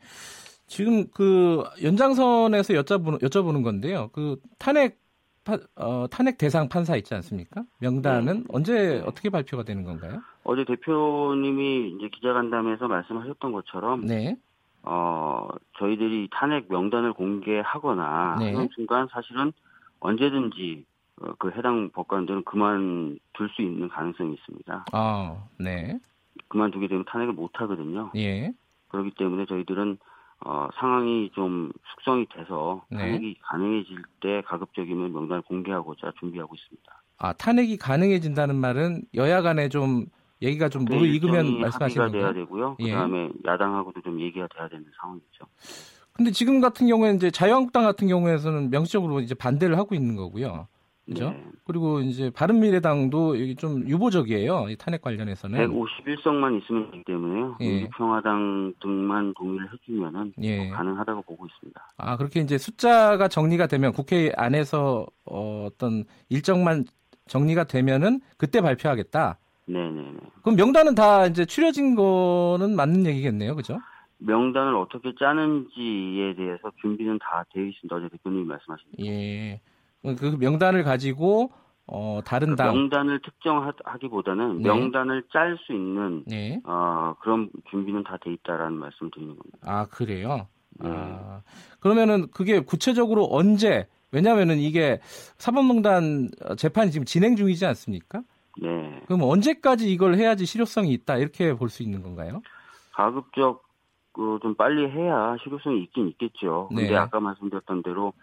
[0.65, 4.09] 지금 그 연장선에서 여쭤보는 여쭤보는 건데요.
[4.13, 4.97] 그 탄핵
[5.43, 7.63] 파- 어, 탄핵 대상 판사 있지 않습니까?
[7.79, 10.21] 명단은 언제 어떻게 발표가 되는 건가요?
[10.43, 14.37] 어제 대표님이 이제 기자간담회에서 말씀하셨던 것처럼 네.
[14.83, 18.53] 어, 저희들이 탄핵 명단을 공개하거나 네.
[18.53, 19.51] 하는 순간 사실은
[19.99, 20.85] 언제든지
[21.21, 24.85] 어, 그 해당 법관들은 그만둘 수 있는 가능성이 있습니다.
[24.91, 25.99] 아, 네.
[26.47, 28.11] 그만두게 되면 탄핵을 못 하거든요.
[28.15, 28.53] 예.
[28.87, 29.97] 그렇기 때문에 저희들은
[30.45, 32.97] 어, 상황이 좀 숙성이 돼서 네.
[32.97, 37.01] 탄핵이 가능해질 때 가급적이면 명단을 공개하고자 준비하고 있습니다.
[37.17, 40.05] 아, 탄핵이 가능해진다는 말은 여야 간에 좀
[40.41, 42.33] 얘기가 좀 무르익으면 네, 말씀하시는 건가요?
[42.33, 42.77] 되고요.
[42.79, 42.91] 예.
[42.91, 45.45] 그다음에 야당하고도 좀 얘기가 돼야 되는 상황이죠.
[46.13, 50.67] 근데 지금 같은 경우에는 이제 자유한국당 같은 경우에서는 명시적으로 이제 반대를 하고 있는 거고요.
[51.09, 51.31] 그죠?
[51.31, 51.43] 네.
[51.65, 54.67] 그리고 이제 바른미래당도 여기 좀 유보적이에요.
[54.69, 55.57] 이 탄핵 관련해서는.
[55.57, 57.55] 151석만 있으면 되기 때문에요.
[57.59, 57.65] 네.
[57.65, 57.73] 예.
[57.79, 60.67] 민주평화당 등만 동의를 해주면은 예.
[60.67, 61.87] 뭐 가능하다고 보고 있습니다.
[61.97, 66.85] 아, 그렇게 이제 숫자가 정리가 되면 국회 안에서 어, 어떤 일정만
[67.27, 69.39] 정리가 되면은 그때 발표하겠다.
[69.73, 70.17] 네네네.
[70.41, 73.55] 그럼 명단은 다 이제 추려진 거는 맞는 얘기겠네요.
[73.55, 73.79] 그죠?
[74.17, 77.95] 명단을 어떻게 짜는지에 대해서 준비는 다 되어 있습니다.
[77.95, 79.07] 어제 대표님이 말씀하신 대로.
[79.07, 79.61] 예.
[80.17, 81.51] 그 명단을 가지고
[81.85, 84.69] 어, 다른 그당 명단을 특정하기보다는 네.
[84.69, 86.59] 명단을 짤 수 있는 네.
[86.65, 89.57] 어, 그런 준비는 다 돼 있다라는 말씀을 드리는 겁니다.
[89.63, 90.47] 아, 그래요?
[90.81, 90.89] 네.
[90.91, 91.41] 아,
[91.79, 94.99] 그러면은 그게 구체적으로 언제, 왜냐면은 이게
[95.37, 98.21] 사법농단 재판이 지금 진행 중이지 않습니까?
[98.61, 99.01] 네.
[99.05, 102.41] 그럼 언제까지 이걸 해야지 실효성이 있다, 이렇게 볼 수 있는 건가요?
[102.93, 103.63] 가급적
[104.11, 106.67] 그좀 빨리 해야 실효성이 있긴 있겠죠.
[106.69, 106.95] 근데 네.
[106.95, 108.13] 아까 말씀드렸던 대로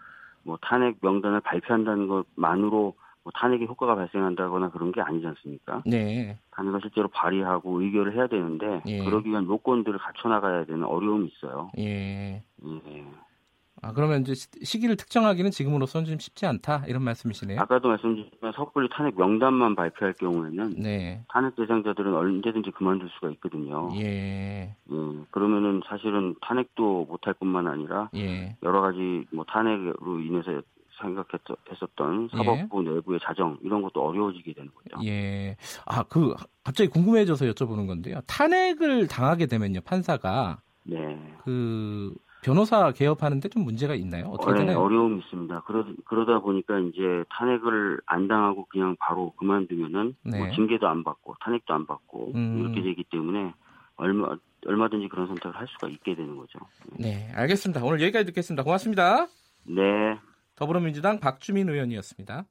[0.43, 5.81] 뭐 탄핵 명단을 발표한다는 것만으로 뭐 탄핵의 효과가 발생한다거나 그런 게 아니지 않습니까?
[5.85, 6.37] 네.
[6.51, 9.03] 탄핵을 실제로 발의하고 의결을 해야 되는데 예.
[9.03, 11.71] 그러기 위한 요건들을 갖춰 나가야 되는 어려움이 있어요.
[11.77, 12.43] 예.
[12.63, 13.05] 예.
[13.81, 17.59] 아, 그러면 이제 시- 시기를 특정하기는 지금으로서는 좀 쉽지 않다, 이런 말씀이시네요.
[17.61, 21.23] 아까도 말씀드렸지만 섣불리 탄핵 명단만 발표할 경우에는 네.
[21.29, 23.89] 탄핵 대상자들은 언제든지 그만둘 수가 있거든요.
[23.95, 24.75] 예.
[24.91, 25.19] 예.
[25.31, 28.55] 그러면은 사실은 탄핵도 못할 뿐만 아니라 예.
[28.63, 30.61] 여러 가지 뭐 탄핵으로 인해서
[30.99, 35.05] 생각했었던 사법부 내부의 자정 이런 것도 어려워지게 되는 거죠.
[35.07, 35.55] 예.
[35.85, 38.19] 아, 그, 갑자기 궁금해져서 여쭤보는 건데요.
[38.27, 40.97] 탄핵을 당하게 되면요, 판사가 네.
[41.43, 42.13] 그,
[42.43, 44.27] 변호사 개업하는데 좀 문제가 있나요?
[44.27, 44.79] 어떻게 네, 되나요?
[44.79, 45.61] 어려움이 있습니다.
[45.61, 50.37] 그러, 그러다 보니까 이제 탄핵을 안 당하고 그냥 바로 그만두면은 네.
[50.37, 52.59] 뭐 징계도 안 받고 탄핵도 안 받고 음.
[52.59, 53.53] 이렇게 되기 때문에
[53.95, 56.59] 얼마 얼마든지 그런 선택을 할 수가 있게 되는 거죠.
[56.99, 57.83] 네, 알겠습니다.
[57.83, 58.63] 오늘 여기까지 듣겠습니다.
[58.63, 59.27] 고맙습니다.
[59.65, 60.17] 네.
[60.55, 62.45] 더불어민주당 박주민 의원이었습니다.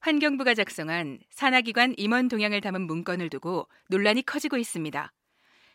[0.00, 5.12] 환경부가 작성한 산하기관 임원 동향을 담은 문건을 두고 논란이 커지고 있습니다.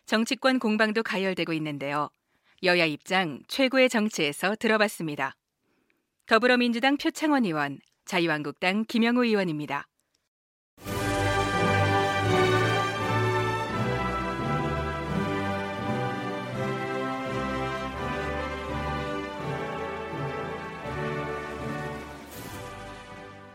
[0.06, 2.08] 정치권 공방도 가열되고 있는데요.
[2.62, 5.34] 여야 입장 최고의 정치에서 들어봤습니다.
[6.26, 9.88] 더불어민주당 표창원 의원, 자유한국당 김영우 의원입니다.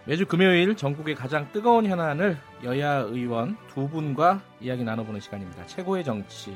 [0.05, 5.65] 매주 금요일 전국의 가장 뜨거운 현안을 여야 의원 두 분과 이야기 나눠보는 시간입니다.
[5.67, 6.55] 최고의 정치.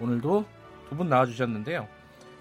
[0.00, 0.44] 오늘도
[0.88, 1.86] 두 분 나와주셨는데요.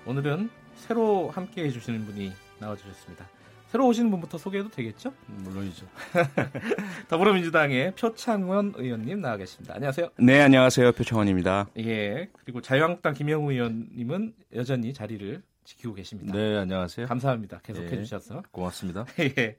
[0.06, 3.28] 오늘은 새로 함께 해주시는 분이 나와주셨습니다.
[3.68, 5.14] 새로 오시는 분부터 소개해도 되겠죠?
[5.26, 5.86] 물론이죠.
[7.10, 9.74] 더불어민주당의 표창원 의원님 나와 계십니다.
[9.76, 10.12] 안녕하세요.
[10.20, 10.94] 네, 안녕하세요.
[10.94, 11.68] 표창원입니다.
[11.80, 12.30] 예.
[12.32, 16.32] 그리고 자유한국당 김영우 의원님은 여전히 자리를 지키고 계십니다.
[16.34, 17.08] 네, 안녕하세요.
[17.08, 17.60] 감사합니다.
[17.64, 17.88] 계속 예.
[17.88, 18.44] 해주셔서.
[18.52, 19.06] 고맙습니다.
[19.20, 19.58] 예.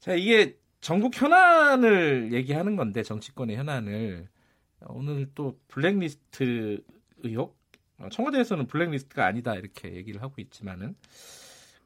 [0.00, 4.28] 자, 이게 전국 현안을 얘기하는 건데, 정치권의 현안을.
[4.86, 6.82] 오늘 또 블랙리스트
[7.24, 7.58] 의혹
[7.98, 10.94] 어, 청와대에서는 블랙리스트가 아니다 이렇게 얘기를 하고 있지만은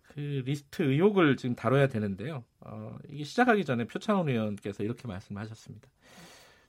[0.03, 2.45] 그 리스트 의혹을 지금 다뤄야 되는데요.
[2.61, 5.89] 어, 이게 시작하기 전에 표창원 의원께서 이렇게 말씀하셨습니다.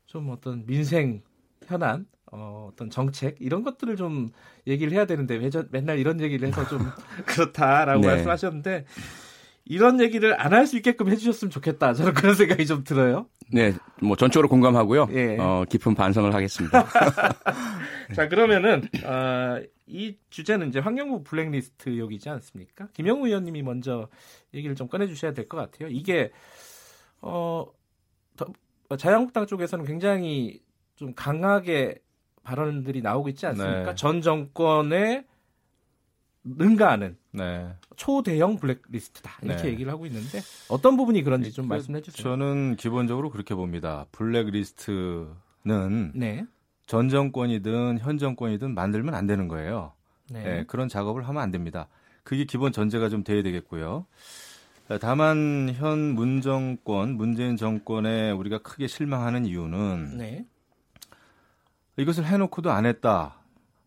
[0.05, 1.23] 좀 어떤 민생
[1.65, 4.29] 현안, 어, 어떤 정책 이런 것들을 좀
[4.65, 6.79] 얘기를 해야 되는데 매전, 맨날 이런 얘기를 해서 좀
[7.27, 8.07] 그렇다라고 네.
[8.07, 8.85] 말씀하셨는데
[9.65, 11.93] 이런 얘기를 안 할 수 있게끔 해주셨으면 좋겠다.
[11.93, 13.27] 저는 그런 생각이 좀 들어요.
[13.51, 15.07] 네, 뭐 전적으로 공감하고요.
[15.11, 15.37] 예.
[15.39, 16.85] 어, 깊은 반성을 하겠습니다.
[18.15, 22.87] 자, 그러면은 어, 이 주제는 이제 환경부 블랙리스트 의혹이지 않습니까?
[22.93, 24.09] 김영우 의원님이 먼저
[24.53, 25.89] 얘기를 좀 꺼내주셔야 될 것 같아요.
[25.89, 26.31] 이게
[27.21, 27.65] 어,
[28.97, 30.61] 자유한국당 쪽에서는 굉장히
[30.95, 31.99] 좀 강하게
[32.43, 33.83] 발언들이 나오고 있지 않습니까?
[33.85, 33.95] 네.
[33.95, 35.23] 전 정권의
[36.43, 37.67] 능가하는 네.
[37.95, 39.69] 초대형 블랙리스트다 이렇게 네.
[39.69, 42.23] 얘기를 하고 있는데 어떤 부분이 그런지 좀 그, 말씀해 주세요.
[42.23, 44.05] 저는 기본적으로 그렇게 봅니다.
[44.11, 46.45] 블랙리스트는 네.
[46.85, 49.93] 전 정권이든 현 정권이든 만들면 안 되는 거예요.
[50.29, 50.43] 네.
[50.43, 50.63] 네.
[50.67, 51.87] 그런 작업을 하면 안 됩니다.
[52.23, 54.05] 그게 기본 전제가 좀 돼야 되겠고요.
[55.01, 60.45] 다만 현 문정권, 문재인 정권에 우리가 크게 실망하는 이유는 네.
[61.97, 63.42] 이것을 해놓고도 안 했다.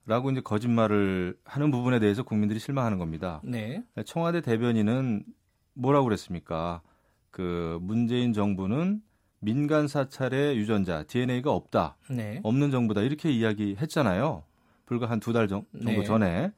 [0.07, 3.41] 라고 이제 거짓말을 하는 부분에 대해서 국민들이 실망하는 겁니다.
[3.45, 3.83] 네.
[4.05, 5.25] 청와대 대변인은
[5.75, 6.81] 뭐라고 그랬습니까?
[7.31, 9.03] 그 문재인 정부는
[9.41, 11.97] 민간 사찰의 유전자 DNA가 없다.
[12.09, 12.41] 네.
[12.45, 13.03] 없는 정부다.
[13.03, 14.45] 이렇게 이야기했잖아요.
[14.87, 16.03] 불과 한 두 달 정도 네.
[16.05, 16.53] 전에.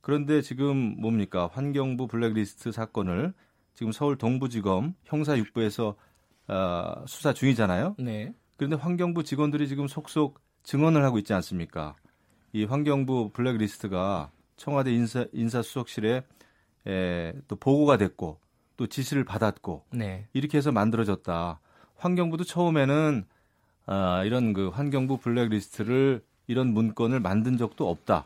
[0.00, 1.48] 그런데 지금 뭡니까?
[1.52, 3.32] 환경부 블랙리스트 사건을
[3.74, 5.94] 지금 서울 동부지검 형사 6부에서
[6.48, 7.96] 어, 수사 중이잖아요.
[7.98, 8.32] 네.
[8.56, 11.96] 그런데 환경부 직원들이 지금 속속 증언을 하고 있지 않습니까?
[12.54, 16.22] 이 환경부 블랙리스트가 청와대 인사 인사수석실에
[16.86, 18.38] 에, 또 보고가 됐고
[18.76, 20.28] 또 지시를 받았고 네.
[20.32, 21.58] 이렇게 해서 만들어졌다.
[21.96, 23.24] 환경부도 처음에는
[23.86, 28.24] 아, 이런 그 환경부 블랙리스트를 이런 문건을 만든 적도 없다.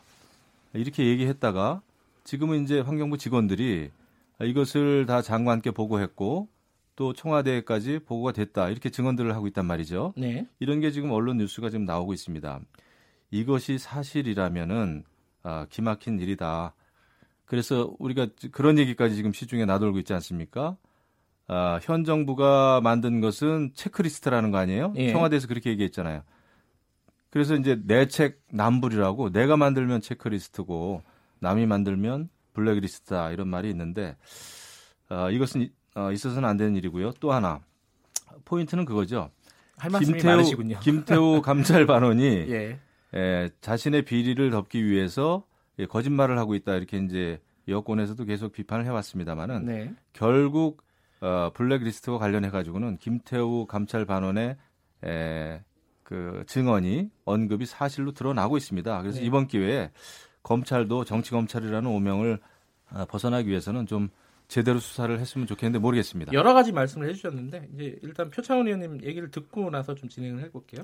[0.73, 1.81] 이렇게 얘기했다가
[2.23, 3.89] 지금은 이제 환경부 직원들이
[4.43, 6.47] 이것을 다 장관께 보고했고
[6.95, 8.69] 또 청와대까지 보고가 됐다.
[8.69, 10.13] 이렇게 증언들을 하고 있단 말이죠.
[10.15, 10.45] 네.
[10.59, 12.59] 이런 게 지금 언론 뉴스가 지금 나오고 있습니다.
[13.31, 15.03] 이것이 사실이라면은
[15.43, 16.73] 아, 기막힌 일이다.
[17.45, 20.77] 그래서 우리가 그런 얘기까지 지금 시중에 나돌고 있지 않습니까?
[21.47, 24.93] 아, 현 정부가 만든 것은 체크리스트라는 거 아니에요?
[24.97, 25.11] 예.
[25.11, 26.21] 청와대에서 그렇게 얘기했잖아요.
[27.31, 31.01] 그래서 이제 내책 남불이라고 내가 만들면 체크리스트고
[31.39, 34.15] 남이 만들면 블랙리스트다 이런 말이 있는데
[35.09, 37.13] 아, 이것은 어, 있어서는 안 되는 일이고요.
[37.19, 37.59] 또 하나
[38.45, 39.31] 포인트는 그거죠.
[39.77, 40.79] 할 말씀이 김태우, 많으시군요.
[40.81, 42.79] 김태우 감찰 반원이 예.
[43.13, 45.45] 에, 자신의 비리를 덮기 위해서
[45.79, 49.93] 예, 거짓말을 하고 있다 이렇게 이제 여권에서도 계속 비판을 해왔습니다만은 네.
[50.13, 50.83] 결국
[51.21, 54.57] 어, 블랙리스트와 관련해 가지고는 김태우 감찰 반원의
[55.03, 55.61] 에,
[56.03, 59.01] 그 증언이 언급이 사실로 드러나고 있습니다.
[59.01, 59.25] 그래서 네.
[59.25, 59.91] 이번 기회에
[60.43, 62.39] 검찰도 정치 검찰이라는 오명을
[62.91, 64.09] 어, 벗어나기 위해서는 좀
[64.49, 66.33] 제대로 수사를 했으면 좋겠는데 모르겠습니다.
[66.33, 70.83] 여러 가지 말씀을 해주셨는데 이제 일단 표창원 의원님 얘기를 듣고 나서 좀 진행을 해볼게요.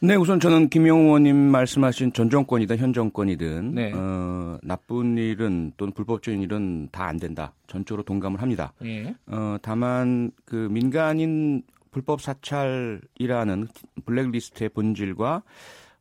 [0.00, 3.92] 네, 우선 저는 김영우 의원님 말씀하신 전 정권이든 현 정권이든 네.
[3.94, 7.52] 어, 나쁜 일은 또는 불법적인 일은 다 안 된다.
[7.66, 8.72] 전적으로 동감을 합니다.
[8.80, 9.14] 네.
[9.26, 13.68] 어, 다만 그 민간인 불법 사찰이라는
[14.06, 15.42] 블랙리스트의 본질과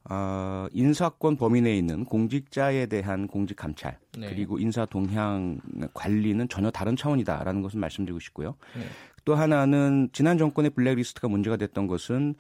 [0.10, 4.30] 어, 인사권 범위 내에 있는 공직자에 대한 공직 감찰 네.
[4.30, 5.60] 그리고 인사 동향
[5.94, 8.56] 관리는 전혀 다른 차원이다라는 것을 말씀드리고 싶고요.
[8.76, 8.84] 네.
[9.26, 12.36] 또 하나는 지난 정권의 블랙리스트가 문제가 됐던 것은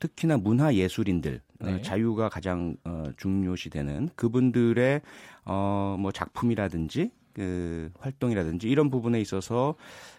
[0.00, 1.82] 특히나 문화 예술인들 어, 네.
[1.82, 5.00] 자유가 가장 어, 중요시되는 그분들의
[5.44, 9.74] 어, 뭐 작품이라든지 그 활동이라든지 이런 부분에 있어서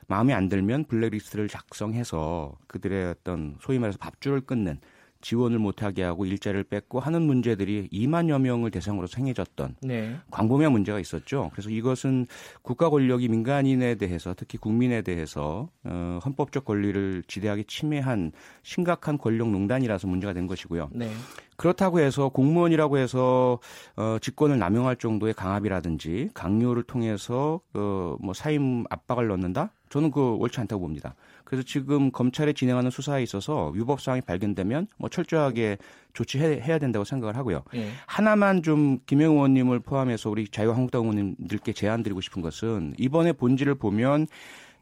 [0.07, 4.79] 마음에 안 들면 블랙리스트를 작성해서 그들의 어떤 소위 말해서 밥줄을 끊는
[5.28, 10.15] 지원을 못하게 하고 일자리를 뺏고 하는 문제들이 2만여 명을 대상으로 생겨졌던 네.
[10.32, 11.49] 광범위한 문제가 있었죠.
[11.51, 12.28] 그래서 이것은
[12.61, 18.32] 국가 권력이 민간인에 대해서 특히 국민에 대해서 어, 헌법적 권리를 지대하게 침해한
[18.63, 20.91] 심각한 권력 농단이라서 문제가 된 것이고요.
[20.93, 21.11] 네.
[21.57, 23.59] 그렇다고 해서 공무원이라고 해서
[23.97, 29.73] 어, 직권을 남용할 정도의 강압이라든지 강요를 통해서 어, 뭐 사임 압박을 넣는다?
[29.89, 31.15] 저는 그 옳지 않다고 봅니다.
[31.48, 35.78] 그래서 지금 검찰에 진행하는 수사에 있어서 위법 사항이 발견되면 뭐 철저하게
[36.12, 37.64] 조치해야 된다고 생각을 하고요.
[37.76, 37.88] 예.
[38.06, 44.28] 하나만 좀 김영 의원님을 포함해서 우리 자유한국당 의원님들께 제안드리고 싶은 것은 이번에 본질을 보면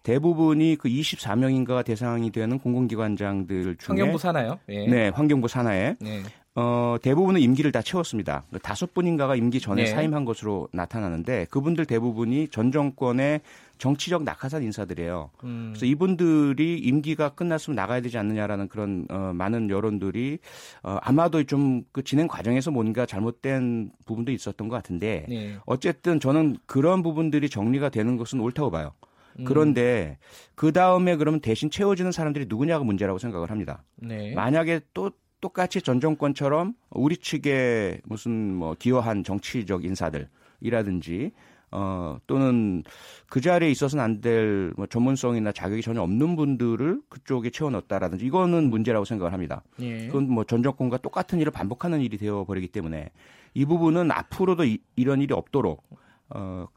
[0.02, 4.60] 대부분이 그 24명인가 대상이 되는 공공기관장들 중에 환경부 산하요?
[4.70, 4.88] 예.
[4.88, 6.24] 네, 환경부 산하에 예.
[6.56, 8.44] 어, 대부분은 임기를 다 채웠습니다.
[8.64, 9.90] 다섯 분인가가 임기 전에 네.
[9.92, 13.42] 사임한 것으로 나타나는데 그분들 대부분이 전 정권의
[13.78, 15.32] 정치적 낙하산 인사들이에요.
[15.44, 15.72] 음.
[15.74, 20.40] 그래서 이분들이 임기가 끝났으면 나가야 되지 않느냐라는 그런 어, 많은 여론들이
[20.84, 25.58] 어, 아마도 좀 그 진행 과정에서 뭔가 잘못된 부분도 있었던 것 같은데 네.
[25.66, 28.94] 어쨌든 저는 그런 부분들이 정리가 되는 것은 옳다고 봐요.
[29.40, 29.46] 음.
[29.46, 30.18] 그런데
[30.56, 33.84] 그 다음에 그러면 대신 채워지는 사람들이 누구냐가 문제라고 생각을 합니다.
[33.96, 34.34] 네.
[34.34, 35.12] 만약에 또
[35.42, 41.32] 똑같이 전 정권처럼 우리 측에 무슨 뭐 기여한 정치적 인사들이라든지
[41.78, 42.84] 어 또는
[43.30, 48.70] 그 자리에 있어서는 안 될 뭐 전문성이나 자격이 전혀 없는 분들을 그쪽에 채워 넣었다라든지 이거는
[48.70, 49.62] 문제라고 생각을 합니다.
[49.82, 50.08] 예.
[50.08, 53.10] 그건 뭐 전 정권과 똑같은 일을 반복하는 일이 되어 버리기 때문에
[53.54, 55.84] 이 부분은 앞으로도 이, 이런 일이 없도록
[56.30, 56.68] 어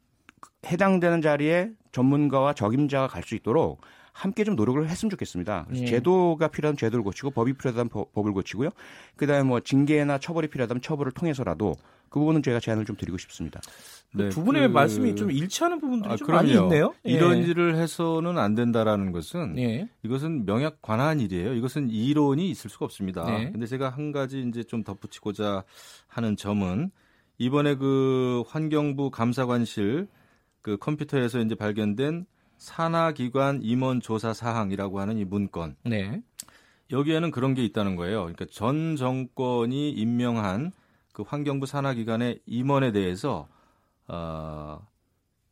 [0.67, 3.81] 해당되는 자리에 전문가와 적임자가 갈 수 있도록
[4.13, 5.67] 함께 좀 노력을 했으면 좋겠습니다.
[5.75, 5.87] 예.
[5.87, 8.71] 제도가 필요하면 제도를 고치고 법이 필요하다면 법 을 고치고요.
[9.17, 11.77] 그다음에 뭐 징계나 처벌이 필요하다면 처벌을 통해서라도
[12.11, 13.61] 그 부분은 제가 제안을 좀 드리고 싶습니다.
[14.15, 14.73] 네, 두 분의 그...
[14.73, 16.95] 말씀이 좀 일치하는 부분들이 아, 좀 많이 있네요.
[17.07, 17.11] 예.
[17.11, 19.89] 이런 일을 해서는 안 된다라는 것은 예.
[20.03, 21.55] 이것은 명약 관한 일이에요.
[21.55, 23.25] 이것은 이론이 있을 수가 없습니다.
[23.25, 23.51] 네.
[23.51, 25.65] 근데 제가 한 가지 이제 좀 덧붙이고자
[26.07, 26.91] 하는 점은
[27.37, 30.09] 이번에 그 환경부 감사관실
[30.63, 35.77] 그 컴퓨터에서 이제 발견된 산하기관 임원 조사 사항이라고 하는 이 문건.
[35.85, 36.21] 네.
[36.91, 38.21] 여기에는 그런 게 있다는 거예요.
[38.23, 40.73] 그러니까 전 정권이 임명한
[41.19, 43.49] 그 환경부 산하기관의 임원에 대해서
[44.07, 44.87] 어,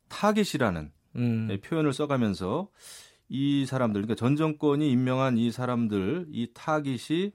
[0.07, 1.47] 타깃이라는 음.
[1.49, 2.69] 네, 표현을 써가면서
[3.29, 7.33] 이 사람들, 그러니까 전 정권이 임명한 이 사람들, 이 타깃이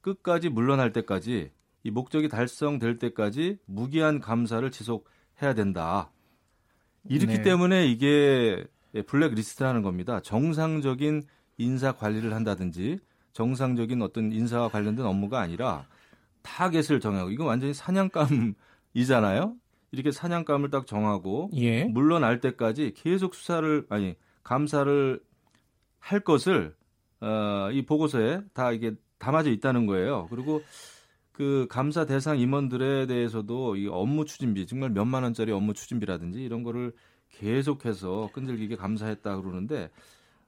[0.00, 1.50] 끝까지 물러날 때까지
[1.82, 6.10] 이 목적이 달성될 때까지 무기한 감사를 지속해야 된다.
[7.06, 7.42] 이렇기 네.
[7.42, 8.64] 때문에 이게
[8.94, 10.20] 예, 블랙리스트라는 겁니다.
[10.20, 11.24] 정상적인
[11.58, 12.98] 인사 관리를 한다든지
[13.34, 15.86] 정상적인 어떤 인사와 관련된 업무가 아니라
[16.44, 19.56] 타겟을 정하고 이건 완전히 사냥감이잖아요.
[19.90, 21.84] 이렇게 사냥감을 딱 정하고 예.
[21.84, 24.14] 물러날 때까지 계속 수사를 아니
[24.44, 25.20] 감사를
[25.98, 26.76] 할 것을
[27.20, 30.26] 어, 이 보고서에 다 이게 담아져 있다는 거예요.
[30.30, 30.62] 그리고
[31.32, 36.92] 그 감사 대상 임원들에 대해서도 이 업무 추진비 정말 몇만 원짜리 업무 추진비라든지 이런 거를
[37.30, 39.90] 계속해서 끈질기게 감사했다 그러는데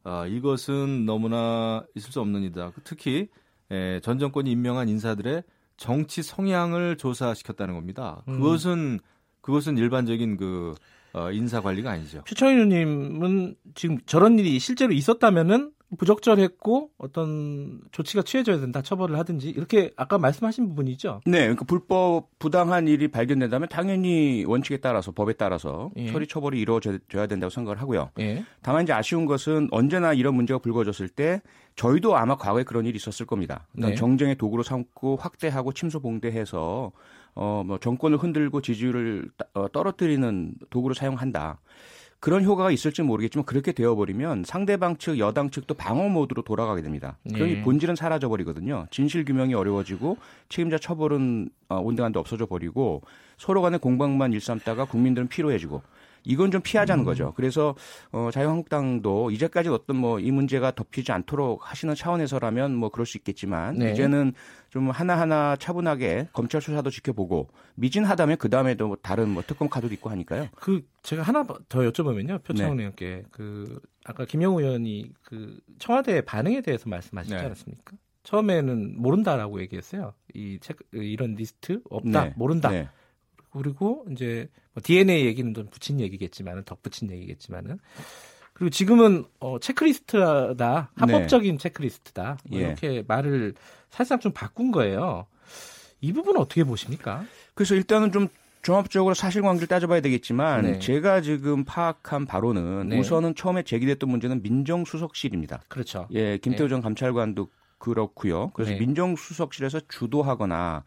[0.05, 2.72] 어, 이것은 너무나 있을 수 없는 일이다.
[2.84, 3.28] 특히
[3.70, 5.42] 에, 전 정권이 임명한 인사들의
[5.77, 8.22] 정치 성향을 조사시켰다는 겁니다.
[8.29, 8.35] 음.
[8.35, 9.01] 그것은
[9.41, 10.74] 그것은 일반적인 그
[11.12, 12.22] 어, 인사 관리가 아니죠.
[12.51, 20.18] 의원님은 지금 저런 일이 실제로 있었다면은 부적절했고 어떤 조치가 취해져야 된다 처벌을 하든지 이렇게 아까
[20.18, 21.20] 말씀하신 부분이죠.
[21.26, 26.11] 네, 그러니까 불법 부당한 일이 발견된다면 당연히 원칙에 따라서 법에 따라서 예.
[26.11, 28.11] 처리 처벌이 이루어져야 된다고 생각을 하고요.
[28.18, 28.45] 예.
[28.62, 31.41] 다만 이제 아쉬운 것은 언제나 이런 문제가 불거졌을 때
[31.76, 33.66] 저희도 아마 과거에 그런 일이 있었을 겁니다.
[33.72, 33.95] 네.
[33.95, 36.91] 정쟁의 도구로 삼고 확대하고 침소봉대해서
[37.34, 41.61] 어뭐 정권을 흔들고 지지율을 어, 떨어뜨리는 도구로 사용한다.
[42.21, 47.19] 그런 효과가 있을지 모르겠지만 그렇게 되어버리면 상대방 측 여당 측도 방어 모드로 돌아가게 됩니다.
[47.33, 47.62] 그러니 네.
[47.62, 48.87] 본질은 사라져 버리거든요.
[48.91, 50.17] 진실 규명이 어려워지고
[50.49, 53.03] 책임자 처벌은 어, 온데간데 없어져 버리고
[53.37, 55.83] 서로 간의 공방만 일삼다가 국민들은 피로해지고
[56.27, 57.07] 이건 좀 피하자는 음.
[57.07, 57.33] 거죠.
[57.37, 57.74] 그래서
[58.12, 63.79] 어, 자유한국당도 이제까지 어떤 뭐 이 문제가 덮이지 않도록 하시는 차원에서라면 뭐 그럴 수 있겠지만
[63.79, 63.93] 네.
[63.93, 64.33] 이제는
[64.70, 70.11] 좀 하나하나 차분하게 검찰 수사도 지켜보고 미진하다면 그 다음에도 뭐 다른 뭐 특검 카드도 있고
[70.11, 70.49] 하니까요.
[70.57, 72.83] 그 제가 하나 더 여쭤보면요, 표창원 네.
[72.83, 77.41] 의원께 그 아까 김영우 의원이 그 청와대 반응에 대해서 말씀하시지 네.
[77.41, 77.97] 않았습니까?
[78.24, 80.12] 처음에는 모른다라고 얘기했어요.
[80.35, 82.33] 이 책, 이런 리스트 없다, 네.
[82.37, 82.70] 모른다.
[83.57, 83.63] 네.
[83.63, 87.79] 그리고 이제 뭐 DNA 얘기는 좀 붙인 얘기겠지만은 덧붙인 얘기겠지만은
[88.53, 91.59] 그리고 지금은 어, 체크리스트다 합법적인 네.
[91.59, 92.65] 체크리스트다 뭐 예.
[92.65, 93.55] 이렇게 말을
[93.91, 95.27] 사실상 좀 바꾼 거예요.
[96.01, 97.25] 이 부분은 어떻게 보십니까?
[97.55, 98.29] 그래서 일단은 좀
[98.63, 100.79] 종합적으로 사실관계를 따져봐야 되겠지만 네.
[100.81, 102.99] 제가 지금 파악한 바로는 네.
[102.99, 105.63] 우선은 처음에 제기됐던 문제는 민정수석실입니다.
[105.69, 106.09] 그렇죠.
[106.13, 106.71] 예, 김태우 네.
[106.71, 107.49] 전 감찰관도
[107.79, 108.51] 그렇고요.
[108.55, 108.79] 그래서 네.
[108.79, 110.83] 민정수석실에서 주도하거나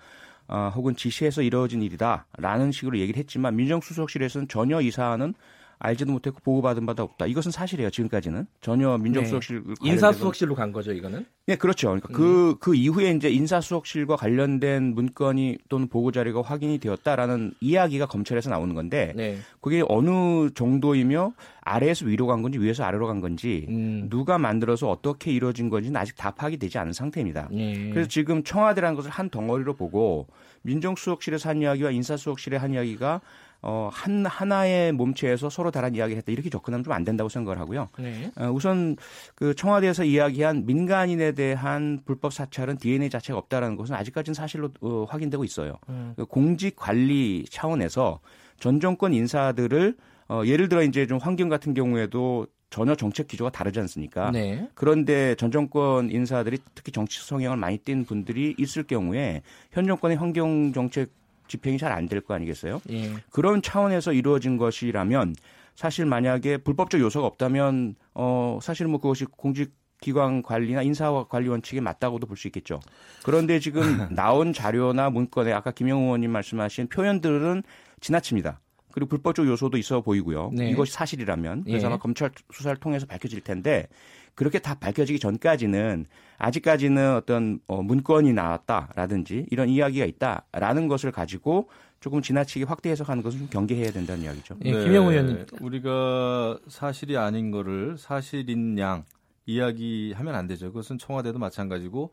[0.50, 5.36] 어, 혹은 지시해서 이루어진 일이다라는 식으로 얘기를 했지만 민정수석실에서는 전혀 이 사안은
[5.80, 7.26] 알지도 못했고 보고받은 바도 없다.
[7.26, 7.90] 이것은 사실이에요.
[7.90, 9.74] 지금까지는 전혀 민정수석실 네.
[9.82, 10.92] 인사수석실로 간 거죠.
[10.92, 11.26] 이거는.
[11.48, 11.88] 네, 그렇죠.
[11.88, 12.56] 그러니까 그그 음.
[12.60, 19.14] 그 이후에 이제 인사수석실과 관련된 문건이 또는 보고 자료가 확인이 되었다라는 이야기가 검찰에서 나오는 건데
[19.16, 19.38] 네.
[19.62, 24.08] 그게 어느 정도이며 아래에서 위로 간 건지 위에서 아래로 간 건지 음.
[24.10, 27.48] 누가 만들어서 어떻게 이루어진 건지는 아직 다 파악이 되지 않은 상태입니다.
[27.52, 27.90] 네.
[27.92, 30.28] 그래서 지금 청와대라는 것을 한 덩어리로 보고
[30.64, 33.22] 민정수석실에서 한 이야기와 인사수석실의 한 이야기가
[33.62, 36.32] 어, 한, 하나의 몸체에서 서로 다른 이야기를 했다.
[36.32, 37.88] 이렇게 접근하면 좀 안 된다고 생각을 하고요.
[38.00, 38.32] 네.
[38.38, 38.96] 어, 우선
[39.36, 45.44] 그 청와대에서 이야기한 민간인에 대한 불법 사찰은 DNA 자체가 없다라는 것은 아직까지는 사실로 어, 확인되고
[45.44, 45.78] 있어요.
[45.90, 46.14] 음.
[46.16, 48.20] 그 공직 관리 차원에서
[48.60, 49.96] 전 정권 인사들을
[50.30, 54.30] 어, 예를 들어 이제 좀 환경 같은 경우에도 전혀 정책 기조가 다르지 않습니까?
[54.32, 54.70] 네.
[54.76, 59.42] 그런데 전 정권 인사들이 특히 정치 성향을 많이 띈 분들이 있을 경우에
[59.72, 61.10] 현 정권의 환경 정책
[61.50, 62.82] 집행이 잘 안 될 거 아니겠어요?
[62.92, 63.14] 예.
[63.32, 65.36] 그런 차원에서 이루어진 것이라면
[65.76, 71.82] 사실 만약에 불법적 요소가 없다면 어 사실 뭐 그것이 공직 기관 관리나 인사 관리 원칙에
[71.82, 72.80] 맞다고도 볼 수 있겠죠.
[73.24, 73.82] 그런데 지금
[74.16, 77.64] 나온 자료나 문건에 아까 김영우 의원님 말씀하신 표현들은
[78.00, 78.62] 지나칩니다.
[79.00, 80.52] 그리고 불법적 요소도 있어 보이고요.
[80.54, 80.70] 네.
[80.70, 81.88] 이것이 사실이라면 그래서 예.
[81.88, 83.88] 아마 검찰 수사를 통해서 밝혀질 텐데
[84.36, 86.06] 그렇게 다 밝혀지기 전까지는
[86.38, 91.70] 아직까지는 어떤 어, 문건이 나왔다라든지 이런 이야기가 있다라는 것을 가지고
[92.02, 94.58] 조금 지나치게 확대 해석하는 것은 좀 경계해야 된다는 이야기죠.
[94.66, 95.46] 예, 네, 김영우 의원님.
[95.62, 99.06] 우리가 사실이 아닌 거를 사실인 양
[99.46, 100.68] 이야기하면 안 되죠.
[100.68, 102.12] 그것은 청와대도 마찬가지고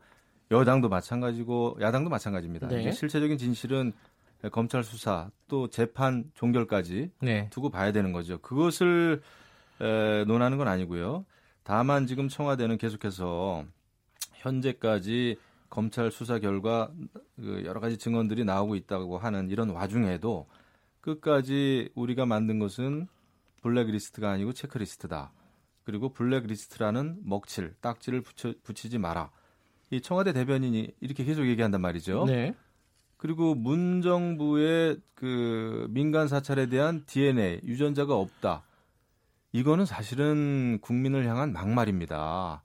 [0.51, 2.69] 여당도 마찬가지고 야당도 마찬가지입니다.
[2.69, 2.91] 네.
[2.93, 3.91] 실체적인 진실은
[4.51, 7.49] 검찰 수사 또 재판 종결까지 네.
[7.49, 8.37] 두고 봐야 되는 거죠.
[8.39, 9.21] 그것을
[9.81, 11.25] 에, 논하는 건 아니고요.
[11.63, 13.65] 다만 지금 청와대는 계속해서
[14.33, 15.37] 현재까지
[15.69, 16.89] 검찰 수사 결과
[17.35, 20.47] 그 여러 가지 증언들이 나오고 있다고 하는 이런 와중에도
[21.01, 23.07] 끝까지 우리가 만든 것은
[23.61, 25.31] 블랙리스트가 아니고 체크리스트다.
[25.83, 29.29] 그리고 블랙리스트라는 먹칠, 딱지를 붙여, 붙이지 마라.
[29.89, 32.25] 이 청와대 대변인이 이렇게 계속 얘기한단 말이죠.
[32.25, 32.53] 네.
[33.17, 38.63] 그리고 문 정부의 그 민간 사찰에 대한 DNA 유전자가 없다.
[39.51, 42.61] 이거는 사실은 국민을 향한 막말입니다.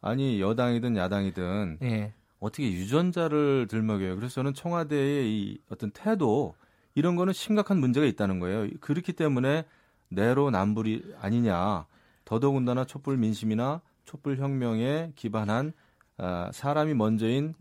[0.00, 2.14] 아니 여당이든 야당이든 네.
[2.38, 4.14] 어떻게 유전자를 들먹여요.
[4.16, 6.54] 그래서 저는 청와대의 이 어떤 태도
[6.94, 8.68] 이런 거는 심각한 문제가 있다는 거예요.
[8.80, 9.64] 그렇기 때문에
[10.10, 11.86] 내로남불이 아니냐.
[12.24, 15.72] 더더군다나 촛불 민심이나 촛불 혁명에 기반한
[16.18, 17.54] 아, 사람이 먼저인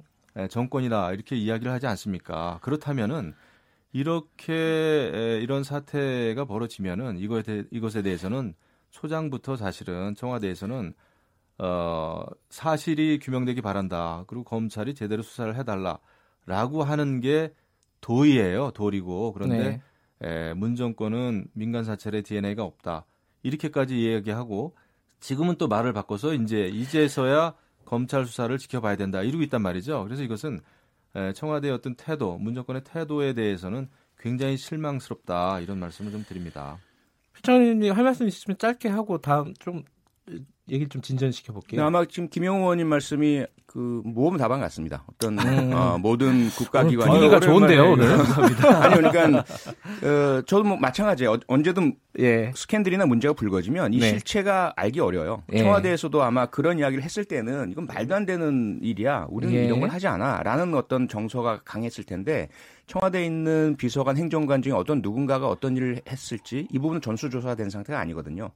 [0.49, 2.59] 정권이다 이렇게 이야기를 하지 않습니까?
[2.61, 3.33] 그렇다면은
[3.93, 8.53] 이렇게 이런 사태가 벌어지면은 이거에 대, 이것에 대해서는
[8.91, 10.93] 초장부터 사실은 청와대에서는
[11.59, 14.23] 어, 사실이 규명되기 바란다.
[14.27, 17.53] 그리고 검찰이 제대로 수사를 해달라라고 하는 게
[18.01, 18.71] 도의예요.
[18.71, 19.81] 도리고 그런데
[20.19, 20.49] 네.
[20.49, 23.05] 에, 문 정권은 민간 사찰에 DNA가 없다.
[23.43, 24.75] 이렇게까지 이야기하고
[25.19, 27.55] 지금은 또 말을 바꿔서 이제 이제서야
[27.87, 30.03] 검찰 수사를 지켜봐야 된다 이러고 있단 말이죠.
[30.03, 30.59] 그래서 이것은
[31.33, 33.87] 청와대의 어떤 태도, 문정권의 태도에 대해서는
[34.19, 36.77] 굉장히 실망스럽다 이런 말씀을 좀 드립니다.
[37.33, 39.83] 피청님 할 말씀 있으면 짧게 하고 다음 좀
[40.69, 41.81] 얘기를 좀 진전시켜 볼게요.
[41.81, 45.03] 네, 아마 지금 김영호 의원님 말씀이 그 모험 답안 같습니다.
[45.07, 45.73] 어떤 음.
[45.73, 48.07] 어, 모든 국가기관 분위기가 좋은데요 오늘.
[48.65, 49.39] 아니 그러니까
[50.03, 51.33] 어, 저도 뭐 마찬가지예요.
[51.33, 52.51] 어, 언제든 예.
[52.55, 54.09] 스캔들이나 문제가 불거지면 이 네.
[54.09, 55.43] 실체가 알기 어려요.
[55.53, 55.59] 예.
[55.59, 59.27] 청와대에서도 아마 그런 이야기를 했을 때는 이건 말도 안 되는 일이야.
[59.29, 59.65] 우리는 예.
[59.65, 62.49] 이런 걸 하지 않아라는 어떤 정서가 강했을 텐데
[62.87, 67.99] 청와대에 있는 비서관 행정관 중에 어떤 누군가가 어떤 일을 했을지 이 부분은 전수조사가 된 상태가
[67.99, 68.49] 아니거든요.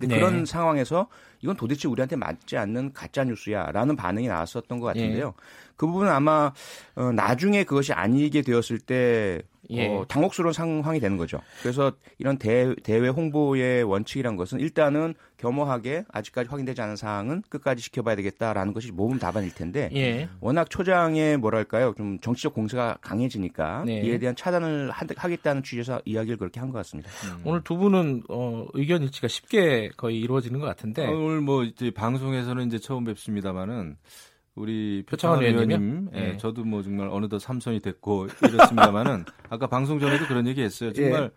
[0.00, 0.20] 근데 네.
[0.20, 1.08] 그런 상황에서
[1.40, 5.34] 이건 도대체 우리한테 맞지 않는 가짜 뉴스야라는 반응이 나왔었던 것 같은데요.
[5.36, 5.67] 예.
[5.78, 6.52] 그 부분은 아마
[6.96, 9.40] 어, 나중에 그것이 아니게 되었을 때
[9.70, 9.86] 예.
[9.86, 11.40] 어, 당혹스러운 상황이 되는 거죠.
[11.62, 18.16] 그래서 이런 대, 대외 홍보의 원칙이란 것은 일단은 겸허하게 아직까지 확인되지 않은 사항은 끝까지 지켜봐야
[18.16, 20.28] 되겠다라는 것이 모범 답안일 텐데 예.
[20.40, 24.00] 워낙 초장의 뭐랄까요 좀 정치적 공세가 강해지니까 네.
[24.00, 27.10] 이에 대한 차단을 하, 겠다는 취지에서 이야기를 그렇게 한 것 같습니다.
[27.26, 27.42] 음.
[27.44, 31.90] 오늘 두 분은 어, 의견 일치가 쉽게 거의 이루어지는 것 같은데 어, 오늘 뭐 이제
[31.90, 33.96] 방송에서는 이제 처음 뵙습니다만은
[34.58, 36.36] 우리 표창원 의원님, 예, 네.
[36.36, 40.92] 저도 뭐 정말 어느덧 삼선이 됐고 이렇습니다만은 아까 방송 전에도 그런 얘기했어요.
[40.92, 41.30] 정말 예.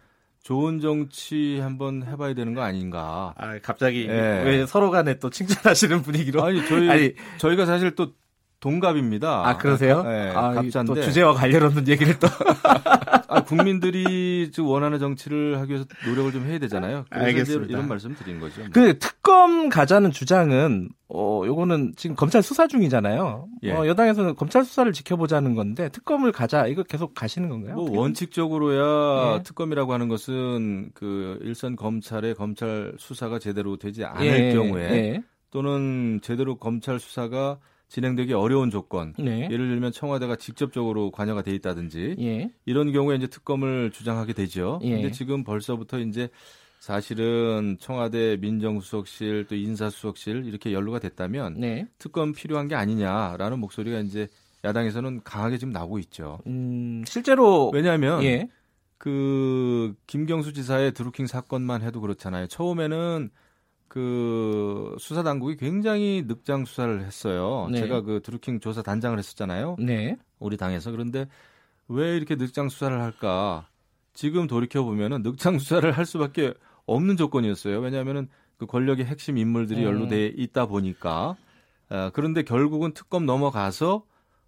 [0.44, 3.34] 좋은 정치 한번 해봐야 되는 거 아닌가.
[3.38, 4.44] 아 갑자기 예.
[4.44, 6.44] 왜 서로 간에 또 칭찬하시는 분위기로?
[6.44, 8.14] 아니 저희 아니, 저희가 사실 또
[8.62, 9.50] 동갑입니다.
[9.50, 10.04] 아 그러세요?
[10.04, 12.28] 네, 아, 갑자인데 또 주제와 관련 없는 얘기를 또
[13.28, 17.06] 아, 국민들이 좀 원하는 정치를 하기 위해서 노력을 좀 해야 되잖아요.
[17.10, 17.72] 알겠습니다.
[17.72, 18.62] 이런 말씀 드린 거죠.
[18.72, 23.48] 그 특검 가자는 주장은 어 요거는 지금 검찰 수사 중이잖아요.
[23.64, 23.72] 예.
[23.72, 27.76] 어, 여당에서는 검찰 수사를 지켜보자는 건데 특검을 가자 이거 계속 가시는 건가요?
[27.76, 29.44] 뭐 원칙적으로야 예.
[29.44, 34.54] 특검이라고 하는 것은 그 일선 검찰의 검찰 수사가 제대로 되지 않을 예.
[34.54, 35.24] 경우에 예.
[35.50, 37.58] 또는 제대로 검찰 수사가
[37.92, 39.50] 진행되기 어려운 조건, 네.
[39.52, 42.50] 예를 들면 청와대가 직접적으로 관여가 돼 있다든지 예.
[42.66, 44.80] 이런 경우에 이제 특검을 주장하게 되죠.
[44.84, 44.92] 예.
[44.92, 46.30] 근데 지금 벌써부터 이제
[46.80, 51.86] 사실은 청와대 민정수석실 또 인사수석실 이렇게 연루가 됐다면 네.
[51.98, 54.30] 특검 필요한 게 아니냐라는 목소리가 이제
[54.64, 56.40] 야당에서는 강하게 지금 나오고 있죠.
[56.48, 58.48] 음, 실제로 왜냐하면 예.
[58.98, 62.48] 그 김경수 지사의 드루킹 사건만 해도 그렇잖아요.
[62.48, 63.32] 처음에는
[63.92, 67.68] 그 수사 당국이 굉장히 늑장 수사를 했어요.
[67.70, 67.80] 네.
[67.80, 69.76] 제가 그 드루킹 조사 단장을 했었잖아요.
[69.80, 70.16] 네.
[70.40, 71.28] 우리 당에서 그런데
[71.90, 73.68] 왜 이렇게 늑장 수사를 할까?
[74.14, 76.54] 지금 돌이켜 보면은 늑장 수사를 할 수밖에
[76.86, 77.82] 없는 조건이었어요.
[77.82, 79.88] 왜냐하면은 그 권력의 핵심 인물들이 음.
[79.88, 81.36] 연루돼 있다 보니까
[81.90, 84.06] 어, 그런데 결국은 특검 넘어가서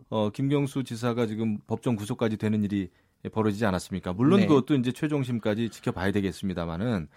[0.07, 2.90] 어, 김경수 지사가 지금 법정 구속까지 되는 일이
[3.34, 4.14] 벌어지지 않았습니까?
[4.14, 4.48] 물론 네.
[4.48, 7.10] 그것도 이제 최종심까지 지켜봐야 되겠습니다만은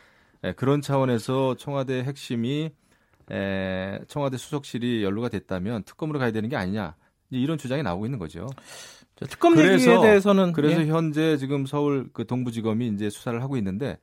[0.47, 2.71] 에, 그런 차원에서 청와대 핵심이
[3.31, 6.95] 에, 청와대 수석실이 연루가 됐다면 특검으로 가야 되는 게 아니냐
[7.31, 8.47] 이런 주장이 나오고 있는 거죠.
[9.17, 10.87] 특검 그래서, 얘기에 대해서는 그래서 예.
[10.87, 13.99] 현재 지금 서울 그 동부지검이 이제 수사를 하고 있는데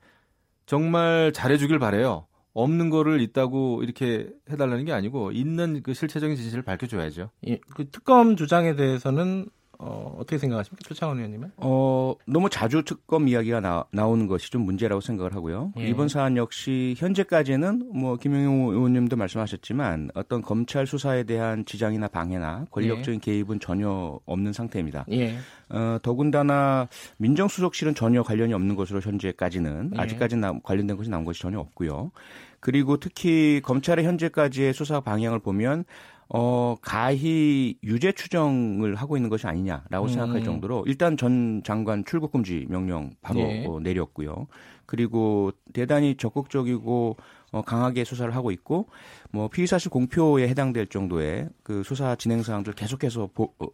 [0.65, 2.27] 정말 잘해주길 바래요.
[2.53, 7.29] 없는 거를 있다고 이렇게 해달라는 게 아니고 있는 그 실체적인 진실을 밝혀줘야죠.
[7.47, 9.47] 예, 그 특검 주장에 대해서는
[9.79, 10.87] 어, 어떻게 생각하십니까?
[10.87, 11.51] 표창원 의원님은?
[11.57, 15.73] 어, 너무 자주 특검 이야기가 나, 나오는 것이 좀 문제라고 생각을 하고요.
[15.79, 15.87] 예.
[15.87, 23.15] 이번 사안 역시 현재까지는 뭐 김영용 의원님도 말씀하셨지만 어떤 검찰 수사에 대한 지장이나 방해나 권력적인
[23.15, 23.19] 예.
[23.19, 25.05] 개입은 전혀 없는 상태입니다.
[25.11, 25.37] 예.
[25.69, 26.87] 어, 더군다나
[27.17, 29.99] 민정수석실은 전혀 관련이 없는 것으로 현재까지는 예.
[29.99, 32.11] 아직까지는 관련된 것이 나온 것이 전혀 없고요.
[32.63, 35.83] 그리고 특히 검찰의 현재까지의 수사 방향을 보면
[36.29, 40.07] 어, 가히 유죄 추정을 하고 있는 것이 아니냐라고 음.
[40.07, 43.65] 생각할 정도로 일단 전 장관 출국 금지 명령 바로 예.
[43.67, 44.47] 어, 내렸고요.
[44.85, 47.17] 그리고 대단히 적극적이고
[47.51, 48.87] 어, 강하게 수사를 하고 있고
[49.31, 53.65] 뭐 피의 사실 공표에 해당될 정도의 그 수사 진행 사항들 계속해서 보, 어,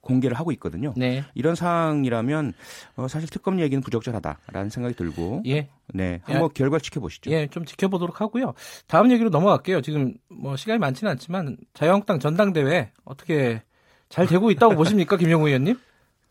[0.00, 0.94] 공개를 하고 있거든요.
[0.96, 1.24] 네.
[1.34, 2.52] 이런 상황이라면
[2.96, 5.68] 어, 사실 특검 얘기는 부적절하다라는 생각이 들고 예.
[5.92, 6.54] 네, 한번 예.
[6.54, 7.30] 결과 지켜보시죠.
[7.30, 8.54] 예, 좀 지켜보도록 하고요.
[8.86, 9.80] 다음 얘기로 넘어갈게요.
[9.82, 13.62] 지금 뭐 시간이 많지는 않지만 자유한국당 전당대회 어떻게
[14.08, 15.78] 잘 되고 있다고 보십니까, 김영우 의원님?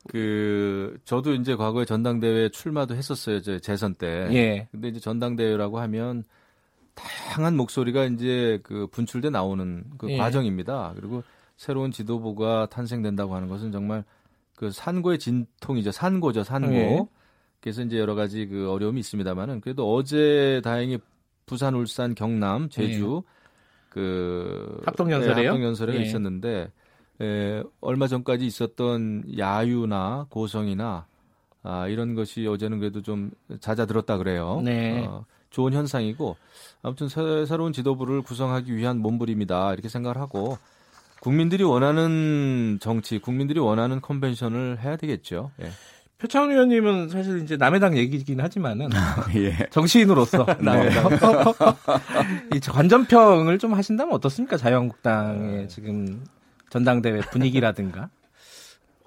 [0.08, 4.28] 그 저도 이제 과거에 전당대회 출마도 했었어요, 제 재선 때.
[4.32, 4.68] 예.
[4.72, 6.24] 근데 이제 전당대회라고 하면
[6.96, 10.18] 다양한 목소리가 이제 그 분출돼 나오는 그 예.
[10.18, 10.94] 과정입니다.
[10.96, 11.24] 그리고
[11.60, 14.06] 새로운 지도부가 탄생된다고 하는 것은 정말
[14.56, 15.92] 그 산고의 진통이죠.
[15.92, 16.70] 산고죠, 산고.
[16.70, 17.06] 네.
[17.60, 21.00] 그래서 이제 여러 가지 그 어려움이 있습니다만은 그래도 어제 다행히
[21.46, 23.34] 부산, 울산, 경남, 제주 네.
[23.90, 25.36] 그 합동 연설에요.
[25.36, 26.06] 네, 합동 연설회가 네.
[26.06, 26.72] 있었는데
[27.20, 31.08] 에, 얼마 전까지 있었던 야유나 고성이나
[31.64, 34.62] 아, 이런 것이 어제는 그래도 좀 잦아들었다 그래요.
[34.64, 35.06] 네.
[35.06, 36.38] 어, 좋은 현상이고
[36.84, 40.58] 아무튼 새, 새로운 지도부를 구성하기 위한 몸부림이다 이렇게 생각을 하고
[41.22, 45.52] 국민들이 원하는 정치, 국민들이 원하는 컨벤션을 해야 되겠죠.
[45.62, 45.70] 예.
[46.18, 48.90] 표창원 의원님은 사실 이제 남해당 얘기긴 하지만은
[49.36, 49.68] 예.
[49.70, 51.10] 정치인으로서 남해당
[52.52, 52.58] 네.
[52.58, 54.58] 이 관전평을 좀 하신다면 어떻습니까?
[54.58, 56.24] 자유한국당의 지금
[56.70, 58.10] 전당대회 분위기라든가.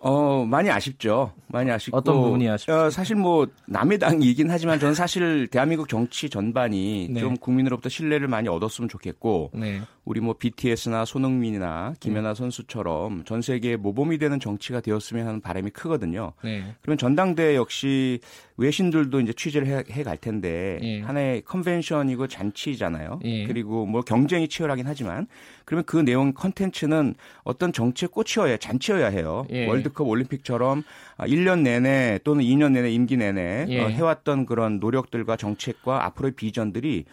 [0.05, 1.33] 어, 많이 아쉽죠.
[1.47, 1.97] 많이 아쉽고.
[1.97, 2.73] 어떤 부분이 아쉽죠?
[2.73, 7.21] 어, 사실 뭐, 남의 당이긴 하지만 저는 사실 대한민국 정치 전반이 네.
[7.21, 9.81] 좀 국민으로부터 신뢰를 많이 얻었으면 좋겠고, 네.
[10.05, 12.35] 우리 뭐 BTS나 손흥민이나 김연아 네.
[12.35, 16.33] 선수처럼 전 세계에 모범이 되는 정치가 되었으면 하는 바람이 크거든요.
[16.43, 16.65] 네.
[16.81, 18.19] 그러면 전당대 역시
[18.57, 21.01] 외신들도 이제 취재를 해 갈 텐데, 예.
[21.01, 23.21] 하나의 컨벤션이고 잔치잖아요.
[23.25, 23.47] 예.
[23.47, 25.29] 그리고 뭐 경쟁이 치열하긴 하지만,
[25.65, 27.15] 그러면 그 내용 컨텐츠는
[27.45, 29.47] 어떤 정치의 꽃이어야, 잔치여야 해요.
[29.51, 29.67] 예.
[29.69, 30.83] 월드 월드컵 올림픽처럼
[31.19, 33.81] 1년 아, 내내 또는 2년 내내 임기 내내 예.
[33.81, 37.05] 어, 해왔던 그런 노력들과 정책과 앞으로의 비전들이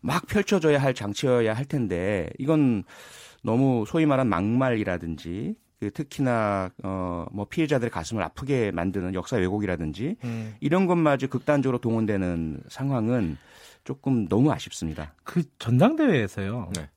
[0.00, 2.84] 막 펼쳐져야 할 장치여야 할 텐데 이건
[3.42, 10.54] 너무 소위 말한 막말이라든지 그 특히나 어뭐 피해자들의 가슴을 아프게 만드는 역사 왜곡이라든지 음.
[10.60, 13.36] 이런 것마저 극단적으로 동원되는 상황은
[13.82, 15.12] 조금 너무 아쉽습니다.
[15.24, 16.70] 그 전당대회에서요.
[16.76, 16.88] 네.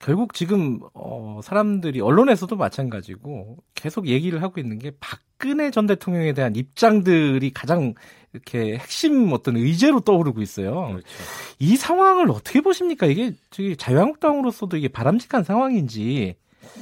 [0.00, 6.56] 결국 지금 어 사람들이 언론에서도 마찬가지고 계속 얘기를 하고 있는 게 박근혜 전 대통령에 대한
[6.56, 7.94] 입장들이 가장
[8.32, 10.88] 이렇게 핵심 어떤 의제로 떠오르고 있어요.
[10.88, 11.06] 그렇죠.
[11.58, 13.06] 이 상황을 어떻게 보십니까?
[13.06, 16.34] 이게 저기 자유한국당으로서도 이게 바람직한 상황인지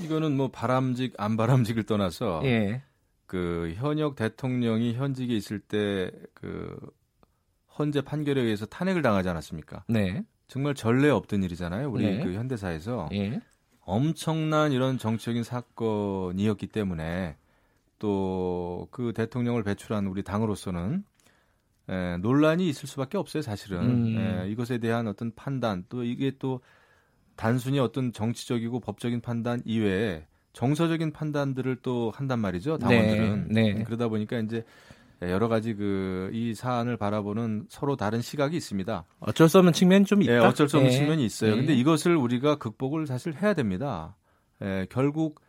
[0.03, 2.82] 이거는 뭐 바람직 안 바람직을 떠나서 예.
[3.27, 6.78] 그 현역 대통령이 현직에 있을 때 그
[7.78, 9.85] 헌재 판결에 의해서 탄핵을 당하지 않았습니까?
[9.89, 10.23] 네.
[10.49, 11.91] 정말 전례 없던 일이잖아요.
[11.91, 12.25] 우리 네.
[12.25, 13.41] 그 현대사에서 예.
[13.81, 17.37] 엄청난 이런 정치적인 사건이었기 때문에
[17.99, 21.05] 또 그 대통령을 배출한 우리 당으로서는
[21.89, 23.43] 에, 논란이 있을 수밖에 없어요.
[23.43, 24.19] 사실은 음.
[24.19, 26.61] 에, 이것에 대한 어떤 판단 또 이게 또
[27.37, 32.79] 단순히 어떤 정치적이고 법적인 판단 이외에 정서적인 판단들을 또 한단 말이죠.
[32.79, 33.75] 당원들은 네.
[33.75, 33.85] 네.
[33.85, 34.65] 그러다 보니까 이제 네,
[35.23, 39.05] 여러 가지 그 이 사안을 바라보는 서로 다른 시각이 있습니다.
[39.20, 40.32] 어쩔 수 없는 측면이 좀 있다.
[40.32, 40.97] 네, 어쩔 수 없는 네.
[40.97, 41.53] 측면이 있어요.
[41.53, 41.57] 네.
[41.57, 44.16] 근데 이것을 우리가 극복을 사실 해야 됩니다.
[44.62, 45.40] 예, 결국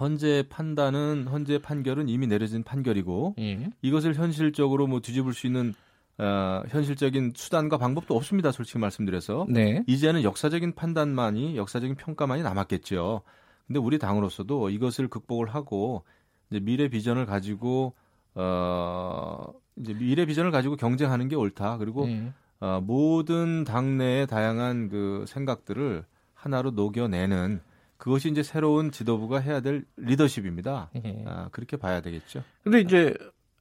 [0.00, 3.70] 헌재 판단은 헌재 판결은 이미 내려진 판결이고 예.
[3.82, 5.74] 이것을 현실적으로 뭐 뒤집을 수 있는
[6.16, 8.52] 어, 현실적인 수단과 방법도 없습니다.
[8.52, 9.82] 솔직히 말씀드려서 네.
[9.86, 13.22] 이제는 역사적인 판단만이 역사적인 평가만이 남았겠죠.
[13.66, 16.04] 근데 우리 당으로서도 이것을 극복을 하고
[16.50, 17.94] 이제 미래 비전을 가지고
[18.34, 21.78] 어 이제 미래 비전을 가지고 경쟁하는 게 옳다.
[21.78, 22.32] 그리고 네.
[22.60, 26.04] 어, 모든 당내의 다양한 그 생각들을
[26.34, 27.60] 하나로 녹여내는
[27.96, 30.90] 그것이 이제 새로운 지도부가 해야 될 리더십입니다.
[31.04, 31.24] 예.
[31.26, 32.42] 아, 그렇게 봐야 되겠죠.
[32.62, 33.14] 근데 이제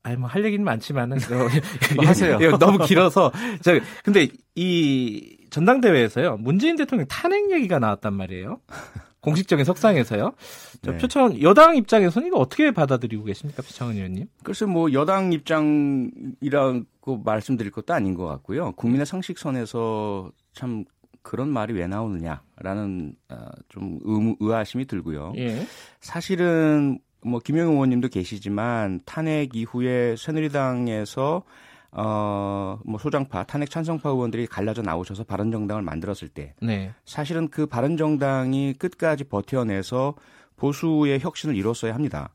[0.03, 1.17] 아니 뭐 할 얘기는 많지만은
[1.95, 2.37] 뭐 하세요.
[2.57, 3.31] 너무 길어서
[3.61, 8.59] 저 근데 이 전당대회에서요 문재인 대통령 탄핵 얘기가 나왔단 말이에요.
[9.23, 10.33] 공식적인 석상에서요.
[10.81, 10.97] 네.
[10.97, 14.27] 표창 여당 입장에서는 이거 어떻게 받아들이고 계십니까, 표창원 의원님?
[14.43, 16.85] 글쎄 뭐 여당 입장이라고
[17.23, 18.73] 말씀드릴 것도 아닌 것 같고요.
[18.73, 20.83] 국민의 상식선에서 참
[21.21, 23.35] 그런 말이 왜 나오느냐라는 어,
[23.69, 25.33] 좀 의, 의아심이 들고요.
[25.37, 25.65] 예.
[26.01, 31.43] 사실은 뭐 김영우 의원님도 계시지만 탄핵 이후에 새누리당에서
[31.95, 36.91] 어, 뭐 소장파, 탄핵 찬성파 의원들이 갈라져 나오셔서 바른정당을 만들었을 때 네.
[37.05, 40.15] 사실은 그 바른정당이 끝까지 버텨내서
[40.55, 42.29] 보수의 혁신을 이뤘어야 합니다.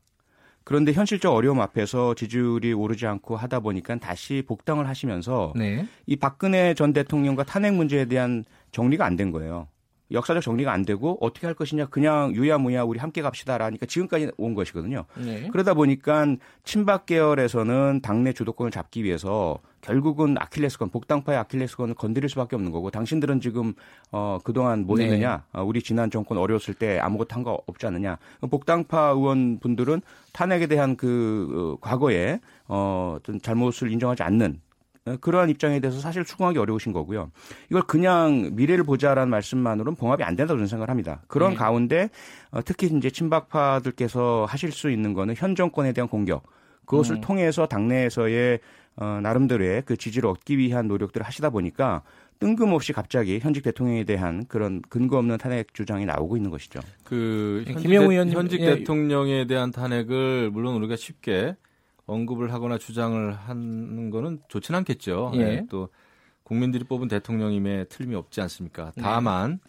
[0.63, 5.85] 그런데 현실적 어려움 앞에서 지지율이 오르지 않고 하다 보니까 다시 복당을 하시면서 네.
[6.05, 9.67] 이 박근혜 전 대통령과 탄핵 문제에 대한 정리가 안 된 거예요.
[10.11, 15.05] 역사적 정리가 안 되고 어떻게 할 것이냐 그냥 유야무야 우리 함께 갑시다라니까 지금까지 온 것이거든요.
[15.17, 15.47] 네.
[15.51, 16.25] 그러다 보니까
[16.63, 23.39] 친박 계열에서는 당내 주도권을 잡기 위해서 결국은 아킬레스건 복당파의 아킬레스건을 건드릴 수밖에 없는 거고 당신들은
[23.39, 23.73] 지금
[24.11, 25.05] 어 그동안 뭐 네.
[25.05, 25.59] 했느냐 네.
[25.59, 28.17] 어, 우리 지난 정권 어려웠을 때 아무것도 한 거 없지 않느냐
[28.51, 30.01] 복당파 의원분들은
[30.33, 34.68] 탄핵에 대한 그 어, 과거에 어 어떤 잘못을 인정하지 않는 어,
[35.17, 37.31] 그러한 입장에 대해서 사실 추궁하기 어려우신 거고요.
[37.69, 41.21] 이걸 그냥 미래를 보자라는 말씀만으로는 봉합이 안 된다고 저는 생각을 합니다.
[41.27, 41.55] 그런 네.
[41.57, 42.09] 가운데
[42.51, 46.43] 어, 특히 이제 친박파들께서 하실 수 있는 거는 현 정권에 대한 공격
[46.85, 47.21] 그것을 음.
[47.21, 48.59] 통해서 당내에서의
[48.95, 52.01] 어, 나름대로의 그 지지를 얻기 위한 노력들을 하시다 보니까
[52.39, 56.79] 뜬금없이 갑자기 현직 대통령에 대한 그런 근거 없는 탄핵 주장이 나오고 있는 것이죠.
[57.03, 58.77] 그 김영우 의원 현직 예.
[58.77, 61.55] 대통령에 대한 탄핵을 물론 우리가 쉽게
[62.09, 65.31] 언급을 하거나 주장을 하는 거는 좋진 않겠죠.
[65.35, 65.37] 예.
[65.37, 65.89] 네, 또
[66.43, 68.91] 국민들이 뽑은 대통령임에 틀림이 없지 않습니까?
[68.95, 69.01] 네.
[69.01, 69.59] 다만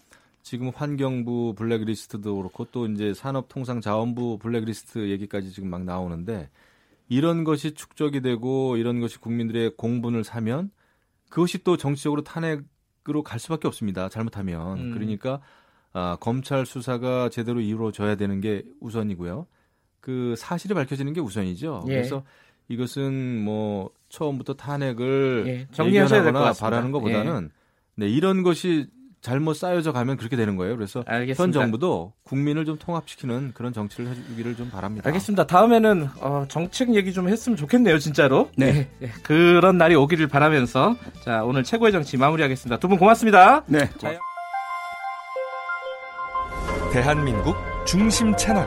[0.43, 6.49] 지금 환경부 블랙리스트도 그렇고 또 이제 산업통상자원부 블랙리스트 얘기까지 지금 막 나오는데
[7.09, 10.71] 이런 것이 축적이 되고 이런 것이 국민들의 공분을 사면
[11.29, 14.09] 그것이 또 정치적으로 탄핵으로 갈 수밖에 없습니다.
[14.09, 14.91] 잘못하면 음.
[14.93, 15.41] 그러니까
[15.93, 19.47] 아, 검찰 수사가 제대로 이루어져야 되는 게 우선이고요.
[20.01, 21.85] 그 사실이 밝혀지는 게 우선이죠.
[21.89, 21.93] 예.
[21.93, 22.23] 그래서
[22.69, 25.67] 이것은 뭐 처음부터 탄핵을 예.
[25.73, 27.61] 정리하셔야 될거나 바라는 것보다는 예.
[27.97, 28.87] 네, 이런 것이
[29.21, 30.75] 잘못 쌓여져 가면 그렇게 되는 거예요.
[30.77, 31.43] 그래서 알겠습니다.
[31.43, 35.07] 현 정부도 국민을 좀 통합시키는 그런 정치를 해주기를 좀 바랍니다.
[35.09, 35.47] 알겠습니다.
[35.47, 38.49] 다음에는 어, 정책 얘기 좀 했으면 좋겠네요, 진짜로.
[38.57, 38.89] 네.
[38.99, 39.09] 네.
[39.23, 42.79] 그런 날이 오기를 바라면서 자 오늘 최고의 정치 마무리하겠습니다.
[42.79, 43.63] 두 분 고맙습니다.
[43.67, 43.91] 네.
[43.99, 44.19] 자,
[46.93, 47.57] 대한민국
[47.87, 48.67] 중심 채널.